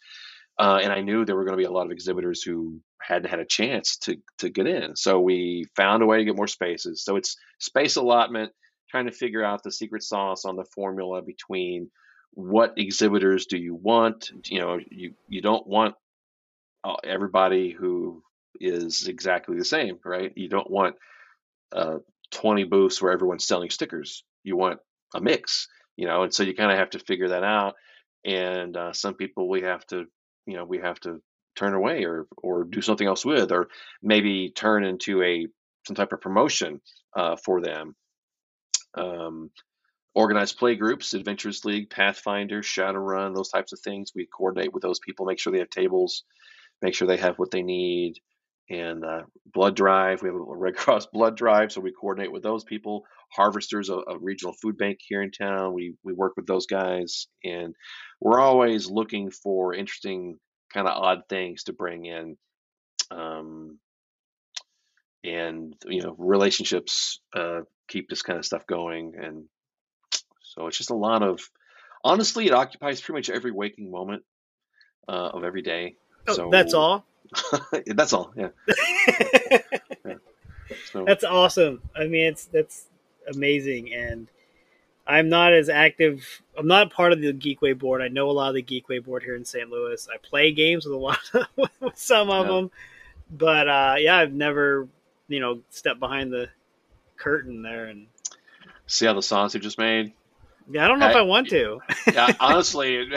uh, 0.58 0.80
and 0.82 0.92
I 0.92 1.00
knew 1.00 1.24
there 1.24 1.36
were 1.36 1.44
going 1.44 1.56
to 1.56 1.62
be 1.62 1.66
a 1.66 1.70
lot 1.70 1.86
of 1.86 1.92
exhibitors 1.92 2.42
who 2.42 2.80
hadn't 3.00 3.30
had 3.30 3.40
a 3.40 3.46
chance 3.46 3.98
to 3.98 4.16
to 4.38 4.48
get 4.48 4.66
in. 4.66 4.96
So 4.96 5.20
we 5.20 5.66
found 5.76 6.02
a 6.02 6.06
way 6.06 6.18
to 6.18 6.24
get 6.24 6.36
more 6.36 6.46
spaces. 6.46 7.04
So 7.04 7.16
it's 7.16 7.36
space 7.58 7.96
allotment, 7.96 8.52
trying 8.90 9.06
to 9.06 9.12
figure 9.12 9.44
out 9.44 9.62
the 9.62 9.72
secret 9.72 10.02
sauce 10.02 10.44
on 10.44 10.56
the 10.56 10.64
formula 10.74 11.22
between 11.22 11.90
what 12.34 12.74
exhibitors 12.78 13.46
do 13.46 13.58
you 13.58 13.74
want. 13.74 14.30
You 14.46 14.60
know, 14.60 14.78
you 14.90 15.14
you 15.28 15.42
don't 15.42 15.66
want 15.66 15.94
everybody 17.04 17.70
who 17.70 18.22
is 18.60 19.08
exactly 19.08 19.56
the 19.56 19.64
same, 19.64 19.98
right? 20.04 20.32
You 20.36 20.48
don't 20.48 20.70
want 20.70 20.96
uh, 21.74 21.98
20 22.32 22.64
booths 22.64 23.00
where 23.00 23.12
everyone's 23.12 23.46
selling 23.46 23.70
stickers. 23.70 24.24
You 24.44 24.56
want 24.56 24.80
a 25.14 25.20
mix, 25.20 25.68
you 25.96 26.06
know, 26.06 26.22
and 26.22 26.34
so 26.34 26.42
you 26.42 26.54
kind 26.54 26.72
of 26.72 26.78
have 26.78 26.90
to 26.90 26.98
figure 26.98 27.28
that 27.28 27.44
out. 27.44 27.74
And 28.24 28.76
uh, 28.76 28.92
some 28.92 29.14
people 29.14 29.48
we 29.48 29.62
have 29.62 29.86
to, 29.88 30.04
you 30.46 30.56
know, 30.56 30.64
we 30.64 30.78
have 30.78 30.98
to 31.00 31.20
turn 31.56 31.74
away 31.74 32.04
or 32.04 32.26
or 32.38 32.64
do 32.64 32.80
something 32.80 33.06
else 33.06 33.24
with, 33.24 33.52
or 33.52 33.68
maybe 34.02 34.50
turn 34.54 34.84
into 34.84 35.22
a 35.22 35.46
some 35.86 35.96
type 35.96 36.12
of 36.12 36.20
promotion 36.20 36.80
uh, 37.16 37.36
for 37.36 37.60
them. 37.60 37.94
Um, 38.94 39.50
organized 40.14 40.58
play 40.58 40.76
groups, 40.76 41.14
Adventures 41.14 41.64
League, 41.64 41.90
Pathfinder, 41.90 42.62
Shadowrun, 42.62 43.34
those 43.34 43.50
types 43.50 43.72
of 43.72 43.80
things. 43.80 44.12
We 44.14 44.26
coordinate 44.26 44.72
with 44.72 44.82
those 44.82 45.00
people, 45.00 45.26
make 45.26 45.38
sure 45.38 45.52
they 45.52 45.58
have 45.60 45.70
tables 45.70 46.24
make 46.82 46.94
sure 46.94 47.06
they 47.08 47.16
have 47.16 47.38
what 47.38 47.50
they 47.50 47.62
need. 47.62 48.18
And 48.68 49.04
uh, 49.04 49.22
blood 49.52 49.76
drive, 49.76 50.22
we 50.22 50.28
have 50.28 50.36
a 50.36 50.38
Red 50.56 50.76
Cross 50.76 51.06
blood 51.06 51.36
drive, 51.36 51.72
so 51.72 51.80
we 51.80 51.92
coordinate 51.92 52.32
with 52.32 52.42
those 52.42 52.64
people. 52.64 53.04
Harvesters, 53.30 53.88
a, 53.88 53.94
a 53.94 54.18
regional 54.18 54.54
food 54.60 54.76
bank 54.76 54.98
here 55.00 55.22
in 55.22 55.30
town, 55.30 55.72
we 55.72 55.94
we 56.04 56.12
work 56.12 56.34
with 56.36 56.46
those 56.46 56.66
guys, 56.66 57.28
and 57.44 57.74
we're 58.20 58.40
always 58.40 58.90
looking 58.90 59.30
for 59.30 59.74
interesting, 59.74 60.38
kind 60.72 60.86
of 60.86 60.96
odd 60.96 61.22
things 61.28 61.64
to 61.64 61.72
bring 61.72 62.04
in. 62.06 62.36
Um, 63.10 63.78
and 65.24 65.74
you 65.86 66.02
know, 66.02 66.14
relationships 66.18 67.20
uh, 67.34 67.60
keep 67.88 68.08
this 68.08 68.22
kind 68.22 68.38
of 68.38 68.44
stuff 68.44 68.66
going, 68.66 69.14
and 69.20 69.44
so 70.42 70.66
it's 70.66 70.78
just 70.78 70.90
a 70.90 70.96
lot 70.96 71.22
of. 71.22 71.40
Honestly, 72.04 72.46
it 72.46 72.52
occupies 72.52 73.00
pretty 73.00 73.18
much 73.18 73.30
every 73.30 73.52
waking 73.52 73.90
moment 73.90 74.24
uh, 75.08 75.30
of 75.34 75.44
every 75.44 75.62
day. 75.62 75.94
Oh, 76.28 76.32
so 76.34 76.50
that's 76.50 76.74
all. 76.74 77.04
that's 77.86 78.12
all. 78.12 78.32
Yeah. 78.36 78.48
yeah. 80.04 80.14
So. 80.92 81.04
That's 81.04 81.24
awesome. 81.24 81.82
I 81.96 82.06
mean, 82.06 82.26
it's 82.26 82.46
that's 82.46 82.86
amazing, 83.32 83.92
and 83.92 84.28
I'm 85.06 85.28
not 85.28 85.52
as 85.52 85.68
active. 85.68 86.42
I'm 86.56 86.66
not 86.66 86.92
part 86.92 87.12
of 87.12 87.20
the 87.20 87.32
Geekway 87.32 87.78
board. 87.78 88.02
I 88.02 88.08
know 88.08 88.30
a 88.30 88.32
lot 88.32 88.48
of 88.48 88.54
the 88.54 88.62
Geekway 88.62 89.04
board 89.04 89.22
here 89.22 89.36
in 89.36 89.44
St. 89.44 89.68
Louis. 89.68 90.06
I 90.12 90.18
play 90.18 90.52
games 90.52 90.84
with 90.84 90.94
a 90.94 90.98
lot 90.98 91.18
of, 91.34 91.46
with 91.80 91.98
some 91.98 92.30
of 92.30 92.46
yeah. 92.46 92.52
them, 92.52 92.70
but 93.30 93.68
uh, 93.68 93.94
yeah, 93.98 94.16
I've 94.16 94.32
never 94.32 94.88
you 95.28 95.40
know 95.40 95.60
stepped 95.70 96.00
behind 96.00 96.32
the 96.32 96.48
curtain 97.16 97.62
there 97.62 97.86
and 97.86 98.06
see 98.86 99.06
how 99.06 99.14
the 99.14 99.22
sausage 99.22 99.66
is 99.66 99.78
made. 99.78 100.12
Yeah, 100.70 100.84
I 100.84 100.88
don't 100.88 101.00
know 101.00 101.06
I, 101.06 101.10
if 101.10 101.16
I 101.16 101.22
want 101.22 101.48
to. 101.48 101.80
yeah, 102.12 102.32
honestly, 102.38 103.10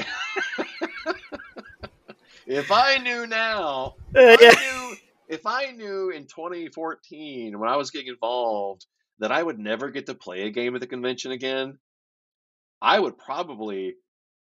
if 2.48 2.72
I 2.72 2.98
knew 2.98 3.28
now, 3.28 3.96
Uh, 4.16 4.38
if 4.40 4.58
I 4.58 4.62
knew, 4.62 4.98
if 5.28 5.46
I 5.46 5.72
knew 5.72 6.10
in 6.12 6.28
2014 6.28 7.60
when 7.60 7.70
I 7.70 7.78
was 7.78 7.92
getting 7.92 8.08
involved 8.08 8.86
that 9.20 9.32
I 9.32 9.42
would 9.42 9.60
never 9.60 9.90
get 9.90 10.06
to 10.08 10.16
play 10.16 10.44
a 10.44 10.52
game 10.52 10.76
at 10.76 10.82
the 10.82 10.88
convention 10.88 11.32
again, 11.32 11.78
I 12.82 13.00
would 13.00 13.18
probably 13.18 13.96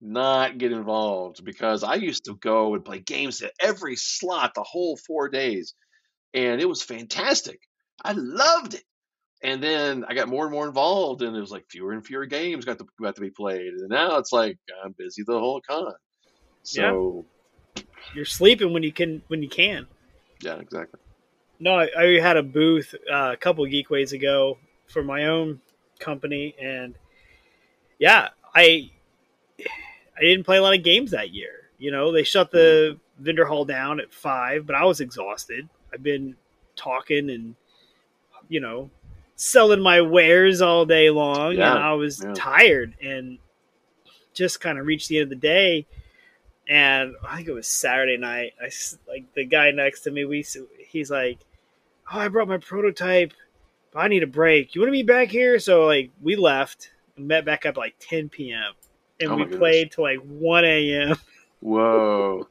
not 0.02 0.58
get 0.58 0.72
involved 0.72 1.44
because 1.44 1.84
I 1.84 1.96
used 1.96 2.26
to 2.26 2.36
go 2.36 2.74
and 2.76 2.86
play 2.86 3.00
games 3.00 3.42
at 3.42 3.54
every 3.60 3.96
slot 3.96 4.54
the 4.56 4.64
whole 4.64 4.98
four 4.98 5.30
days, 5.30 5.74
and 6.34 6.62
it 6.62 6.70
was 6.70 6.82
fantastic. 6.82 7.60
I 8.04 8.14
loved 8.14 8.76
it. 8.76 8.84
And 9.42 9.64
then 9.64 10.06
I 10.08 10.14
got 10.16 10.28
more 10.28 10.44
and 10.46 10.54
more 10.54 10.68
involved, 10.68 11.22
and 11.22 11.36
it 11.36 11.40
was 11.40 11.52
like 11.52 11.66
fewer 11.70 11.94
and 11.94 12.06
fewer 12.06 12.26
games 12.26 12.66
got 12.66 12.78
to 12.80 12.86
got 13.02 13.16
to 13.16 13.22
be 13.22 13.32
played. 13.32 13.74
And 13.74 13.90
now 13.90 14.18
it's 14.18 14.32
like 14.34 14.58
I'm 14.84 14.94
busy 14.98 15.24
the 15.26 15.40
whole 15.40 15.62
con. 15.62 15.94
So 16.64 17.26
You're 18.16 18.26
sleeping 18.26 18.74
when 18.74 18.84
you 18.84 18.92
can 18.92 19.22
when 19.28 19.44
you 19.44 19.50
can. 19.50 19.88
yeah, 20.42 20.56
exactly. 20.56 21.00
No, 21.60 21.76
I, 21.76 21.90
I 21.98 22.20
had 22.22 22.38
a 22.38 22.44
booth 22.44 22.96
uh, 23.12 23.32
a 23.34 23.38
couple 23.38 23.66
of 23.66 23.72
geekways 23.72 24.14
ago 24.14 24.58
for 24.88 25.04
my 25.04 25.26
own 25.26 25.60
company, 26.00 26.56
and 26.60 26.96
yeah, 28.00 28.30
I 28.56 28.90
I 29.60 30.22
didn't 30.22 30.46
play 30.46 30.58
a 30.58 30.62
lot 30.62 30.76
of 30.76 30.84
games 30.84 31.12
that 31.12 31.32
year. 31.32 31.70
You 31.78 31.92
know, 31.92 32.12
they 32.12 32.24
shut 32.24 32.52
the 32.52 32.98
vendor 33.20 33.46
hall 33.46 33.66
down 33.66 34.00
at 34.00 34.14
five, 34.14 34.66
but 34.66 34.76
I 34.76 34.86
was 34.86 35.02
exhausted. 35.02 35.68
I've 35.94 36.04
been 36.04 36.36
talking 36.76 37.30
and 37.30 37.56
you 38.48 38.60
know 38.62 38.90
selling 39.36 39.82
my 39.82 40.02
wares 40.02 40.62
all 40.62 40.86
day 40.86 41.10
long, 41.10 41.54
Yeah, 41.54 41.76
and 41.76 41.84
I 41.84 41.94
was 41.94 42.24
yeah. 42.24 42.34
tired 42.36 42.96
and 43.02 43.38
just 44.34 44.62
kind 44.62 44.78
of 44.80 44.86
reached 44.86 45.10
the 45.10 45.18
end 45.18 45.24
of 45.24 45.30
the 45.30 45.36
day. 45.48 45.86
And 46.70 47.16
I 47.28 47.38
think 47.38 47.48
it 47.48 47.54
was 47.54 47.68
Saturday 47.68 48.18
night. 48.18 48.54
I 48.62 48.70
like 49.08 49.26
the 49.34 49.44
guy 49.44 49.72
next 49.72 50.02
to 50.02 50.12
me. 50.12 50.24
We 50.26 50.46
he's 50.88 51.10
like, 51.10 51.40
"Oh, 52.14 52.20
I 52.20 52.28
brought 52.28 52.48
my 52.48 52.58
prototype, 52.58 53.34
but 53.92 54.00
I 54.00 54.08
need 54.08 54.22
a 54.22 54.28
break. 54.28 54.76
You 54.76 54.82
want 54.82 54.90
to 54.90 54.92
be 54.92 55.02
back 55.04 55.30
here?" 55.30 55.58
So 55.58 55.86
like 55.86 56.12
we 56.22 56.36
left 56.36 56.92
and 57.18 57.28
met 57.28 57.44
back 57.44 57.66
up 57.66 57.76
like 57.76 57.96
10 58.00 58.30
p.m. 58.30 58.74
and 59.20 59.32
Oh 59.32 59.36
we 59.36 59.46
played 59.46 59.92
till 59.92 60.04
like 60.04 60.20
1 60.20 60.64
a.m. 60.64 61.18
Whoa. 61.60 62.48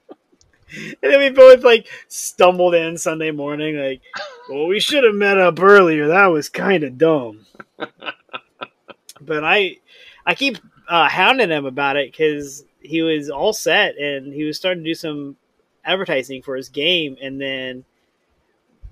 And 0.77 0.97
then 1.01 1.21
we 1.21 1.31
both 1.31 1.63
like 1.63 1.87
stumbled 2.09 2.75
in 2.75 2.99
Sunday 2.99 3.31
morning, 3.31 3.79
like, 3.79 4.03
well, 4.51 4.67
we 4.67 4.81
should 4.81 5.05
have 5.05 5.15
met 5.15 5.39
up 5.39 5.61
earlier. 5.63 6.09
That 6.09 6.27
was 6.27 6.49
kind 6.49 6.85
of 6.85 6.99
dumb. 6.99 7.47
but 7.79 9.45
I, 9.45 9.79
I 10.27 10.35
keep 10.35 10.59
uh, 10.89 11.09
hounding 11.09 11.49
him 11.49 11.65
about 11.65 11.97
it 11.97 12.13
because 12.13 12.65
he 12.81 13.03
was 13.03 13.31
all 13.31 13.53
set 13.53 13.97
and 13.97 14.33
he 14.33 14.45
was 14.45 14.57
starting 14.57 14.85
to 14.85 14.91
do 14.91 14.95
some 14.95 15.37
advertising 15.85 16.43
for 16.43 16.57
his 16.57 16.69
game, 16.69 17.17
and 17.21 17.41
then, 17.41 17.85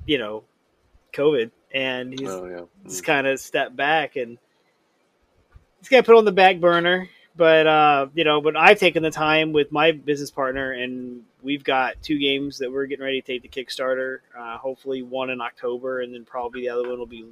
you 0.07 0.19
know, 0.19 0.45
COVID, 1.13 1.51
and 1.73 2.19
he's 2.19 2.29
oh 2.29 2.47
yeah. 2.47 2.89
just 2.89 3.05
kind 3.05 3.27
of 3.27 3.41
stepped 3.41 3.77
back 3.77 4.17
and 4.17 4.39
he's 5.79 5.89
got 5.89 6.05
put 6.05 6.17
on 6.17 6.25
the 6.25 6.33
back 6.33 6.61
burner. 6.61 7.09
But 7.37 7.67
uh, 7.67 8.07
you 8.15 8.25
know, 8.25 8.41
but 8.41 8.57
I've 8.57 8.79
taken 8.79 9.03
the 9.03 9.11
time 9.11 9.53
with 9.53 9.71
my 9.71 9.93
business 9.93 10.31
partner, 10.31 10.73
and 10.73 11.23
we've 11.43 11.63
got 11.63 12.03
two 12.03 12.19
games 12.19 12.59
that 12.59 12.73
we're 12.73 12.87
getting 12.87 13.05
ready 13.05 13.21
to 13.21 13.27
take 13.27 13.43
to 13.43 13.49
Kickstarter. 13.49 14.21
Uh, 14.37 14.57
hopefully, 14.57 15.03
one 15.03 15.29
in 15.29 15.43
October, 15.43 16.01
and 16.01 16.15
then 16.15 16.25
probably 16.25 16.63
the 16.63 16.71
other 16.71 16.89
one 16.89 16.99
will 16.99 17.07
be 17.07 17.27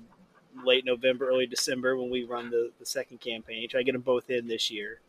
late 0.63 0.85
November, 0.85 1.29
early 1.29 1.47
December 1.47 1.97
when 1.97 2.11
we 2.11 2.25
run 2.25 2.51
the, 2.51 2.71
the 2.79 2.85
second 2.85 3.21
campaign. 3.21 3.67
Try 3.69 3.81
to 3.81 3.85
get 3.85 3.93
them 3.93 4.03
both 4.03 4.29
in 4.29 4.47
this 4.47 4.71
year. 4.71 5.01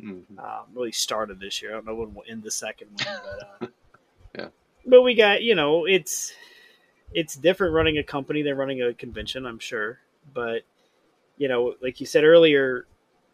Mhm. 0.00 0.38
Um, 0.38 0.66
really 0.74 0.92
started 0.92 1.38
this 1.40 1.60
year. 1.62 1.70
I 1.72 1.74
don't 1.74 1.86
know 1.86 1.94
when 1.94 2.14
we'll 2.14 2.24
end 2.28 2.42
the 2.42 2.50
second 2.50 2.88
one, 3.04 3.20
but 3.60 3.62
uh, 3.62 3.70
Yeah. 4.38 4.48
But 4.86 5.02
we 5.02 5.14
got 5.14 5.42
you 5.42 5.54
know 5.54 5.84
it's 5.86 6.32
it's 7.12 7.34
different 7.34 7.74
running 7.74 7.98
a 7.98 8.02
company 8.04 8.42
than 8.42 8.56
running 8.56 8.82
a 8.82 8.94
convention, 8.94 9.44
I'm 9.46 9.58
sure. 9.58 9.98
But 10.32 10.62
you 11.36 11.48
know, 11.48 11.74
like 11.82 12.00
you 12.00 12.06
said 12.06 12.24
earlier, 12.24 12.86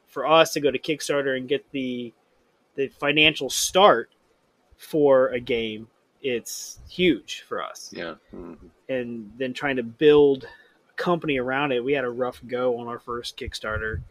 for 0.07 0.27
us 0.27 0.53
to 0.55 0.61
go 0.61 0.71
to 0.71 0.79
Kickstarter 0.79 1.37
and 1.37 1.49
get 1.49 1.71
the 1.73 2.13
the 2.75 2.89
financial 2.89 3.49
start 3.51 4.11
for 4.77 5.29
a 5.29 5.41
game, 5.41 5.89
it's 6.23 6.79
huge 6.89 7.43
for 7.43 7.63
us. 7.63 7.91
Yeah. 7.95 8.15
Mhm. 8.35 8.59
And 8.89 9.33
then 9.39 9.53
trying 9.55 9.77
to 9.77 9.83
build 9.83 10.45
a 10.45 10.93
company 10.95 11.39
around 11.39 11.73
it, 11.73 11.83
we 11.85 11.93
had 11.93 12.05
a 12.05 12.11
rough 12.11 12.41
go 12.47 12.79
on 12.79 12.87
our 12.87 12.99
first 12.99 13.37
Kickstarter, 13.37 14.03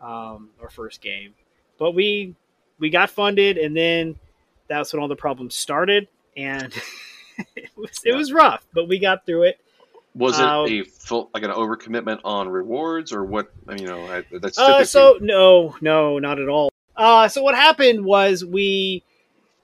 um, 0.00 0.50
our 0.60 0.68
first 0.70 1.00
game, 1.00 1.34
but 1.82 1.96
we 1.96 2.36
we 2.78 2.90
got 2.90 3.10
funded, 3.10 3.58
and 3.58 3.76
then 3.76 4.14
that's 4.68 4.92
when 4.92 5.02
all 5.02 5.08
the 5.08 5.16
problems 5.16 5.56
started, 5.56 6.06
and 6.36 6.72
it 7.56 7.70
was 7.76 8.00
it 8.04 8.14
was 8.14 8.32
rough, 8.32 8.64
but 8.72 8.86
we 8.86 9.00
got 9.00 9.26
through 9.26 9.42
it. 9.42 9.58
Was 10.14 10.38
it 10.38 10.44
Uh, 10.44 10.64
a 10.68 10.82
full 10.84 11.28
like 11.34 11.42
an 11.42 11.50
overcommitment 11.50 12.20
on 12.22 12.48
rewards 12.48 13.12
or 13.12 13.24
what? 13.24 13.50
I 13.66 13.72
mean, 13.72 13.82
you 13.82 13.88
know, 13.88 14.06
I, 14.06 14.22
that's 14.38 14.56
Uh, 14.56 14.84
so 14.84 15.18
no, 15.20 15.74
no, 15.80 16.20
not 16.20 16.38
at 16.38 16.48
all. 16.48 16.70
Uh, 16.96 17.26
so 17.26 17.42
what 17.42 17.56
happened 17.56 18.04
was 18.04 18.44
we 18.44 19.02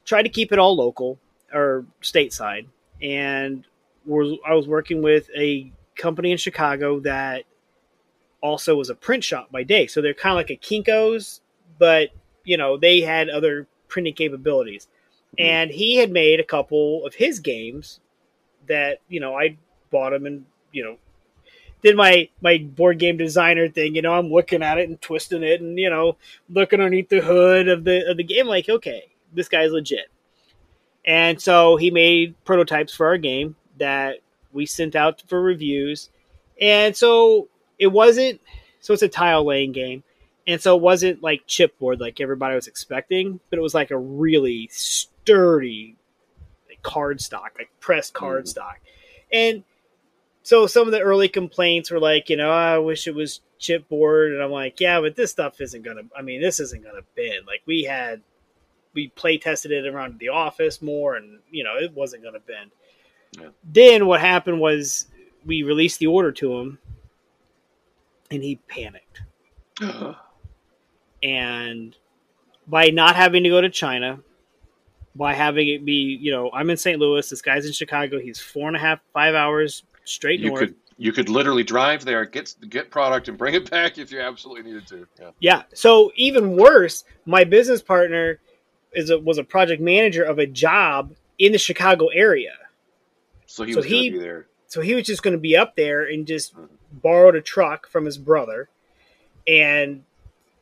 tried 0.05 0.23
to 0.23 0.29
keep 0.29 0.51
it 0.51 0.59
all 0.59 0.75
local 0.75 1.21
or 1.55 1.87
stateside, 2.03 2.67
and 3.01 3.65
I 4.11 4.55
was 4.55 4.67
working 4.67 5.03
with 5.03 5.31
a 5.37 5.71
company 5.95 6.33
in 6.33 6.39
Chicago 6.39 6.99
that 7.01 7.45
also 8.41 8.75
was 8.75 8.91
a 8.91 8.95
print 8.97 9.23
shop 9.23 9.53
by 9.53 9.63
day. 9.63 9.87
So 9.87 10.03
they're 10.03 10.15
kind 10.15 10.33
of 10.33 10.37
like 10.37 10.51
a 10.51 10.57
Kinkos, 10.57 11.41
but 11.79 12.11
you 12.45 12.57
know 12.57 12.77
they 12.77 13.01
had 13.01 13.29
other 13.29 13.67
printing 13.89 14.15
capabilities. 14.15 14.89
Mhm. 15.39 15.45
And 15.45 15.71
he 15.71 15.97
had 15.97 16.11
made 16.11 16.41
a 16.41 16.45
couple 16.45 17.07
of 17.07 17.15
his 17.15 17.41
games 17.41 18.01
that 18.67 19.01
you 19.09 19.21
know 19.21 19.35
I 19.37 19.57
bought 19.91 20.11
them 20.11 20.27
and 20.27 20.45
you 20.73 20.85
know 20.85 20.99
did 21.83 21.97
my 21.97 22.29
my 22.41 22.59
board 22.59 22.99
game 22.99 23.17
designer 23.17 23.69
thing. 23.69 23.95
You 23.95 24.03
know, 24.03 24.15
I'm 24.15 24.31
looking 24.31 24.63
at 24.63 24.79
it 24.79 24.89
and 24.89 25.01
twisting 25.01 25.43
it, 25.43 25.61
and 25.61 25.79
you 25.79 25.91
know, 25.91 26.17
looking 26.49 26.81
underneath 26.81 27.09
the 27.09 27.21
hood 27.21 27.69
of 27.69 27.85
the 27.85 28.09
of 28.11 28.17
the 28.17 28.25
game. 28.25 28.47
Like, 28.47 28.69
okay, 28.69 29.05
this 29.33 29.49
guy's 29.49 29.73
legit. 29.73 30.09
And 31.05 31.41
so 31.41 31.77
he 31.77 31.91
made 31.91 32.35
prototypes 32.45 32.93
for 32.93 33.07
our 33.07 33.17
game 33.19 33.57
that 33.79 34.19
we 34.53 34.67
sent 34.67 34.95
out 34.97 35.23
for 35.27 35.41
reviews. 35.41 36.11
And 36.61 36.95
so 36.95 37.49
it 37.79 37.87
wasn't. 37.87 38.41
So 38.81 38.93
it's 38.93 39.03
a 39.03 39.09
tile 39.09 39.45
laying 39.45 39.73
game, 39.73 40.03
and 40.49 40.61
so 40.61 40.75
it 40.77 40.83
wasn't 40.83 41.23
like 41.23 41.47
chipboard 41.47 42.01
like 42.01 42.21
everybody 42.21 42.57
was 42.57 42.67
expecting, 42.67 43.39
but 43.51 43.59
it 43.61 43.63
was 43.63 43.75
like 43.75 43.93
a 43.93 43.99
really 43.99 44.69
sturdy 44.73 45.95
like 46.69 46.83
card 46.83 47.21
stock, 47.21 47.53
like 47.57 47.71
pressed 47.79 48.15
card 48.15 48.45
Mhm. 48.45 48.49
stock, 48.49 48.81
and 49.33 49.63
so 50.43 50.67
some 50.67 50.87
of 50.89 50.93
the 50.93 51.01
early 51.01 51.29
complaints 51.29 51.91
were 51.91 52.01
like, 52.01 52.31
you 52.31 52.37
know, 52.37 52.51
I 52.51 52.79
wish 52.79 53.07
it 53.07 53.15
was 53.15 53.41
chipboard, 53.61 54.33
and 54.33 54.43
I'm 54.43 54.51
like, 54.51 54.81
yeah, 54.81 54.99
but 55.01 55.15
this 55.15 55.31
stuff 55.31 55.61
isn't 55.61 55.83
gonna. 55.83 56.03
I 56.17 56.23
mean, 56.23 56.41
this 56.41 56.59
isn't 56.59 56.83
gonna 56.83 57.03
bend. 57.15 57.47
Like 57.47 57.61
we 57.67 57.83
had, 57.85 58.23
we 58.95 59.09
play 59.09 59.37
tested 59.37 59.71
it 59.73 59.87
around 59.87 60.19
the 60.19 60.31
office 60.31 60.81
more, 60.81 61.17
and 61.17 61.41
you 61.51 61.65
know, 61.65 61.75
it 61.77 61.93
wasn't 61.93 62.23
gonna 62.23 62.41
bend. 62.41 62.71
Yeah. 63.39 63.49
Then 63.63 64.07
what 64.07 64.21
happened 64.21 64.59
was 64.61 65.07
we 65.45 65.63
released 65.65 65.99
the 65.99 66.07
order 66.07 66.33
to 66.33 66.57
him, 66.59 66.79
and 68.31 68.43
he 68.43 68.57
panicked. 68.69 69.21
And 71.23 71.97
by 72.67 72.89
not 72.91 73.17
having 73.17 73.43
to 73.45 73.49
go 73.49 73.61
to 73.61 73.71
China, 73.71 74.21
by 75.15 75.35
having 75.35 75.69
it 75.69 75.85
be, 75.85 76.19
you 76.21 76.31
know, 76.31 76.51
I'm 76.53 76.71
in 76.71 76.77
St. 76.77 76.99
Louis, 76.99 77.29
this 77.29 77.43
guy's 77.43 77.67
in 77.67 77.73
Chicago. 77.73 78.21
He's 78.21 78.39
four 78.39 78.69
and 78.69 78.77
a 78.77 78.81
half, 78.81 79.01
five 79.13 79.35
hours 79.35 79.83
straight 80.05 80.41
you 80.41 80.49
north. 80.49 80.61
could 80.61 80.75
you 81.01 81.13
could 81.13 81.29
literally 81.29 81.63
drive 81.63 82.05
there, 82.05 82.25
get 82.25 82.55
get 82.69 82.91
product, 82.91 83.29
and 83.29 83.39
bring 83.39 83.55
it 83.55 83.71
back 83.71 83.99
if 83.99 84.11
you 84.13 84.21
absolutely 84.21 84.65
needed 84.71 84.87
to. 84.89 85.07
Yeah. 85.21 85.31
Yeah. 85.41 85.63
So 85.75 86.13
even 86.17 86.57
worse, 86.57 87.05
my 87.27 87.45
business 87.45 87.81
partner 87.83 88.41
is 88.93 89.11
a, 89.11 89.19
was 89.19 89.39
a 89.39 89.45
project 89.45 89.81
manager 89.83 90.25
of 90.25 90.39
a 90.39 90.47
job 90.47 91.15
in 91.39 91.53
the 91.53 91.59
Chicago 91.59 92.09
area. 92.09 92.53
So 93.47 93.65
he 93.65 93.73
So 93.73 93.79
was 93.79 93.87
going 93.87 93.95
he- 94.03 94.11
to 94.11 94.19
be 94.19 94.23
there. 94.25 94.47
So 94.67 94.81
he 94.83 94.95
was 94.95 95.05
just 95.07 95.23
going 95.23 95.33
to 95.33 95.41
be 95.41 95.57
up 95.57 95.77
there 95.77 96.03
and 96.05 96.27
just 96.27 96.55
Mhm. 96.57 96.69
borrowed 96.93 97.37
a 97.37 97.41
truck 97.41 97.89
from 97.89 98.05
his 98.05 98.19
brother 98.19 98.69
and 99.47 100.05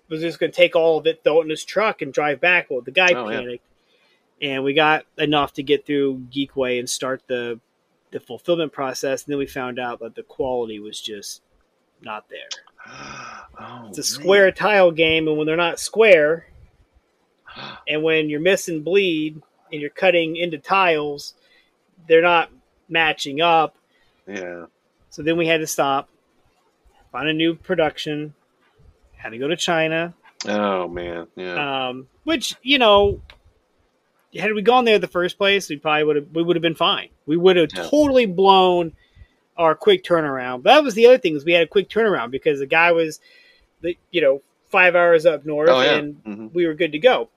was 0.09 0.21
just 0.21 0.39
going 0.39 0.53
to 0.53 0.57
take 0.57 0.77
all 0.77 0.99
of 0.99 1.07
it, 1.07 1.23
throw 1.25 1.41
it 1.41 1.45
in 1.45 1.51
his 1.51 1.65
truck, 1.65 2.03
and 2.03 2.13
drive 2.13 2.41
back. 2.41 2.71
Well, 2.71 2.81
the 2.81 2.91
guy 2.93 3.13
Oh, 3.15 3.29
yeah. 3.29 3.41
panicked, 3.41 3.65
and 4.41 4.63
we 4.65 4.75
got 4.75 5.05
enough 5.19 5.53
to 5.55 5.63
get 5.63 5.87
through 5.87 6.27
Geekway 6.33 6.79
and 6.79 6.89
start 6.89 7.23
the 7.27 7.61
the 8.13 8.21
fulfillment 8.21 8.73
process. 8.73 9.25
And 9.25 9.33
then 9.33 9.39
we 9.39 9.47
found 9.47 9.79
out 9.79 9.99
that 10.01 10.15
the 10.15 10.23
quality 10.23 10.79
was 10.79 11.01
just 11.01 11.43
not 12.03 12.29
there. 12.29 12.49
oh, 13.59 13.87
It's 13.89 13.99
a 13.99 14.03
square 14.03 14.53
tile 14.53 14.91
game, 14.93 15.27
and 15.29 15.37
when 15.37 15.47
they're 15.47 15.57
not 15.57 15.81
square, 15.81 16.47
and 17.89 18.03
when 18.03 18.29
you're 18.31 18.41
missing 18.41 18.83
bleed 18.83 19.41
and 19.73 19.81
you're 19.81 19.91
cutting 19.91 20.37
into 20.37 20.59
tiles, 20.59 21.35
they're 22.07 22.23
not 22.23 22.51
matching 22.89 23.41
up. 23.41 23.77
yeah. 24.27 24.67
So 25.11 25.23
then 25.23 25.37
we 25.39 25.47
had 25.47 25.61
to 25.61 25.67
stop, 25.67 26.09
find 27.11 27.27
a 27.29 27.33
new 27.33 27.55
production, 27.55 28.35
had 29.17 29.31
to 29.31 29.39
go 29.39 29.49
to 29.49 29.57
China, 29.57 30.15
Oh 30.47 30.87
man. 30.89 31.27
Yeah. 31.37 31.89
um, 31.89 32.07
which 32.25 32.55
you 32.63 32.79
know, 32.79 33.21
had 34.39 34.53
we 34.55 34.63
gone 34.63 34.85
there 34.85 34.99
the 34.99 35.07
first 35.09 35.39
place, 35.39 35.69
we 35.69 35.77
probably 35.77 36.05
would 36.05 36.17
have 36.17 36.27
we 36.33 36.43
would 36.43 36.57
have 36.57 36.63
been 36.63 36.75
fine. 36.75 37.09
We 37.27 37.37
would 37.37 37.57
have 37.57 37.71
Yeah. 37.75 37.85
totally 37.85 38.27
blown 38.27 38.93
our 39.57 39.75
quick 39.75 40.05
turnaround. 40.05 40.63
But 40.63 40.75
that 40.75 40.85
was 40.85 40.95
the 40.95 41.07
other 41.07 41.19
thing 41.19 41.35
is 41.35 41.45
we 41.45 41.53
had 41.55 41.63
a 41.63 41.67
quick 41.67 41.89
turnaround 41.89 42.31
because 42.31 42.59
the 42.59 42.67
guy 42.67 42.93
was, 42.93 43.21
the 43.81 43.97
you 44.11 44.21
know, 44.21 44.43
five 44.67 44.95
hours 44.95 45.25
up 45.25 45.47
north, 45.47 45.71
Oh, 45.71 45.81
yeah. 45.81 45.95
and 45.95 46.23
Mhm. 46.25 46.53
we 46.55 46.67
were 46.67 46.75
good 46.75 46.93
to 46.93 46.99
go. 46.99 47.31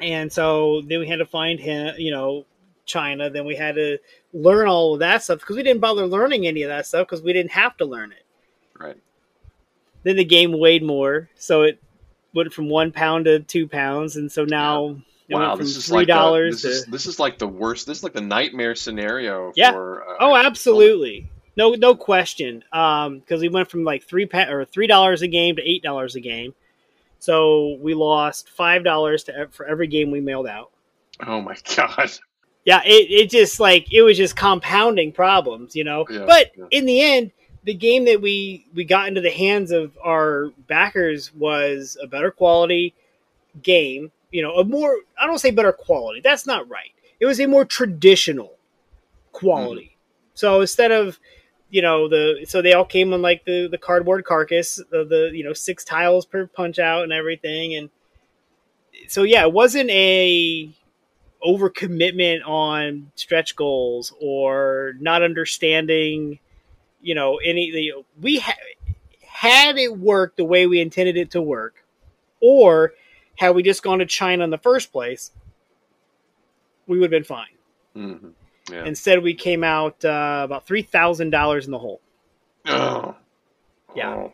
And 0.00 0.32
so 0.32 0.82
then 0.82 1.00
we 1.00 1.08
had 1.08 1.18
to 1.18 1.26
find 1.26 1.58
him, 1.58 1.94
you 1.98 2.12
know, 2.12 2.44
China. 2.84 3.28
Then 3.28 3.44
we 3.44 3.56
had 3.56 3.74
to 3.74 3.98
learn 4.32 4.68
all 4.68 4.94
of 4.94 5.00
that 5.00 5.22
stuff 5.24 5.40
because 5.40 5.56
we 5.56 5.62
didn't 5.64 5.80
bother 5.80 6.06
learning 6.06 6.46
any 6.46 6.62
of 6.62 6.68
that 6.68 6.86
stuff 6.86 7.06
because 7.08 7.22
we 7.22 7.32
didn't 7.32 7.50
have 7.52 7.76
to 7.78 7.84
learn 7.84 8.12
it. 8.12 8.24
Right. 8.78 8.96
Then 10.04 10.16
the 10.16 10.24
game 10.24 10.58
weighed 10.58 10.82
more, 10.82 11.28
so 11.36 11.62
it 11.62 11.82
went 12.34 12.52
from 12.52 12.68
one 12.68 12.92
pound 12.92 13.24
to 13.26 13.40
two 13.40 13.66
pounds, 13.66 14.16
and 14.16 14.30
so 14.30 14.44
now 14.44 14.96
it 15.28 15.34
Wow, 15.34 15.40
went 15.40 15.58
from 15.58 15.66
this 15.66 15.76
is 15.76 15.86
three 15.88 15.96
like 15.98 16.06
the, 16.06 16.12
dollars 16.12 16.62
this 16.62 16.76
is 16.76 16.84
to 16.84 16.90
this 16.90 17.06
is 17.06 17.18
like 17.18 17.38
the 17.38 17.48
worst. 17.48 17.86
This 17.86 17.98
is 17.98 18.04
like 18.04 18.14
the 18.14 18.20
nightmare 18.20 18.74
scenario. 18.74 19.52
Yeah. 19.54 19.72
For, 19.72 20.08
uh, 20.08 20.16
oh, 20.20 20.36
absolutely, 20.36 21.28
no, 21.56 21.74
no 21.74 21.94
question. 21.94 22.64
Um, 22.72 23.18
because 23.18 23.40
we 23.40 23.48
went 23.48 23.70
from 23.70 23.84
like 23.84 24.04
three 24.04 24.26
pa- 24.26 24.50
or 24.50 24.64
three 24.64 24.86
dollars 24.86 25.22
a 25.22 25.28
game 25.28 25.56
to 25.56 25.62
eight 25.62 25.82
dollars 25.82 26.16
a 26.16 26.20
game, 26.20 26.54
so 27.18 27.76
we 27.80 27.94
lost 27.94 28.48
five 28.48 28.84
dollars 28.84 29.24
to 29.24 29.48
for 29.50 29.66
every 29.66 29.86
game 29.86 30.10
we 30.10 30.20
mailed 30.20 30.46
out. 30.46 30.70
Oh 31.26 31.40
my 31.40 31.56
god. 31.76 32.10
Yeah, 32.64 32.82
it, 32.84 33.10
it 33.10 33.30
just 33.30 33.60
like 33.60 33.92
it 33.92 34.02
was 34.02 34.16
just 34.16 34.36
compounding 34.36 35.12
problems, 35.12 35.76
you 35.76 35.84
know. 35.84 36.06
Yeah, 36.08 36.24
but 36.26 36.52
yeah. 36.56 36.64
in 36.70 36.86
the 36.86 37.00
end, 37.00 37.32
the 37.68 37.74
game 37.74 38.06
that 38.06 38.22
we 38.22 38.64
we 38.74 38.82
got 38.82 39.08
into 39.08 39.20
the 39.20 39.30
hands 39.30 39.72
of 39.72 39.92
our 40.02 40.54
backers 40.68 41.34
was 41.34 41.98
a 42.02 42.06
better 42.06 42.30
quality 42.30 42.94
game. 43.62 44.10
You 44.30 44.40
know, 44.40 44.54
a 44.54 44.64
more 44.64 44.96
I 45.20 45.26
don't 45.26 45.38
say 45.38 45.50
better 45.50 45.72
quality. 45.72 46.22
That's 46.24 46.46
not 46.46 46.66
right. 46.66 46.92
It 47.20 47.26
was 47.26 47.38
a 47.38 47.46
more 47.46 47.66
traditional 47.66 48.54
quality. 49.32 49.82
Mm-hmm. 49.82 50.30
So 50.32 50.62
instead 50.62 50.92
of 50.92 51.20
you 51.68 51.82
know 51.82 52.08
the 52.08 52.46
so 52.48 52.62
they 52.62 52.72
all 52.72 52.86
came 52.86 53.12
on 53.12 53.20
like 53.20 53.44
the 53.44 53.68
the 53.70 53.76
cardboard 53.76 54.24
carcass 54.24 54.78
of 54.78 55.10
the 55.10 55.30
you 55.34 55.44
know 55.44 55.52
six 55.52 55.84
tiles 55.84 56.24
per 56.24 56.46
punch 56.46 56.78
out 56.78 57.02
and 57.02 57.12
everything 57.12 57.74
and 57.74 57.90
so 59.08 59.24
yeah 59.24 59.42
it 59.42 59.52
wasn't 59.52 59.90
a 59.90 60.70
overcommitment 61.46 62.40
on 62.46 63.12
stretch 63.14 63.54
goals 63.56 64.14
or 64.22 64.94
not 65.00 65.22
understanding 65.22 66.38
you 67.00 67.14
know 67.14 67.36
any 67.44 67.70
the 67.70 67.92
we 68.20 68.38
ha- 68.38 68.54
had 69.26 69.78
it 69.78 69.96
worked 69.98 70.36
the 70.36 70.44
way 70.44 70.66
we 70.66 70.80
intended 70.80 71.16
it 71.16 71.30
to 71.32 71.40
work 71.40 71.84
or 72.40 72.92
had 73.36 73.54
we 73.54 73.62
just 73.62 73.82
gone 73.82 73.98
to 74.00 74.06
china 74.06 74.42
in 74.44 74.50
the 74.50 74.58
first 74.58 74.90
place 74.92 75.30
we 76.86 76.98
would 76.98 77.04
have 77.04 77.10
been 77.10 77.24
fine 77.24 77.46
Mhm. 77.96 78.32
Yeah. 78.70 78.84
instead 78.84 79.22
we 79.22 79.34
came 79.34 79.64
out 79.64 80.04
uh, 80.04 80.42
about 80.44 80.66
$3000 80.66 81.64
in 81.64 81.70
the 81.70 81.78
hole 81.78 82.00
Oh. 82.66 83.14
Yeah. 83.96 84.14
Oh. 84.14 84.32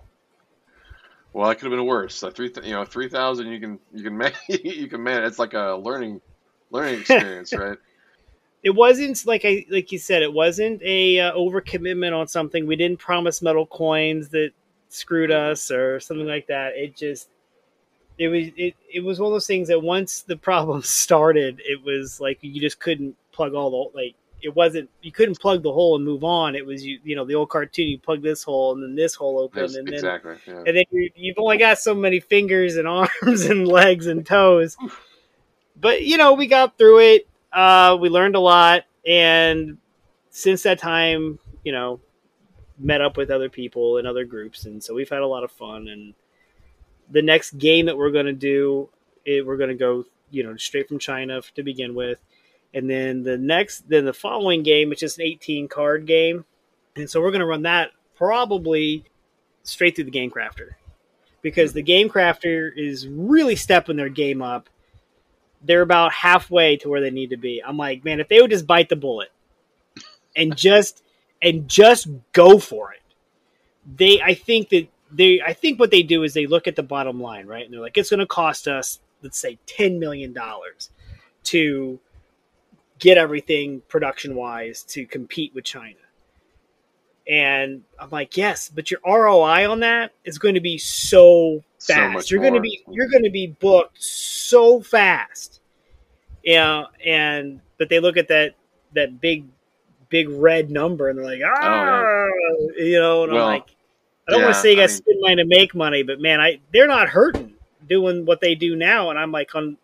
Well, 1.33 1.49
that 1.49 1.57
could 1.57 1.71
have 1.71 1.79
been 1.79 1.87
worse. 1.87 2.23
Like 2.23 2.35
three, 2.35 2.51
th- 2.51 2.67
you 2.67 2.73
know, 2.73 2.85
three 2.85 3.09
thousand. 3.09 3.47
You 3.49 3.61
can, 3.61 3.79
you 3.93 4.03
can 4.03 4.17
man, 4.17 4.33
you 4.49 4.89
can 4.89 5.03
man. 5.03 5.23
It's 5.25 5.39
like 5.39 5.55
a 5.55 5.75
learning, 5.81 6.21
learning 6.71 7.01
experience, 7.01 7.53
right? 7.57 7.79
It 8.65 8.75
wasn't 8.75 9.25
like 9.27 9.43
I 9.45 9.67
like 9.71 9.93
you 9.93 9.99
said 9.99 10.23
it 10.23 10.33
wasn't 10.33 10.83
a 10.83 11.21
uh, 11.21 11.33
overcommitment 11.35 12.19
on 12.19 12.27
something 12.27 12.67
we 12.67 12.77
didn't 12.77 12.99
promise 12.99 13.43
metal 13.43 13.67
coins 13.67 14.31
that 14.31 14.51
screwed 14.89 15.31
us 15.31 15.71
or 15.71 16.01
something 16.01 16.27
like 16.27 16.47
that 16.49 16.73
it 16.75 16.97
just 16.97 17.29
it 18.19 18.29
was 18.29 18.47
it, 18.57 18.75
it 18.93 19.05
was 19.05 19.21
one 19.21 19.27
of 19.29 19.35
those 19.35 19.47
things 19.47 19.69
that 19.69 19.81
once 19.81 20.23
the 20.23 20.37
problem 20.37 20.83
started 21.03 21.61
it 21.65 21.85
was 21.85 22.21
like 22.21 22.39
you 22.41 22.61
just 22.61 22.81
couldn't 22.81 23.17
plug 23.33 23.55
all 23.55 23.71
the 23.93 23.99
like 23.99 24.15
it 24.43 24.55
wasn't 24.55 24.89
you 25.03 25.11
couldn't 25.11 25.41
plug 25.41 25.63
the 25.63 25.73
hole 25.73 25.97
and 25.97 26.05
move 26.05 26.23
on 26.23 26.55
it 26.55 26.65
was 26.65 26.85
you 26.85 27.01
you 27.03 27.17
know 27.17 27.25
the 27.25 27.35
old 27.35 27.49
cartoon 27.49 27.89
you 27.89 27.99
plug 27.99 28.23
this 28.23 28.43
hole 28.43 28.73
and 28.75 28.83
then 28.83 28.95
this 28.95 29.15
hole 29.15 29.39
open 29.39 29.63
Yes, 29.63 29.75
and 29.75 29.87
then 29.87 29.95
exactly. 29.95 30.37
Yeah. 30.47 30.63
and 30.67 30.77
then 30.77 30.85
you, 30.91 31.11
you've 31.17 31.39
only 31.39 31.57
got 31.57 31.79
so 31.79 31.95
many 31.95 32.21
fingers 32.21 32.77
and 32.77 32.87
arms 33.23 33.45
and 33.47 33.67
legs 33.67 34.07
and 34.07 34.25
toes. 34.27 34.77
But 35.81 36.03
you 36.03 36.17
know, 36.19 36.35
we 36.35 36.47
got 36.47 36.77
through 36.79 37.01
it. 37.01 37.29
Uh, 37.55 37.97
we 38.01 38.09
learned 38.09 38.35
a 38.35 38.41
lot, 38.41 38.83
and 39.07 39.79
since 40.31 40.65
that 40.65 40.79
time, 40.81 41.39
you 41.63 41.71
know, 41.71 42.01
met 42.79 43.01
up 43.01 43.17
with 43.17 43.31
other 43.31 43.49
people 43.49 43.99
and 43.99 44.09
other 44.09 44.25
groups, 44.25 44.67
and 44.67 44.83
so 44.83 44.93
we've 44.93 45.09
had 45.09 45.21
a 45.21 45.27
lot 45.27 45.45
of 45.45 45.53
fun. 45.53 45.87
And 45.87 46.15
the 47.11 47.23
next 47.23 47.57
game 47.57 47.87
that 47.87 47.97
we're 47.97 48.11
going 48.11 48.27
to 48.27 48.33
do, 48.33 48.89
it, 49.25 49.47
we're 49.47 49.57
going 49.57 49.71
to 49.71 49.77
go, 49.77 50.05
you 50.31 50.43
know, 50.43 50.57
straight 50.57 50.89
from 50.89 50.99
China 50.99 51.41
to 51.55 51.63
begin 51.63 51.95
with, 51.95 52.19
and 52.75 52.91
then 52.91 53.23
the 53.23 53.39
next, 53.39 53.89
then 53.89 54.05
the 54.05 54.13
following 54.13 54.65
game, 54.65 54.89
which 54.89 55.05
is 55.05 55.17
an 55.17 55.25
18 55.25 55.69
card 55.69 56.07
game, 56.07 56.45
and 56.97 57.09
so 57.09 57.21
we're 57.21 57.31
going 57.31 57.39
to 57.39 57.47
run 57.47 57.63
that 57.63 57.93
probably 58.17 59.05
straight 59.63 59.95
through 59.95 60.05
the 60.05 60.11
game 60.11 60.31
crafter 60.31 60.71
because 61.41 61.73
the 61.73 61.83
game 61.83 62.09
crafter 62.09 62.71
is 62.77 63.07
really 63.07 63.55
stepping 63.55 63.97
their 63.97 64.09
game 64.09 64.43
up 64.43 64.69
they're 65.65 65.83
about 65.83 66.13
halfway 66.13 66.77
to 66.77 66.89
where 66.89 67.01
they 67.01 67.11
need 67.11 67.31
to 67.31 67.37
be. 67.37 67.63
I'm 67.67 67.77
like 67.77 68.05
man 68.05 68.21
if 68.21 68.29
they 68.29 68.41
would 68.41 68.51
just 68.51 68.67
bite 68.67 68.89
the 68.89 68.97
bullet 68.97 69.31
and 70.37 70.57
just 70.57 71.03
and 71.43 71.69
just 71.69 72.09
go 72.33 72.59
for 72.59 72.93
it 72.93 73.01
they 73.97 74.21
i 74.23 74.35
think 74.35 74.69
that 74.71 74.89
they 75.11 75.41
i 75.47 75.53
think 75.53 75.79
what 75.79 75.91
they 75.91 76.03
do 76.03 76.23
is 76.23 76.35
they 76.35 76.47
look 76.47 76.67
at 76.67 76.77
the 76.77 76.83
bottom 76.83 77.21
line 77.21 77.47
right? 77.47 77.65
And 77.65 77.73
they're 77.73 77.81
like 77.81 77.97
it's 77.97 78.11
going 78.11 78.21
to 78.21 78.27
cost 78.27 78.67
us 78.69 79.01
let's 79.23 79.39
say 79.39 79.59
10 79.67 79.99
million 79.99 80.33
dollars 80.33 80.91
to 81.45 81.99
get 82.99 83.19
everything 83.19 83.83
production 83.89 84.35
wise 84.35 84.83
to 84.85 85.07
compete 85.07 85.55
with 85.55 85.65
china 85.65 85.97
and 87.29 87.83
I'm 87.99 88.11
like, 88.11 88.37
yes, 88.37 88.69
but 88.75 88.91
your 88.91 89.01
ROI 89.07 89.71
on 89.71 89.81
that 89.81 90.13
is 90.25 90.39
going 90.39 90.55
to 90.55 90.61
be 90.61 90.77
so 90.79 91.63
So 91.79 91.95
fast. 91.95 92.15
much 92.15 92.31
you're 92.31 92.41
going 92.43 92.55
to 92.55 92.61
be 92.61 92.83
you're 92.91 93.09
going 93.09 93.25
to 93.25 93.31
be 93.31 93.49
booked 93.49 94.03
so 94.03 94.81
fast. 94.81 95.61
Yeah, 96.43 96.85
and 97.05 97.61
but 97.79 97.89
they 97.89 98.01
look 98.01 98.17
at 98.17 98.29
that 98.29 98.55
that 98.95 99.21
big 99.21 99.47
big 100.11 100.29
red 100.29 100.71
number 100.71 101.09
and 101.09 101.19
they're 101.19 101.25
like, 101.25 101.41
ah, 101.45 102.27
you 102.77 103.01
know, 103.01 103.25
and 103.25 103.33
Oh, 103.33 103.35
Well, 103.35 103.47
I'm 103.49 103.55
like, 103.55 103.75
I 104.29 104.33
don't 104.33 104.43
want 104.43 104.55
to 104.55 104.61
say 104.61 104.73
you 104.75 104.81
I 104.81 104.83
got 104.85 104.89
to 104.89 104.93
mean- 104.93 104.97
spend 105.03 105.21
money 105.23 105.37
to 105.37 105.45
make 105.47 105.75
money, 105.75 106.03
but 106.03 106.21
man, 106.21 106.41
I 106.41 106.61
they're 106.73 106.87
not 106.87 107.09
hurting 107.09 107.55
doing 107.89 108.25
what 108.27 108.41
they 108.41 108.55
do 108.55 108.77
now, 108.77 109.11
and 109.11 109.19
I'm 109.19 109.33
like 109.33 109.55
on 109.55 109.77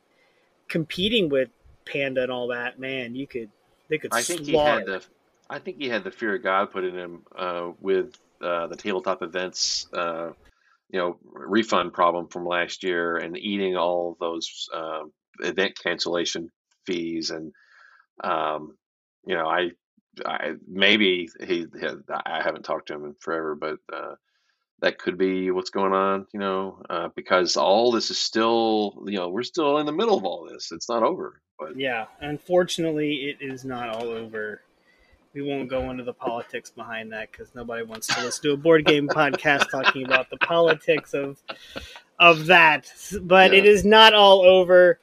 competing 0.69 1.29
with 1.29 1.49
Panda 1.85 2.23
and 2.23 2.31
all 2.33 2.49
that. 2.49 2.79
Man, 2.79 3.15
you 3.15 3.27
could 3.27 3.51
they 3.89 3.99
could 3.99 4.13
I 4.15 4.23
think 4.23 4.43
he 4.43 4.57
had 4.57 4.87
the, 4.87 5.03
I 5.51 5.59
think 5.59 5.79
he 5.79 5.89
had 5.89 6.05
the 6.05 6.13
fear 6.13 6.37
of 6.37 6.43
God 6.45 6.71
put 6.71 6.85
in 6.85 6.95
him 6.97 7.23
uh, 7.37 7.71
with 7.81 8.15
uh, 8.41 8.69
the 8.69 8.77
tabletop 8.77 9.23
events, 9.23 9.87
uh, 9.93 10.31
you 10.91 10.99
know, 10.99 11.19
refund 11.25 11.93
problem 11.93 12.29
from 12.29 12.47
last 12.47 12.85
year, 12.85 13.17
and 13.17 13.37
eating 13.37 13.77
all 13.77 14.17
those 14.21 14.69
uh, 14.73 15.03
event 15.41 15.77
cancellation 15.83 16.51
fees, 16.87 17.31
and 17.31 17.53
um, 18.23 18.77
you 19.27 19.35
know, 19.35 19.47
I, 19.47 19.71
I 20.25 20.53
maybe 20.69 21.29
he, 21.45 21.67
I 22.09 22.43
haven't 22.43 22.65
talked 22.65 22.89
to 22.89 22.95
him 22.95 23.05
in 23.05 23.15
forever, 23.21 23.57
but 23.57 23.79
uh, 23.93 24.15
that 24.81 24.99
could 24.99 25.19
be 25.19 25.51
what's 25.51 25.71
going 25.71 25.93
on, 25.93 26.27
you 26.33 26.41
know, 26.41 26.81
uh, 26.89 27.09
because 27.15 27.57
all 27.57 27.93
this 27.93 28.11
is 28.11 28.19
still, 28.19 29.03
you 29.07 29.19
know, 29.19 29.29
we're 29.29 29.43
still 29.43 29.79
in 29.79 29.87
the 29.87 29.93
middle 29.93 30.17
of 30.17 30.25
all 30.25 30.49
this. 30.51 30.71
It's 30.73 30.89
not 30.89 31.03
over, 31.03 31.41
but 31.59 31.77
Yeah, 31.77 32.07
unfortunately, 32.21 33.31
it 33.31 33.39
is 33.41 33.65
not 33.65 33.89
all 33.89 34.09
over. 34.09 34.63
We 35.33 35.43
won't 35.43 35.69
go 35.69 35.91
into 35.91 36.03
the 36.03 36.13
politics 36.13 36.71
behind 36.71 37.13
that 37.13 37.31
because 37.31 37.55
nobody 37.55 37.85
wants 37.85 38.09
to 38.09 38.21
listen 38.23 38.43
to 38.45 38.53
a 38.53 38.57
board 38.57 38.85
game 38.85 39.07
podcast 39.21 39.71
talking 39.71 40.05
about 40.05 40.29
the 40.31 40.37
politics 40.39 41.15
of 41.15 41.39
of 42.19 42.47
that. 42.47 42.93
But 43.23 43.55
it 43.55 43.65
Yeah. 43.65 43.71
is 43.71 43.85
not 43.85 44.13
all 44.13 44.43
over, 44.43 44.99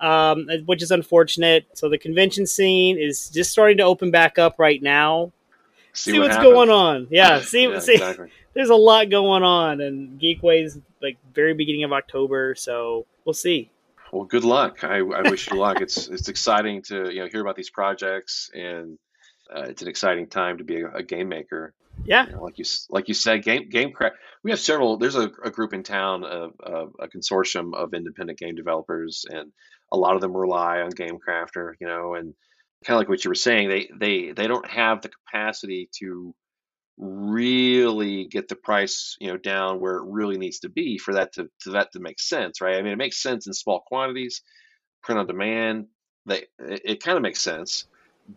um, 0.00 0.48
which 0.66 0.82
is 0.82 0.90
unfortunate. 0.90 1.66
So 1.74 1.88
the 1.88 1.98
convention 1.98 2.46
scene 2.46 2.98
is 2.98 3.28
just 3.30 3.50
starting 3.50 3.78
to 3.78 3.82
open 3.82 4.10
back 4.10 4.38
up 4.38 4.58
right 4.58 4.80
now. 4.82 5.32
See, 5.92 6.12
what 6.12 6.22
what's 6.22 6.36
happens. 6.36 6.52
going 6.52 6.70
on. 6.70 7.06
Yeah, 7.10 7.40
see, 7.42 7.64
Yeah, 7.68 7.78
see, 7.80 7.94
exactly. 7.94 8.30
there's 8.54 8.70
a 8.70 8.74
lot 8.76 9.10
going 9.10 9.42
on, 9.42 9.80
and 9.80 10.20
Geekway's 10.20 10.78
like 11.02 11.18
very 11.34 11.52
beginning 11.54 11.84
of 11.84 11.92
October, 11.92 12.54
so 12.54 13.06
we'll 13.24 13.32
see. 13.34 13.70
Well, 14.12 14.24
good 14.24 14.44
luck. 14.44 14.84
I, 14.84 14.98
I 14.98 15.28
wish 15.28 15.50
you 15.50 15.56
luck. 15.58 15.80
It's 15.80 16.06
it's 16.08 16.28
exciting 16.28 16.82
to 16.82 17.12
you 17.12 17.20
know 17.22 17.26
hear 17.26 17.40
about 17.40 17.56
these 17.56 17.70
projects, 17.70 18.50
and 18.54 18.96
uh, 19.54 19.62
it's 19.68 19.82
an 19.82 19.88
exciting 19.88 20.26
time 20.26 20.58
to 20.58 20.64
be 20.64 20.80
a, 20.80 20.90
a 20.90 21.02
game 21.02 21.28
maker. 21.28 21.74
Yeah, 22.04 22.26
You 22.26 22.32
know, 22.32 22.42
like 22.42 22.58
you 22.58 22.64
like 22.90 23.08
you 23.08 23.14
said, 23.14 23.42
game 23.42 23.68
game 23.68 23.92
craft. 23.92 24.16
We 24.42 24.50
have 24.50 24.60
several. 24.60 24.96
There's 24.96 25.14
a, 25.14 25.30
a 25.44 25.50
group 25.50 25.72
in 25.72 25.82
town, 25.82 26.24
a, 26.24 26.48
a, 26.62 26.86
a 27.00 27.08
consortium 27.08 27.74
of 27.74 27.94
independent 27.94 28.38
game 28.38 28.56
developers, 28.56 29.24
and 29.28 29.52
a 29.92 29.96
lot 29.96 30.14
of 30.14 30.20
them 30.20 30.36
rely 30.36 30.80
on 30.80 30.90
Game 30.90 31.18
Crafter. 31.26 31.74
You 31.80 31.86
know, 31.86 32.14
and 32.14 32.34
kind 32.84 32.96
of 32.96 33.00
like 33.00 33.08
what 33.08 33.24
you 33.24 33.30
were 33.30 33.36
saying, 33.36 33.68
they 33.68 33.88
they 33.96 34.32
they 34.32 34.48
don't 34.48 34.68
have 34.68 35.02
the 35.02 35.08
capacity 35.08 35.88
to 36.00 36.34
really 36.96 38.26
get 38.26 38.46
the 38.46 38.54
price 38.54 39.16
you 39.20 39.26
know 39.28 39.36
down 39.36 39.80
where 39.80 39.96
it 39.96 40.04
really 40.06 40.38
needs 40.38 40.60
to 40.60 40.68
be 40.68 40.96
for 40.96 41.14
that 41.14 41.32
to, 41.32 41.50
to 41.60 41.70
that 41.70 41.90
to 41.90 41.98
make 41.98 42.20
sense 42.20 42.60
right 42.60 42.76
i 42.76 42.82
mean 42.82 42.92
it 42.92 42.96
makes 42.98 43.20
sense 43.20 43.48
in 43.48 43.52
small 43.52 43.80
quantities 43.80 44.42
print 45.04 45.20
on 45.20 45.26
demand, 45.26 45.86
they 46.26 46.46
it, 46.58 46.82
it 46.84 47.02
kind 47.02 47.16
of 47.16 47.22
makes 47.22 47.40
sense. 47.40 47.86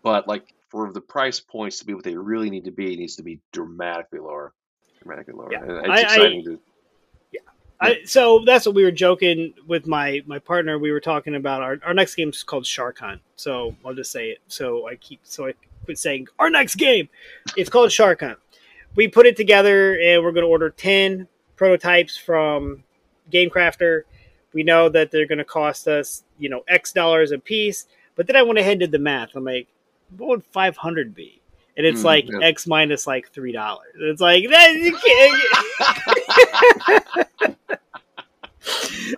But 0.02 0.28
like 0.28 0.54
for 0.68 0.92
the 0.92 1.00
price 1.00 1.40
points 1.40 1.78
to 1.78 1.86
be 1.86 1.94
what 1.94 2.04
they 2.04 2.16
really 2.16 2.50
need 2.50 2.64
to 2.64 2.70
be, 2.70 2.92
it 2.92 2.98
needs 2.98 3.16
to 3.16 3.22
be 3.22 3.40
dramatically 3.52 4.18
lower, 4.18 4.52
dramatically 5.02 5.34
lower. 5.34 5.52
Yeah. 5.52 5.62
And 5.62 5.70
it's 5.70 5.88
I- 5.88 5.92
I- 5.92 6.00
exciting 6.00 6.44
to 6.44 6.60
I, 7.80 7.98
so 8.04 8.42
that's 8.44 8.66
what 8.66 8.74
we 8.74 8.82
were 8.82 8.90
joking 8.90 9.54
with 9.66 9.86
my 9.86 10.22
my 10.26 10.38
partner. 10.38 10.78
We 10.78 10.90
were 10.90 11.00
talking 11.00 11.36
about 11.36 11.62
our, 11.62 11.78
our 11.84 11.94
next 11.94 12.16
game 12.16 12.30
is 12.30 12.42
called 12.42 12.66
Shark 12.66 12.98
Hunt. 12.98 13.20
So 13.36 13.76
I'll 13.84 13.94
just 13.94 14.10
say 14.10 14.30
it. 14.30 14.38
So 14.48 14.88
I 14.88 14.96
keep 14.96 15.20
so 15.22 15.46
I 15.46 15.54
quit 15.84 15.98
saying 15.98 16.26
our 16.38 16.50
next 16.50 16.74
game. 16.74 17.08
It's 17.56 17.70
called 17.70 17.92
Shark 17.92 18.20
Hunt. 18.20 18.38
We 18.96 19.06
put 19.06 19.26
it 19.26 19.36
together 19.36 19.98
and 20.00 20.24
we're 20.24 20.32
going 20.32 20.44
to 20.44 20.50
order 20.50 20.70
ten 20.70 21.28
prototypes 21.54 22.16
from 22.16 22.82
GameCrafter. 23.30 24.02
We 24.52 24.64
know 24.64 24.88
that 24.88 25.10
they're 25.12 25.26
going 25.26 25.38
to 25.38 25.44
cost 25.44 25.86
us 25.86 26.24
you 26.38 26.48
know 26.48 26.64
X 26.66 26.92
dollars 26.92 27.30
a 27.30 27.38
piece. 27.38 27.86
But 28.16 28.26
then 28.26 28.34
I 28.34 28.42
went 28.42 28.58
ahead 28.58 28.72
and 28.72 28.80
did 28.80 28.90
the 28.90 28.98
math. 28.98 29.36
I'm 29.36 29.44
like, 29.44 29.68
what 30.16 30.28
would 30.28 30.44
five 30.44 30.76
hundred 30.76 31.14
be? 31.14 31.40
And 31.76 31.86
it's 31.86 32.00
Mm, 32.00 32.04
like 32.04 32.28
yeah. 32.28 32.38
X 32.42 32.66
minus 32.66 33.06
like 33.06 33.30
three 33.30 33.52
dollars. 33.52 33.94
It's 34.00 34.20
like 34.20 34.48
that 34.50 34.74
you 34.74 34.96
can't. 34.96 36.48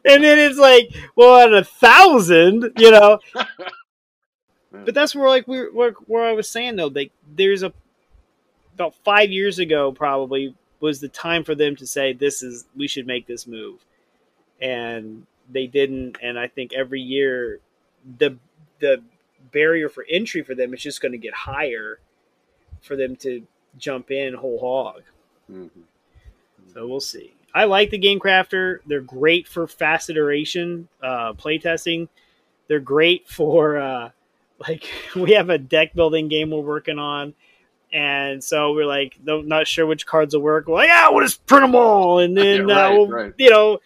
and 0.04 0.22
then 0.22 0.38
it's 0.38 0.58
like, 0.58 0.90
well, 1.16 1.40
at 1.40 1.52
a 1.52 1.64
thousand, 1.64 2.70
you 2.76 2.90
know. 2.90 3.18
but 4.84 4.94
that's 4.94 5.14
where, 5.14 5.28
like, 5.28 5.48
we 5.48 5.60
where, 5.70 5.92
where 6.06 6.24
I 6.24 6.32
was 6.32 6.48
saying 6.48 6.76
though, 6.76 6.88
like, 6.88 7.12
there's 7.34 7.62
a 7.62 7.72
about 8.74 8.94
five 9.04 9.30
years 9.30 9.58
ago, 9.58 9.92
probably 9.92 10.54
was 10.80 11.00
the 11.00 11.08
time 11.08 11.44
for 11.44 11.54
them 11.54 11.76
to 11.76 11.86
say 11.86 12.12
this 12.12 12.42
is 12.42 12.66
we 12.76 12.88
should 12.88 13.06
make 13.06 13.26
this 13.26 13.46
move, 13.46 13.84
and 14.60 15.26
they 15.50 15.66
didn't. 15.66 16.16
And 16.22 16.38
I 16.38 16.48
think 16.48 16.72
every 16.72 17.00
year, 17.00 17.60
the 18.18 18.36
the 18.80 19.02
barrier 19.52 19.88
for 19.88 20.04
entry 20.08 20.42
for 20.42 20.54
them 20.54 20.72
is 20.74 20.82
just 20.82 21.00
going 21.00 21.12
to 21.12 21.18
get 21.18 21.34
higher 21.34 21.98
for 22.80 22.96
them 22.96 23.16
to 23.16 23.46
jump 23.78 24.10
in 24.10 24.34
whole 24.34 24.58
hog. 24.58 25.02
Mhm. 25.50 25.70
So 26.72 26.86
we'll 26.86 27.00
see. 27.00 27.34
I 27.54 27.64
like 27.64 27.90
the 27.90 27.98
Game 27.98 28.20
Crafter. 28.20 28.78
They're 28.86 29.00
great 29.00 29.48
for 29.48 29.66
fast 29.66 30.08
iteration, 30.08 30.88
uh, 31.02 31.32
playtesting. 31.32 32.08
They're 32.68 32.78
great 32.80 33.28
for 33.28 33.78
uh, 33.78 34.10
like 34.68 34.88
we 35.16 35.32
have 35.32 35.50
a 35.50 35.58
deck 35.58 35.94
building 35.94 36.28
game 36.28 36.50
we're 36.50 36.60
working 36.60 36.98
on, 36.98 37.34
and 37.92 38.42
so 38.42 38.72
we're 38.72 38.86
like 38.86 39.18
not 39.24 39.66
sure 39.66 39.86
which 39.86 40.06
cards 40.06 40.34
will 40.34 40.42
work. 40.42 40.68
We're 40.68 40.76
like, 40.76 40.88
yeah, 40.88 41.08
we'll 41.10 41.24
just 41.24 41.44
print 41.46 41.64
them 41.64 41.74
all, 41.74 42.20
and 42.20 42.36
then 42.36 42.68
Yeah, 42.68 42.74
right, 42.76 42.86
uh, 42.86 42.92
we'll 42.92 43.08
right. 43.08 43.32
you 43.36 43.50
know 43.50 43.80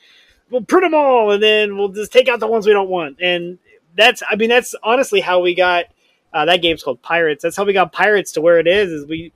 we'll 0.50 0.60
print 0.62 0.84
them 0.84 0.94
all, 0.94 1.30
and 1.30 1.42
then 1.42 1.78
we'll 1.78 1.88
just 1.88 2.12
take 2.12 2.28
out 2.28 2.40
the 2.40 2.46
ones 2.46 2.66
we 2.66 2.72
don't 2.74 2.90
want. 2.90 3.16
And 3.22 3.58
that's 3.97 4.22
I 4.28 4.36
mean 4.36 4.51
that's 4.51 4.74
honestly 4.82 5.20
how 5.20 5.40
we 5.40 5.55
got 5.55 5.86
uh, 6.32 6.45
that 6.47 6.62
game's 6.62 6.82
called 6.82 7.01
Pirates. 7.01 7.42
That's 7.42 7.57
how 7.57 7.64
we 7.64 7.72
got 7.72 7.92
Pirates 7.92 8.32
to 8.32 8.40
where 8.40 8.59
it 8.59 8.66
is. 8.66 8.90
Is 8.90 9.07
we 9.07 9.32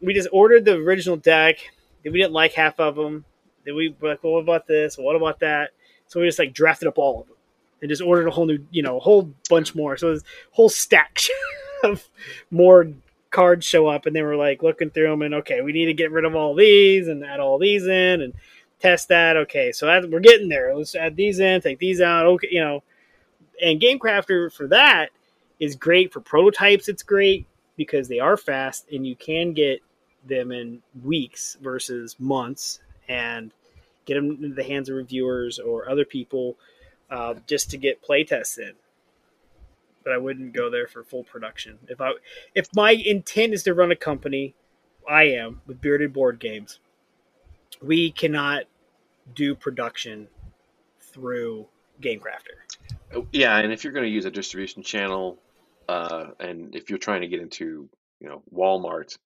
we 0.00 0.14
just 0.14 0.28
ordered 0.32 0.64
the 0.64 0.74
original 0.74 1.16
deck. 1.16 1.56
Then 2.02 2.12
we 2.12 2.20
didn't 2.20 2.32
like 2.32 2.52
half 2.52 2.78
of 2.78 2.96
them. 2.96 3.24
Then 3.64 3.74
we 3.74 3.94
were 3.98 4.10
like, 4.10 4.22
well, 4.22 4.34
what 4.34 4.42
about 4.42 4.66
this? 4.66 4.96
What 4.96 5.16
about 5.16 5.40
that? 5.40 5.70
So 6.06 6.20
we 6.20 6.26
just 6.26 6.38
like 6.38 6.52
drafted 6.52 6.88
up 6.88 6.98
all 6.98 7.22
of 7.22 7.26
them 7.26 7.36
and 7.80 7.88
just 7.88 8.02
ordered 8.02 8.28
a 8.28 8.30
whole 8.30 8.46
new, 8.46 8.64
you 8.70 8.82
know, 8.82 8.98
a 8.98 9.00
whole 9.00 9.34
bunch 9.48 9.74
more. 9.74 9.96
So 9.96 10.12
this 10.12 10.22
whole 10.52 10.68
stack 10.68 11.20
of 11.84 12.08
more 12.50 12.92
cards 13.30 13.66
show 13.66 13.88
up, 13.88 14.06
and 14.06 14.14
then 14.14 14.22
we're 14.22 14.36
like 14.36 14.62
looking 14.62 14.90
through 14.90 15.10
them, 15.10 15.22
and 15.22 15.34
okay, 15.34 15.60
we 15.60 15.72
need 15.72 15.86
to 15.86 15.94
get 15.94 16.12
rid 16.12 16.24
of 16.24 16.36
all 16.36 16.54
these 16.54 17.08
and 17.08 17.24
add 17.24 17.40
all 17.40 17.58
these 17.58 17.86
in 17.86 18.20
and 18.20 18.32
test 18.80 19.08
that. 19.08 19.36
Okay, 19.36 19.72
so 19.72 19.86
that, 19.86 20.08
we're 20.08 20.20
getting 20.20 20.48
there. 20.48 20.74
Let's 20.76 20.94
add 20.94 21.16
these 21.16 21.40
in, 21.40 21.60
take 21.60 21.78
these 21.78 22.00
out. 22.00 22.26
Okay, 22.26 22.48
you 22.50 22.60
know, 22.60 22.82
and 23.62 23.80
GameCrafter 23.80 24.52
for 24.52 24.68
that 24.68 25.10
is 25.60 25.74
great 25.74 26.12
for 26.12 26.20
prototypes. 26.20 26.88
It's 26.88 27.02
great 27.02 27.46
because 27.76 28.08
they 28.08 28.20
are 28.20 28.36
fast 28.36 28.86
and 28.92 29.06
you 29.06 29.16
can 29.16 29.52
get 29.52 29.80
them 30.26 30.52
in 30.52 30.82
weeks 31.02 31.56
versus 31.60 32.16
months 32.18 32.80
and 33.08 33.52
get 34.06 34.14
them 34.14 34.30
into 34.30 34.54
the 34.54 34.64
hands 34.64 34.88
of 34.88 34.96
reviewers 34.96 35.58
or 35.58 35.88
other 35.88 36.04
people 36.04 36.56
uh, 37.10 37.34
just 37.46 37.70
to 37.70 37.76
get 37.76 38.02
playtests 38.02 38.58
in. 38.58 38.72
But 40.02 40.12
I 40.12 40.18
wouldn't 40.18 40.52
go 40.52 40.70
there 40.70 40.86
for 40.86 41.02
full 41.02 41.24
production. 41.24 41.78
If 41.88 42.00
I 42.00 42.12
if 42.54 42.68
my 42.74 42.90
intent 42.90 43.54
is 43.54 43.62
to 43.62 43.74
run 43.74 43.90
a 43.90 43.96
company, 43.96 44.54
I 45.08 45.24
am 45.24 45.62
with 45.66 45.80
Bearded 45.80 46.12
Board 46.12 46.38
Games. 46.38 46.78
We 47.82 48.10
cannot 48.10 48.64
do 49.34 49.54
production 49.54 50.28
through 51.00 51.66
GameCrafter. 52.00 53.22
Yeah, 53.32 53.56
and 53.58 53.72
if 53.72 53.84
you're 53.84 53.92
going 53.92 54.04
to 54.06 54.10
use 54.10 54.24
a 54.24 54.30
distribution 54.30 54.82
channel, 54.82 55.38
uh, 55.88 56.26
and 56.40 56.74
if 56.74 56.90
you're 56.90 56.98
trying 56.98 57.20
to 57.20 57.28
get 57.28 57.40
into, 57.40 57.88
you 58.20 58.28
know, 58.28 58.42
Walmart, 58.52 59.16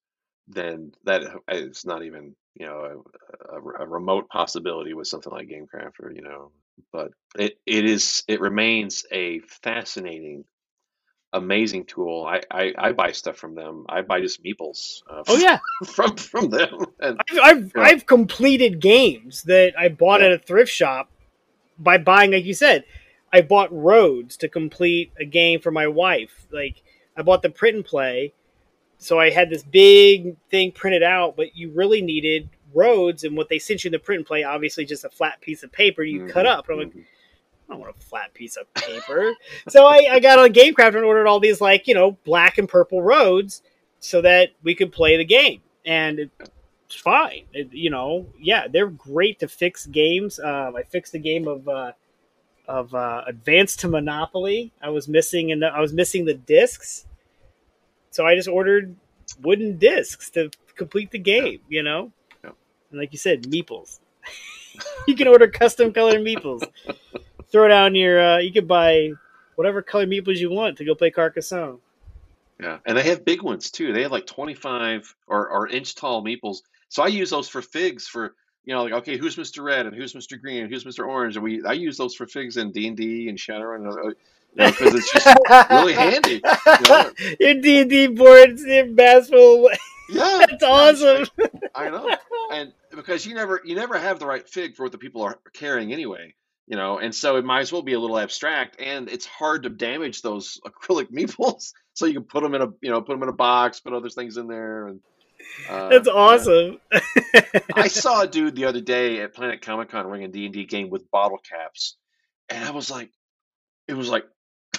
then 0.47 0.91
that 1.05 1.23
is 1.49 1.85
not 1.85 2.03
even, 2.03 2.35
you 2.55 2.65
know, 2.65 3.03
a, 3.49 3.55
a, 3.55 3.83
a 3.83 3.87
remote 3.87 4.27
possibility 4.29 4.93
with 4.93 5.07
something 5.07 5.31
like 5.31 5.47
Game 5.47 5.67
Crafter. 5.73 6.15
you 6.15 6.21
know. 6.21 6.51
But 6.93 7.11
it, 7.37 7.59
it 7.65 7.85
is 7.85 8.23
it 8.27 8.39
remains 8.41 9.05
a 9.11 9.39
fascinating, 9.63 10.45
amazing 11.33 11.85
tool. 11.85 12.25
I, 12.25 12.41
I, 12.51 12.73
I 12.77 12.91
buy 12.93 13.11
stuff 13.11 13.37
from 13.37 13.53
them. 13.55 13.85
I 13.89 14.01
buy 14.01 14.21
just 14.21 14.43
meeples. 14.43 15.01
Uh, 15.09 15.23
Oh 15.27 15.37
yeah, 15.37 15.59
from 15.85 16.15
from 16.15 16.49
them. 16.49 16.85
And 16.99 17.19
I've 17.29 17.39
I've, 17.43 17.71
Yeah. 17.75 17.81
I've 17.83 18.05
completed 18.05 18.79
games 18.79 19.43
that 19.43 19.73
I 19.77 19.89
bought 19.89 20.21
Yeah. 20.21 20.27
at 20.27 20.33
a 20.33 20.37
thrift 20.39 20.71
shop 20.71 21.11
by 21.79 21.97
buying, 21.97 22.31
like 22.31 22.45
you 22.45 22.53
said, 22.53 22.83
I 23.31 23.41
bought 23.41 23.71
roads 23.71 24.37
to 24.37 24.49
complete 24.49 25.11
a 25.19 25.25
game 25.25 25.59
for 25.59 25.71
my 25.71 25.87
wife. 25.87 26.45
Like 26.51 26.83
I 27.17 27.21
bought 27.21 27.41
the 27.41 27.49
print 27.49 27.75
and 27.77 27.85
play, 27.85 28.33
so 28.97 29.19
I 29.19 29.29
had 29.29 29.49
this 29.49 29.63
big 29.63 30.35
thing 30.49 30.71
printed 30.71 31.03
out, 31.03 31.35
but 31.35 31.55
you 31.55 31.71
really 31.71 32.01
needed 32.01 32.49
roads, 32.73 33.23
and 33.23 33.35
what 33.37 33.49
they 33.49 33.59
sent 33.59 33.83
you 33.83 33.87
in 33.89 33.93
the 33.93 33.99
print 33.99 34.19
and 34.19 34.27
play, 34.27 34.43
obviously, 34.43 34.85
just 34.85 35.05
a 35.05 35.09
flat 35.09 35.41
piece 35.41 35.63
of 35.63 35.71
paper 35.71 36.03
you 36.03 36.27
cut 36.27 36.45
Mhm, 36.45 36.49
up. 36.49 36.69
And 36.69 36.79
I'm 36.81 36.87
like, 36.87 36.95
mhm. 36.95 37.05
I 37.67 37.73
don't 37.73 37.81
want 37.81 37.95
a 37.95 37.99
flat 38.01 38.33
piece 38.33 38.57
of 38.57 38.71
paper. 38.73 39.33
so 39.69 39.85
I, 39.85 40.07
I 40.11 40.19
got 40.19 40.39
on 40.39 40.53
GameCraft 40.53 40.95
and 40.95 41.05
ordered 41.05 41.27
all 41.27 41.39
these 41.39 41.61
like 41.61 41.87
you 41.87 41.93
know 41.93 42.11
black 42.25 42.57
and 42.57 42.67
purple 42.67 43.01
roads 43.01 43.61
so 43.99 44.21
that 44.21 44.49
we 44.63 44.75
could 44.75 44.91
play 44.91 45.17
the 45.17 45.25
game, 45.25 45.61
and 45.85 46.29
fine. 46.95 47.45
It- 47.53 47.73
you 47.73 47.89
know, 47.89 48.25
yeah, 48.39 48.67
they're 48.67 48.87
great 48.89 49.39
to 49.39 49.47
fix 49.47 49.85
games. 49.85 50.39
Um, 50.39 50.75
I 50.75 50.83
fixed 50.83 51.13
a 51.15 51.19
game 51.19 51.47
of 51.47 51.67
uh, 51.67 51.91
of 52.67 52.93
uh, 52.93 53.23
Advance 53.27 53.75
to 53.77 53.87
Monopoly. 53.87 54.71
I 54.81 54.89
was 54.89 55.07
missing 55.07 55.51
and 55.51 55.63
I 55.65 55.79
was 55.81 55.93
missing 55.93 56.25
the 56.25 56.33
discs, 56.35 57.05
so 58.11 58.25
I 58.25 58.35
just 58.35 58.47
ordered 58.47 58.95
wooden 59.41 59.77
discs 59.77 60.29
to 60.31 60.49
complete 60.75 61.11
the 61.11 61.19
game. 61.19 61.59
You 61.69 61.83
know, 61.83 62.11
Yeah. 62.43 62.51
and 62.91 62.99
like 62.99 63.11
you 63.11 63.17
said, 63.19 63.43
meeples. 63.43 63.99
you 65.07 65.15
can 65.15 65.27
order 65.27 65.47
custom 65.47 65.91
colored 65.93 66.21
meeples. 66.21 66.63
Throw 67.51 67.67
down 67.67 67.95
your. 67.95 68.21
Uh, 68.21 68.37
you 68.37 68.51
can 68.53 68.67
buy 68.67 69.11
whatever 69.55 69.81
color 69.81 70.05
meeples 70.05 70.37
you 70.37 70.51
want 70.51 70.77
to 70.77 70.85
go 70.85 70.93
play 70.95 71.09
Carcassonne. 71.11 71.79
Yeah, 72.61 72.77
and 72.85 72.97
they 72.97 73.03
have 73.03 73.25
big 73.25 73.41
ones 73.41 73.71
too. 73.71 73.93
They 73.93 74.03
have 74.03 74.11
like 74.11 74.25
25 74.27 75.15
or, 75.27 75.49
or 75.49 75.67
inch 75.69 75.95
tall 75.95 76.23
meeples. 76.23 76.57
So 76.89 77.03
I 77.03 77.07
use 77.07 77.29
those 77.29 77.47
for 77.47 77.61
figs 77.61 78.07
for 78.07 78.35
you 78.65 78.75
know 78.75 78.83
like 78.83 78.93
okay 78.93 79.17
who's 79.17 79.35
Mr. 79.35 79.63
Red 79.63 79.85
and 79.85 79.95
who's 79.95 80.13
Mr. 80.13 80.39
Green 80.39 80.63
and 80.63 80.71
who's 80.71 80.83
Mr. 80.83 81.07
Orange 81.07 81.35
and 81.35 81.43
we 81.43 81.63
I 81.63 81.73
use 81.73 81.97
those 81.97 82.15
for 82.15 82.27
figs 82.27 82.57
in 82.57 82.71
D 82.71 82.87
and 82.87 82.97
D 82.97 83.29
and 83.29 83.37
Shadowrun 83.37 84.15
because 84.55 84.95
it's 84.95 85.11
just 85.11 85.27
really 85.69 85.93
handy. 85.93 86.41
You 86.43 86.89
know? 86.89 87.11
Your 87.39 87.53
D 87.55 87.81
and 87.81 87.89
D 87.89 88.07
boards, 88.07 88.63
your 88.63 88.87
bashful. 88.87 89.69
Yeah, 90.11 90.43
That's 90.49 90.63
awesome. 90.63 91.27
I 91.75 91.91
know, 91.91 92.09
and 92.51 92.73
because 92.95 93.27
you 93.27 93.35
never 93.35 93.61
you 93.63 93.75
never 93.75 93.95
have 93.95 94.17
the 94.17 94.25
right 94.25 94.49
fig 94.49 94.75
for 94.75 94.81
what 94.81 94.91
the 94.91 94.97
people 94.97 95.21
are 95.21 95.37
carrying 95.53 95.93
anyway. 95.93 96.33
You 96.65 96.77
know, 96.77 96.97
and 96.97 97.13
so 97.13 97.35
it 97.35 97.45
might 97.45 97.59
as 97.59 97.71
well 97.71 97.83
be 97.83 97.93
a 97.93 97.99
little 97.99 98.17
abstract, 98.17 98.81
and 98.81 99.07
it's 99.07 99.27
hard 99.27 99.63
to 99.63 99.69
damage 99.69 100.23
those 100.23 100.59
acrylic 100.65 101.11
meeples. 101.11 101.73
So 101.93 102.07
you 102.07 102.13
can 102.13 102.23
put 102.23 102.41
them 102.41 102.55
in 102.55 102.61
a 102.63 102.69
you 102.81 102.89
know 102.89 103.01
put 103.03 103.13
them 103.13 103.21
in 103.21 103.29
a 103.29 103.33
box, 103.33 103.81
put 103.81 103.93
other 103.93 104.09
things 104.09 104.37
in 104.37 104.47
there, 104.47 104.87
and 104.87 104.99
uh, 105.69 105.89
That's 105.89 106.07
yeah. 106.07 106.13
awesome. 106.13 106.77
I 107.75 107.87
saw 107.89 108.21
a 108.21 108.27
dude 108.27 108.55
the 108.55 108.65
other 108.65 108.81
day 108.81 109.21
at 109.21 109.33
Planet 109.33 109.61
Comicon 109.61 110.05
running 110.05 110.25
a 110.25 110.27
D 110.27 110.45
and 110.45 110.53
D 110.53 110.65
game 110.65 110.89
with 110.89 111.09
bottle 111.11 111.37
caps, 111.39 111.97
and 112.49 112.63
I 112.63 112.71
was 112.71 112.89
like, 112.89 113.11
it 113.87 113.93
was 113.93 114.09
like, 114.09 114.25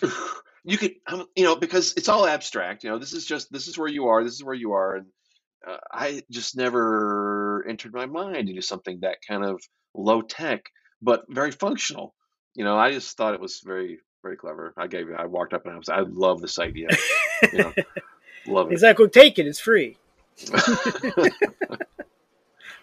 you 0.65 0.79
could, 0.79 0.95
um, 1.07 1.27
you 1.37 1.45
know, 1.45 1.57
because 1.57 1.95
it's 1.97 2.09
all 2.09 2.27
abstract. 2.27 2.85
You 2.85 2.91
know, 2.91 2.99
this 2.99 3.13
is 3.13 3.25
just 3.27 3.53
this 3.53 3.69
is 3.69 3.79
where 3.79 3.89
you 3.89 4.09
are, 4.09 4.25
this 4.25 4.35
is 4.35 4.45
where 4.45 4.55
you 4.55 4.73
are, 4.73 4.97
and 4.97 5.07
uh, 5.67 5.77
I 5.93 6.23
just 6.31 6.57
never 6.57 7.65
entered 7.69 7.93
my 7.93 8.07
mind 8.07 8.47
to 8.47 8.55
do 8.55 8.61
something 8.61 9.01
that 9.01 9.19
kind 9.27 9.45
of 9.45 9.61
low 9.95 10.23
tech 10.23 10.65
but 11.03 11.25
very 11.29 11.51
functional. 11.51 12.15
You 12.55 12.65
know, 12.65 12.77
I 12.77 12.93
just 12.93 13.17
thought 13.17 13.35
it 13.35 13.41
was 13.41 13.61
very 13.65 13.99
very 14.23 14.37
clever. 14.37 14.75
I 14.77 14.87
gave 14.87 15.09
it. 15.09 15.17
I 15.19 15.27
walked 15.27 15.55
up 15.55 15.65
and 15.65 15.75
I 15.75 15.79
was, 15.79 15.89
I 15.89 16.01
love 16.01 16.41
this 16.41 16.59
idea. 16.59 16.89
You 17.53 17.59
know, 17.59 17.73
love 18.47 18.69
it. 18.69 18.73
Exactly. 18.73 19.09
take 19.09 19.39
it. 19.39 19.47
It's 19.47 19.61
free. 19.61 19.97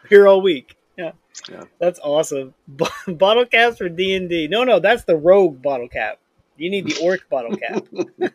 Here 0.09 0.27
all 0.27 0.41
week. 0.41 0.77
Yeah. 0.97 1.11
Yeah. 1.49 1.63
That's 1.79 1.99
awesome. 1.99 2.53
B- 2.75 2.85
bottle 3.13 3.45
caps 3.45 3.77
for 3.77 3.89
D 3.89 4.15
and 4.15 4.29
D. 4.29 4.47
No, 4.47 4.63
no, 4.63 4.79
that's 4.79 5.03
the 5.03 5.15
rogue 5.15 5.61
bottle 5.61 5.87
cap. 5.87 6.19
You 6.57 6.69
need 6.69 6.85
the 6.85 7.03
orc 7.03 7.29
bottle 7.29 7.55
cap. 7.55 7.85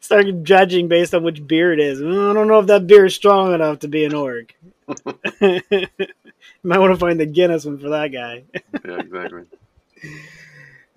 Start 0.00 0.42
judging 0.44 0.88
based 0.88 1.14
on 1.14 1.22
which 1.24 1.44
beer 1.46 1.72
it 1.72 1.80
is. 1.80 2.00
I 2.00 2.04
don't 2.04 2.46
know 2.46 2.60
if 2.60 2.66
that 2.66 2.86
beer 2.86 3.06
is 3.06 3.14
strong 3.14 3.52
enough 3.52 3.80
to 3.80 3.88
be 3.88 4.04
an 4.04 4.14
orc. 4.14 4.54
Might 6.62 6.78
want 6.78 6.92
to 6.92 6.96
find 6.98 7.18
the 7.18 7.26
Guinness 7.26 7.64
one 7.64 7.78
for 7.78 7.88
that 7.90 8.08
guy. 8.08 8.44
yeah, 8.84 8.98
exactly. 8.98 9.42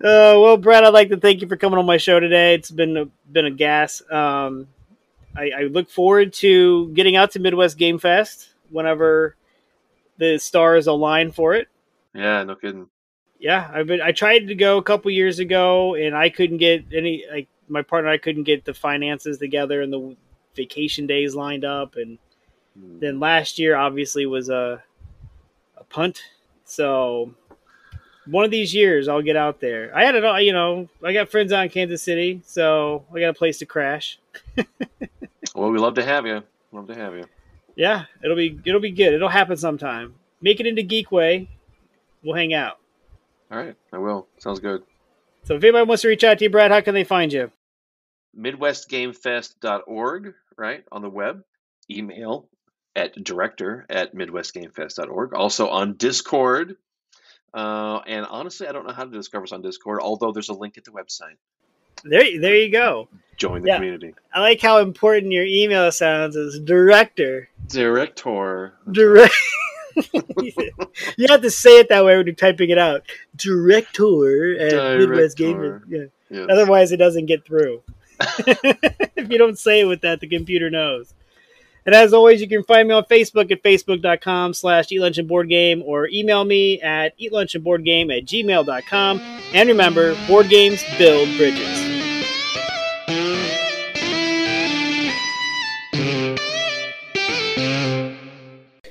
Uh, 0.02 0.36
well, 0.38 0.56
Brad, 0.56 0.84
I'd 0.84 0.92
like 0.92 1.08
to 1.08 1.16
thank 1.16 1.40
you 1.40 1.48
for 1.48 1.56
coming 1.56 1.78
on 1.78 1.86
my 1.86 1.96
show 1.96 2.20
today. 2.20 2.54
It's 2.54 2.70
been 2.70 2.96
a, 2.96 3.06
been 3.30 3.46
a 3.46 3.50
gas. 3.50 4.02
Um, 4.10 4.68
I, 5.36 5.50
I, 5.50 5.62
look 5.64 5.90
forward 5.90 6.32
to 6.34 6.88
getting 6.90 7.16
out 7.16 7.32
to 7.32 7.40
Midwest 7.40 7.76
Game 7.76 7.98
Fest 7.98 8.50
whenever 8.70 9.36
the 10.18 10.38
stars 10.38 10.86
align 10.86 11.32
for 11.32 11.54
it. 11.54 11.68
Yeah, 12.14 12.42
no 12.44 12.54
kidding. 12.54 12.88
Yeah, 13.38 13.68
I've 13.72 13.86
been. 13.86 14.00
I 14.00 14.12
tried 14.12 14.46
to 14.48 14.54
go 14.54 14.78
a 14.78 14.82
couple 14.82 15.10
years 15.10 15.38
ago, 15.38 15.94
and 15.94 16.16
I 16.16 16.30
couldn't 16.30 16.58
get 16.58 16.84
any. 16.94 17.24
Like 17.30 17.48
my 17.68 17.82
partner, 17.82 18.10
and 18.10 18.14
I 18.14 18.22
couldn't 18.22 18.44
get 18.44 18.64
the 18.64 18.74
finances 18.74 19.38
together 19.38 19.82
and 19.82 19.92
the 19.92 20.16
vacation 20.54 21.06
days 21.06 21.34
lined 21.34 21.64
up, 21.64 21.96
and 21.96 22.18
hmm. 22.78 22.98
then 23.00 23.20
last 23.20 23.58
year 23.58 23.76
obviously 23.76 24.26
was 24.26 24.48
a 24.48 24.82
a 25.76 25.84
punt. 25.84 26.22
So 26.64 27.34
one 28.26 28.44
of 28.44 28.50
these 28.50 28.74
years 28.74 29.08
I'll 29.08 29.22
get 29.22 29.36
out 29.36 29.60
there. 29.60 29.94
I 29.94 30.04
had 30.04 30.14
it 30.14 30.24
all, 30.24 30.40
you 30.40 30.52
know, 30.52 30.88
I 31.02 31.12
got 31.12 31.30
friends 31.30 31.52
out 31.52 31.64
in 31.64 31.70
Kansas 31.70 32.02
City, 32.02 32.42
so 32.46 33.04
I 33.14 33.20
got 33.20 33.30
a 33.30 33.34
place 33.34 33.58
to 33.58 33.66
crash. 33.66 34.18
well, 35.54 35.70
we 35.70 35.78
love 35.78 35.94
to 35.94 36.04
have 36.04 36.26
you. 36.26 36.42
Love 36.72 36.86
to 36.88 36.94
have 36.94 37.14
you. 37.14 37.24
Yeah, 37.76 38.04
it'll 38.22 38.36
be 38.36 38.60
it'll 38.64 38.80
be 38.80 38.90
good. 38.90 39.14
It'll 39.14 39.28
happen 39.28 39.56
sometime. 39.56 40.14
Make 40.40 40.60
it 40.60 40.66
into 40.66 40.82
Geekway. 40.82 41.48
We'll 42.22 42.36
hang 42.36 42.54
out. 42.54 42.78
All 43.50 43.58
right, 43.58 43.74
I 43.92 43.98
will. 43.98 44.28
Sounds 44.38 44.60
good. 44.60 44.82
So 45.44 45.56
if 45.56 45.62
anybody 45.62 45.86
wants 45.86 46.02
to 46.02 46.08
reach 46.08 46.24
out 46.24 46.38
to 46.38 46.44
you, 46.44 46.50
Brad, 46.50 46.70
how 46.70 46.80
can 46.80 46.94
they 46.94 47.04
find 47.04 47.32
you? 47.32 47.50
MidwestGameFest.org, 48.36 50.34
right, 50.56 50.84
on 50.90 51.02
the 51.02 51.10
web. 51.10 51.44
Email 51.90 52.48
at 52.96 53.22
director 53.22 53.84
at 53.90 54.14
MidwestGameFest.org. 54.14 55.34
Also 55.34 55.68
on 55.68 55.96
Discord. 55.96 56.76
Uh, 57.52 58.00
and 58.06 58.24
honestly, 58.26 58.66
I 58.66 58.72
don't 58.72 58.86
know 58.86 58.94
how 58.94 59.04
to 59.04 59.10
discover 59.10 59.44
us 59.44 59.52
on 59.52 59.62
Discord, 59.62 60.00
although 60.00 60.32
there's 60.32 60.48
a 60.48 60.54
link 60.54 60.78
at 60.78 60.84
the 60.84 60.90
website. 60.90 61.36
There, 62.02 62.40
there 62.40 62.56
you 62.56 62.72
go. 62.72 63.08
Join 63.36 63.62
the 63.62 63.68
yeah. 63.68 63.76
community. 63.76 64.14
I 64.32 64.40
like 64.40 64.60
how 64.60 64.78
important 64.78 65.32
your 65.32 65.44
email 65.44 65.90
sounds 65.92 66.36
as 66.36 66.58
director. 66.60 67.48
Director. 67.68 68.74
Direct. 68.90 69.34
you 71.16 71.26
have 71.28 71.42
to 71.42 71.50
say 71.50 71.78
it 71.78 71.88
that 71.88 72.04
way 72.04 72.16
when 72.16 72.26
you're 72.26 72.34
typing 72.34 72.70
it 72.70 72.78
out. 72.78 73.02
Director 73.36 74.58
at 74.58 74.70
Director. 74.70 74.98
Midwest 74.98 75.36
Gaming. 75.36 75.80
Yeah. 75.88 76.04
Yes. 76.30 76.48
Otherwise, 76.50 76.92
it 76.92 76.96
doesn't 76.96 77.26
get 77.26 77.44
through. 77.44 77.82
if 78.20 79.30
you 79.30 79.38
don't 79.38 79.58
say 79.58 79.80
it 79.80 79.84
with 79.84 80.00
that, 80.02 80.20
the 80.20 80.26
computer 80.26 80.70
knows. 80.70 81.14
And 81.86 81.94
as 81.94 82.12
always, 82.14 82.40
you 82.40 82.48
can 82.48 82.64
find 82.64 82.88
me 82.88 82.94
on 82.94 83.04
Facebook 83.04 83.50
at 83.50 83.62
facebook.com 83.62 84.54
slash 84.54 84.88
eatlunchandboardgame 84.88 85.82
or 85.84 86.08
email 86.08 86.44
me 86.44 86.80
at 86.80 87.18
eatlunchandboardgame 87.18 88.16
at 88.16 88.24
gmail.com. 88.24 89.20
And 89.52 89.68
remember, 89.68 90.16
board 90.26 90.48
games 90.48 90.82
build 90.96 91.28
bridges. 91.36 91.93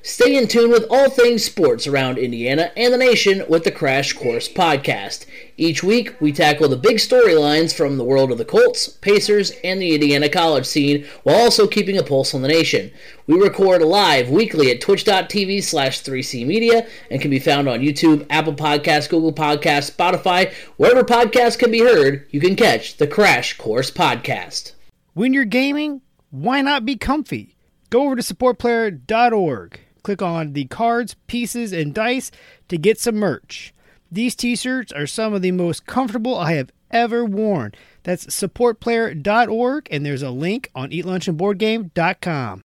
Stay 0.05 0.35
in 0.35 0.49
tune 0.49 0.69
with 0.69 0.85
all 0.89 1.09
things 1.09 1.45
sports 1.45 1.87
around 1.87 2.17
Indiana 2.17 2.73
and 2.75 2.93
the 2.93 2.97
nation 2.97 3.41
with 3.47 3.63
the 3.63 3.71
Crash 3.71 4.11
Course 4.11 4.49
podcast. 4.49 5.25
Each 5.55 5.81
week, 5.81 6.19
we 6.19 6.33
tackle 6.33 6.67
the 6.67 6.75
big 6.75 6.97
storylines 6.97 7.73
from 7.73 7.95
the 7.95 8.03
world 8.03 8.29
of 8.29 8.37
the 8.37 8.43
Colts, 8.43 8.89
Pacers, 8.89 9.53
and 9.63 9.81
the 9.81 9.95
Indiana 9.95 10.27
college 10.27 10.65
scene 10.65 11.07
while 11.23 11.37
also 11.37 11.67
keeping 11.67 11.97
a 11.97 12.03
pulse 12.03 12.33
on 12.33 12.41
the 12.41 12.49
nation. 12.49 12.91
We 13.27 13.39
record 13.39 13.81
live 13.81 14.29
weekly 14.29 14.69
at 14.71 14.81
twitch.tv 14.81 15.63
slash 15.63 16.03
3C 16.03 16.45
Media 16.45 16.85
and 17.09 17.21
can 17.21 17.31
be 17.31 17.39
found 17.39 17.69
on 17.69 17.79
YouTube, 17.79 18.25
Apple 18.29 18.55
Podcasts, 18.55 19.09
Google 19.09 19.31
Podcasts, 19.31 19.89
Spotify, 19.89 20.51
wherever 20.75 21.03
podcasts 21.03 21.57
can 21.57 21.71
be 21.71 21.79
heard, 21.79 22.27
you 22.29 22.41
can 22.41 22.57
catch 22.57 22.97
the 22.97 23.07
Crash 23.07 23.57
Course 23.57 23.89
podcast. 23.89 24.73
When 25.13 25.31
you're 25.31 25.45
gaming, 25.45 26.01
why 26.29 26.59
not 26.61 26.85
be 26.85 26.97
comfy? 26.97 27.55
Go 27.89 28.03
over 28.03 28.17
to 28.17 28.21
supportplayer.org 28.21 29.79
click 30.03 30.21
on 30.21 30.53
the 30.53 30.65
cards, 30.65 31.15
pieces, 31.27 31.71
and 31.73 31.93
dice 31.93 32.31
to 32.67 32.77
get 32.77 32.99
some 32.99 33.15
merch. 33.15 33.73
These 34.11 34.35
t 34.35 34.55
shirts 34.55 34.91
are 34.91 35.07
some 35.07 35.33
of 35.33 35.41
the 35.41 35.51
most 35.51 35.85
comfortable 35.85 36.37
I 36.37 36.53
have 36.53 36.71
ever 36.91 37.25
worn. 37.25 37.73
That's 38.03 38.27
supportplayer.org, 38.27 39.87
and 39.89 40.05
there's 40.05 40.21
a 40.21 40.29
link 40.29 40.69
on 40.75 40.91
eatlunchandboardgame.com. 40.91 42.61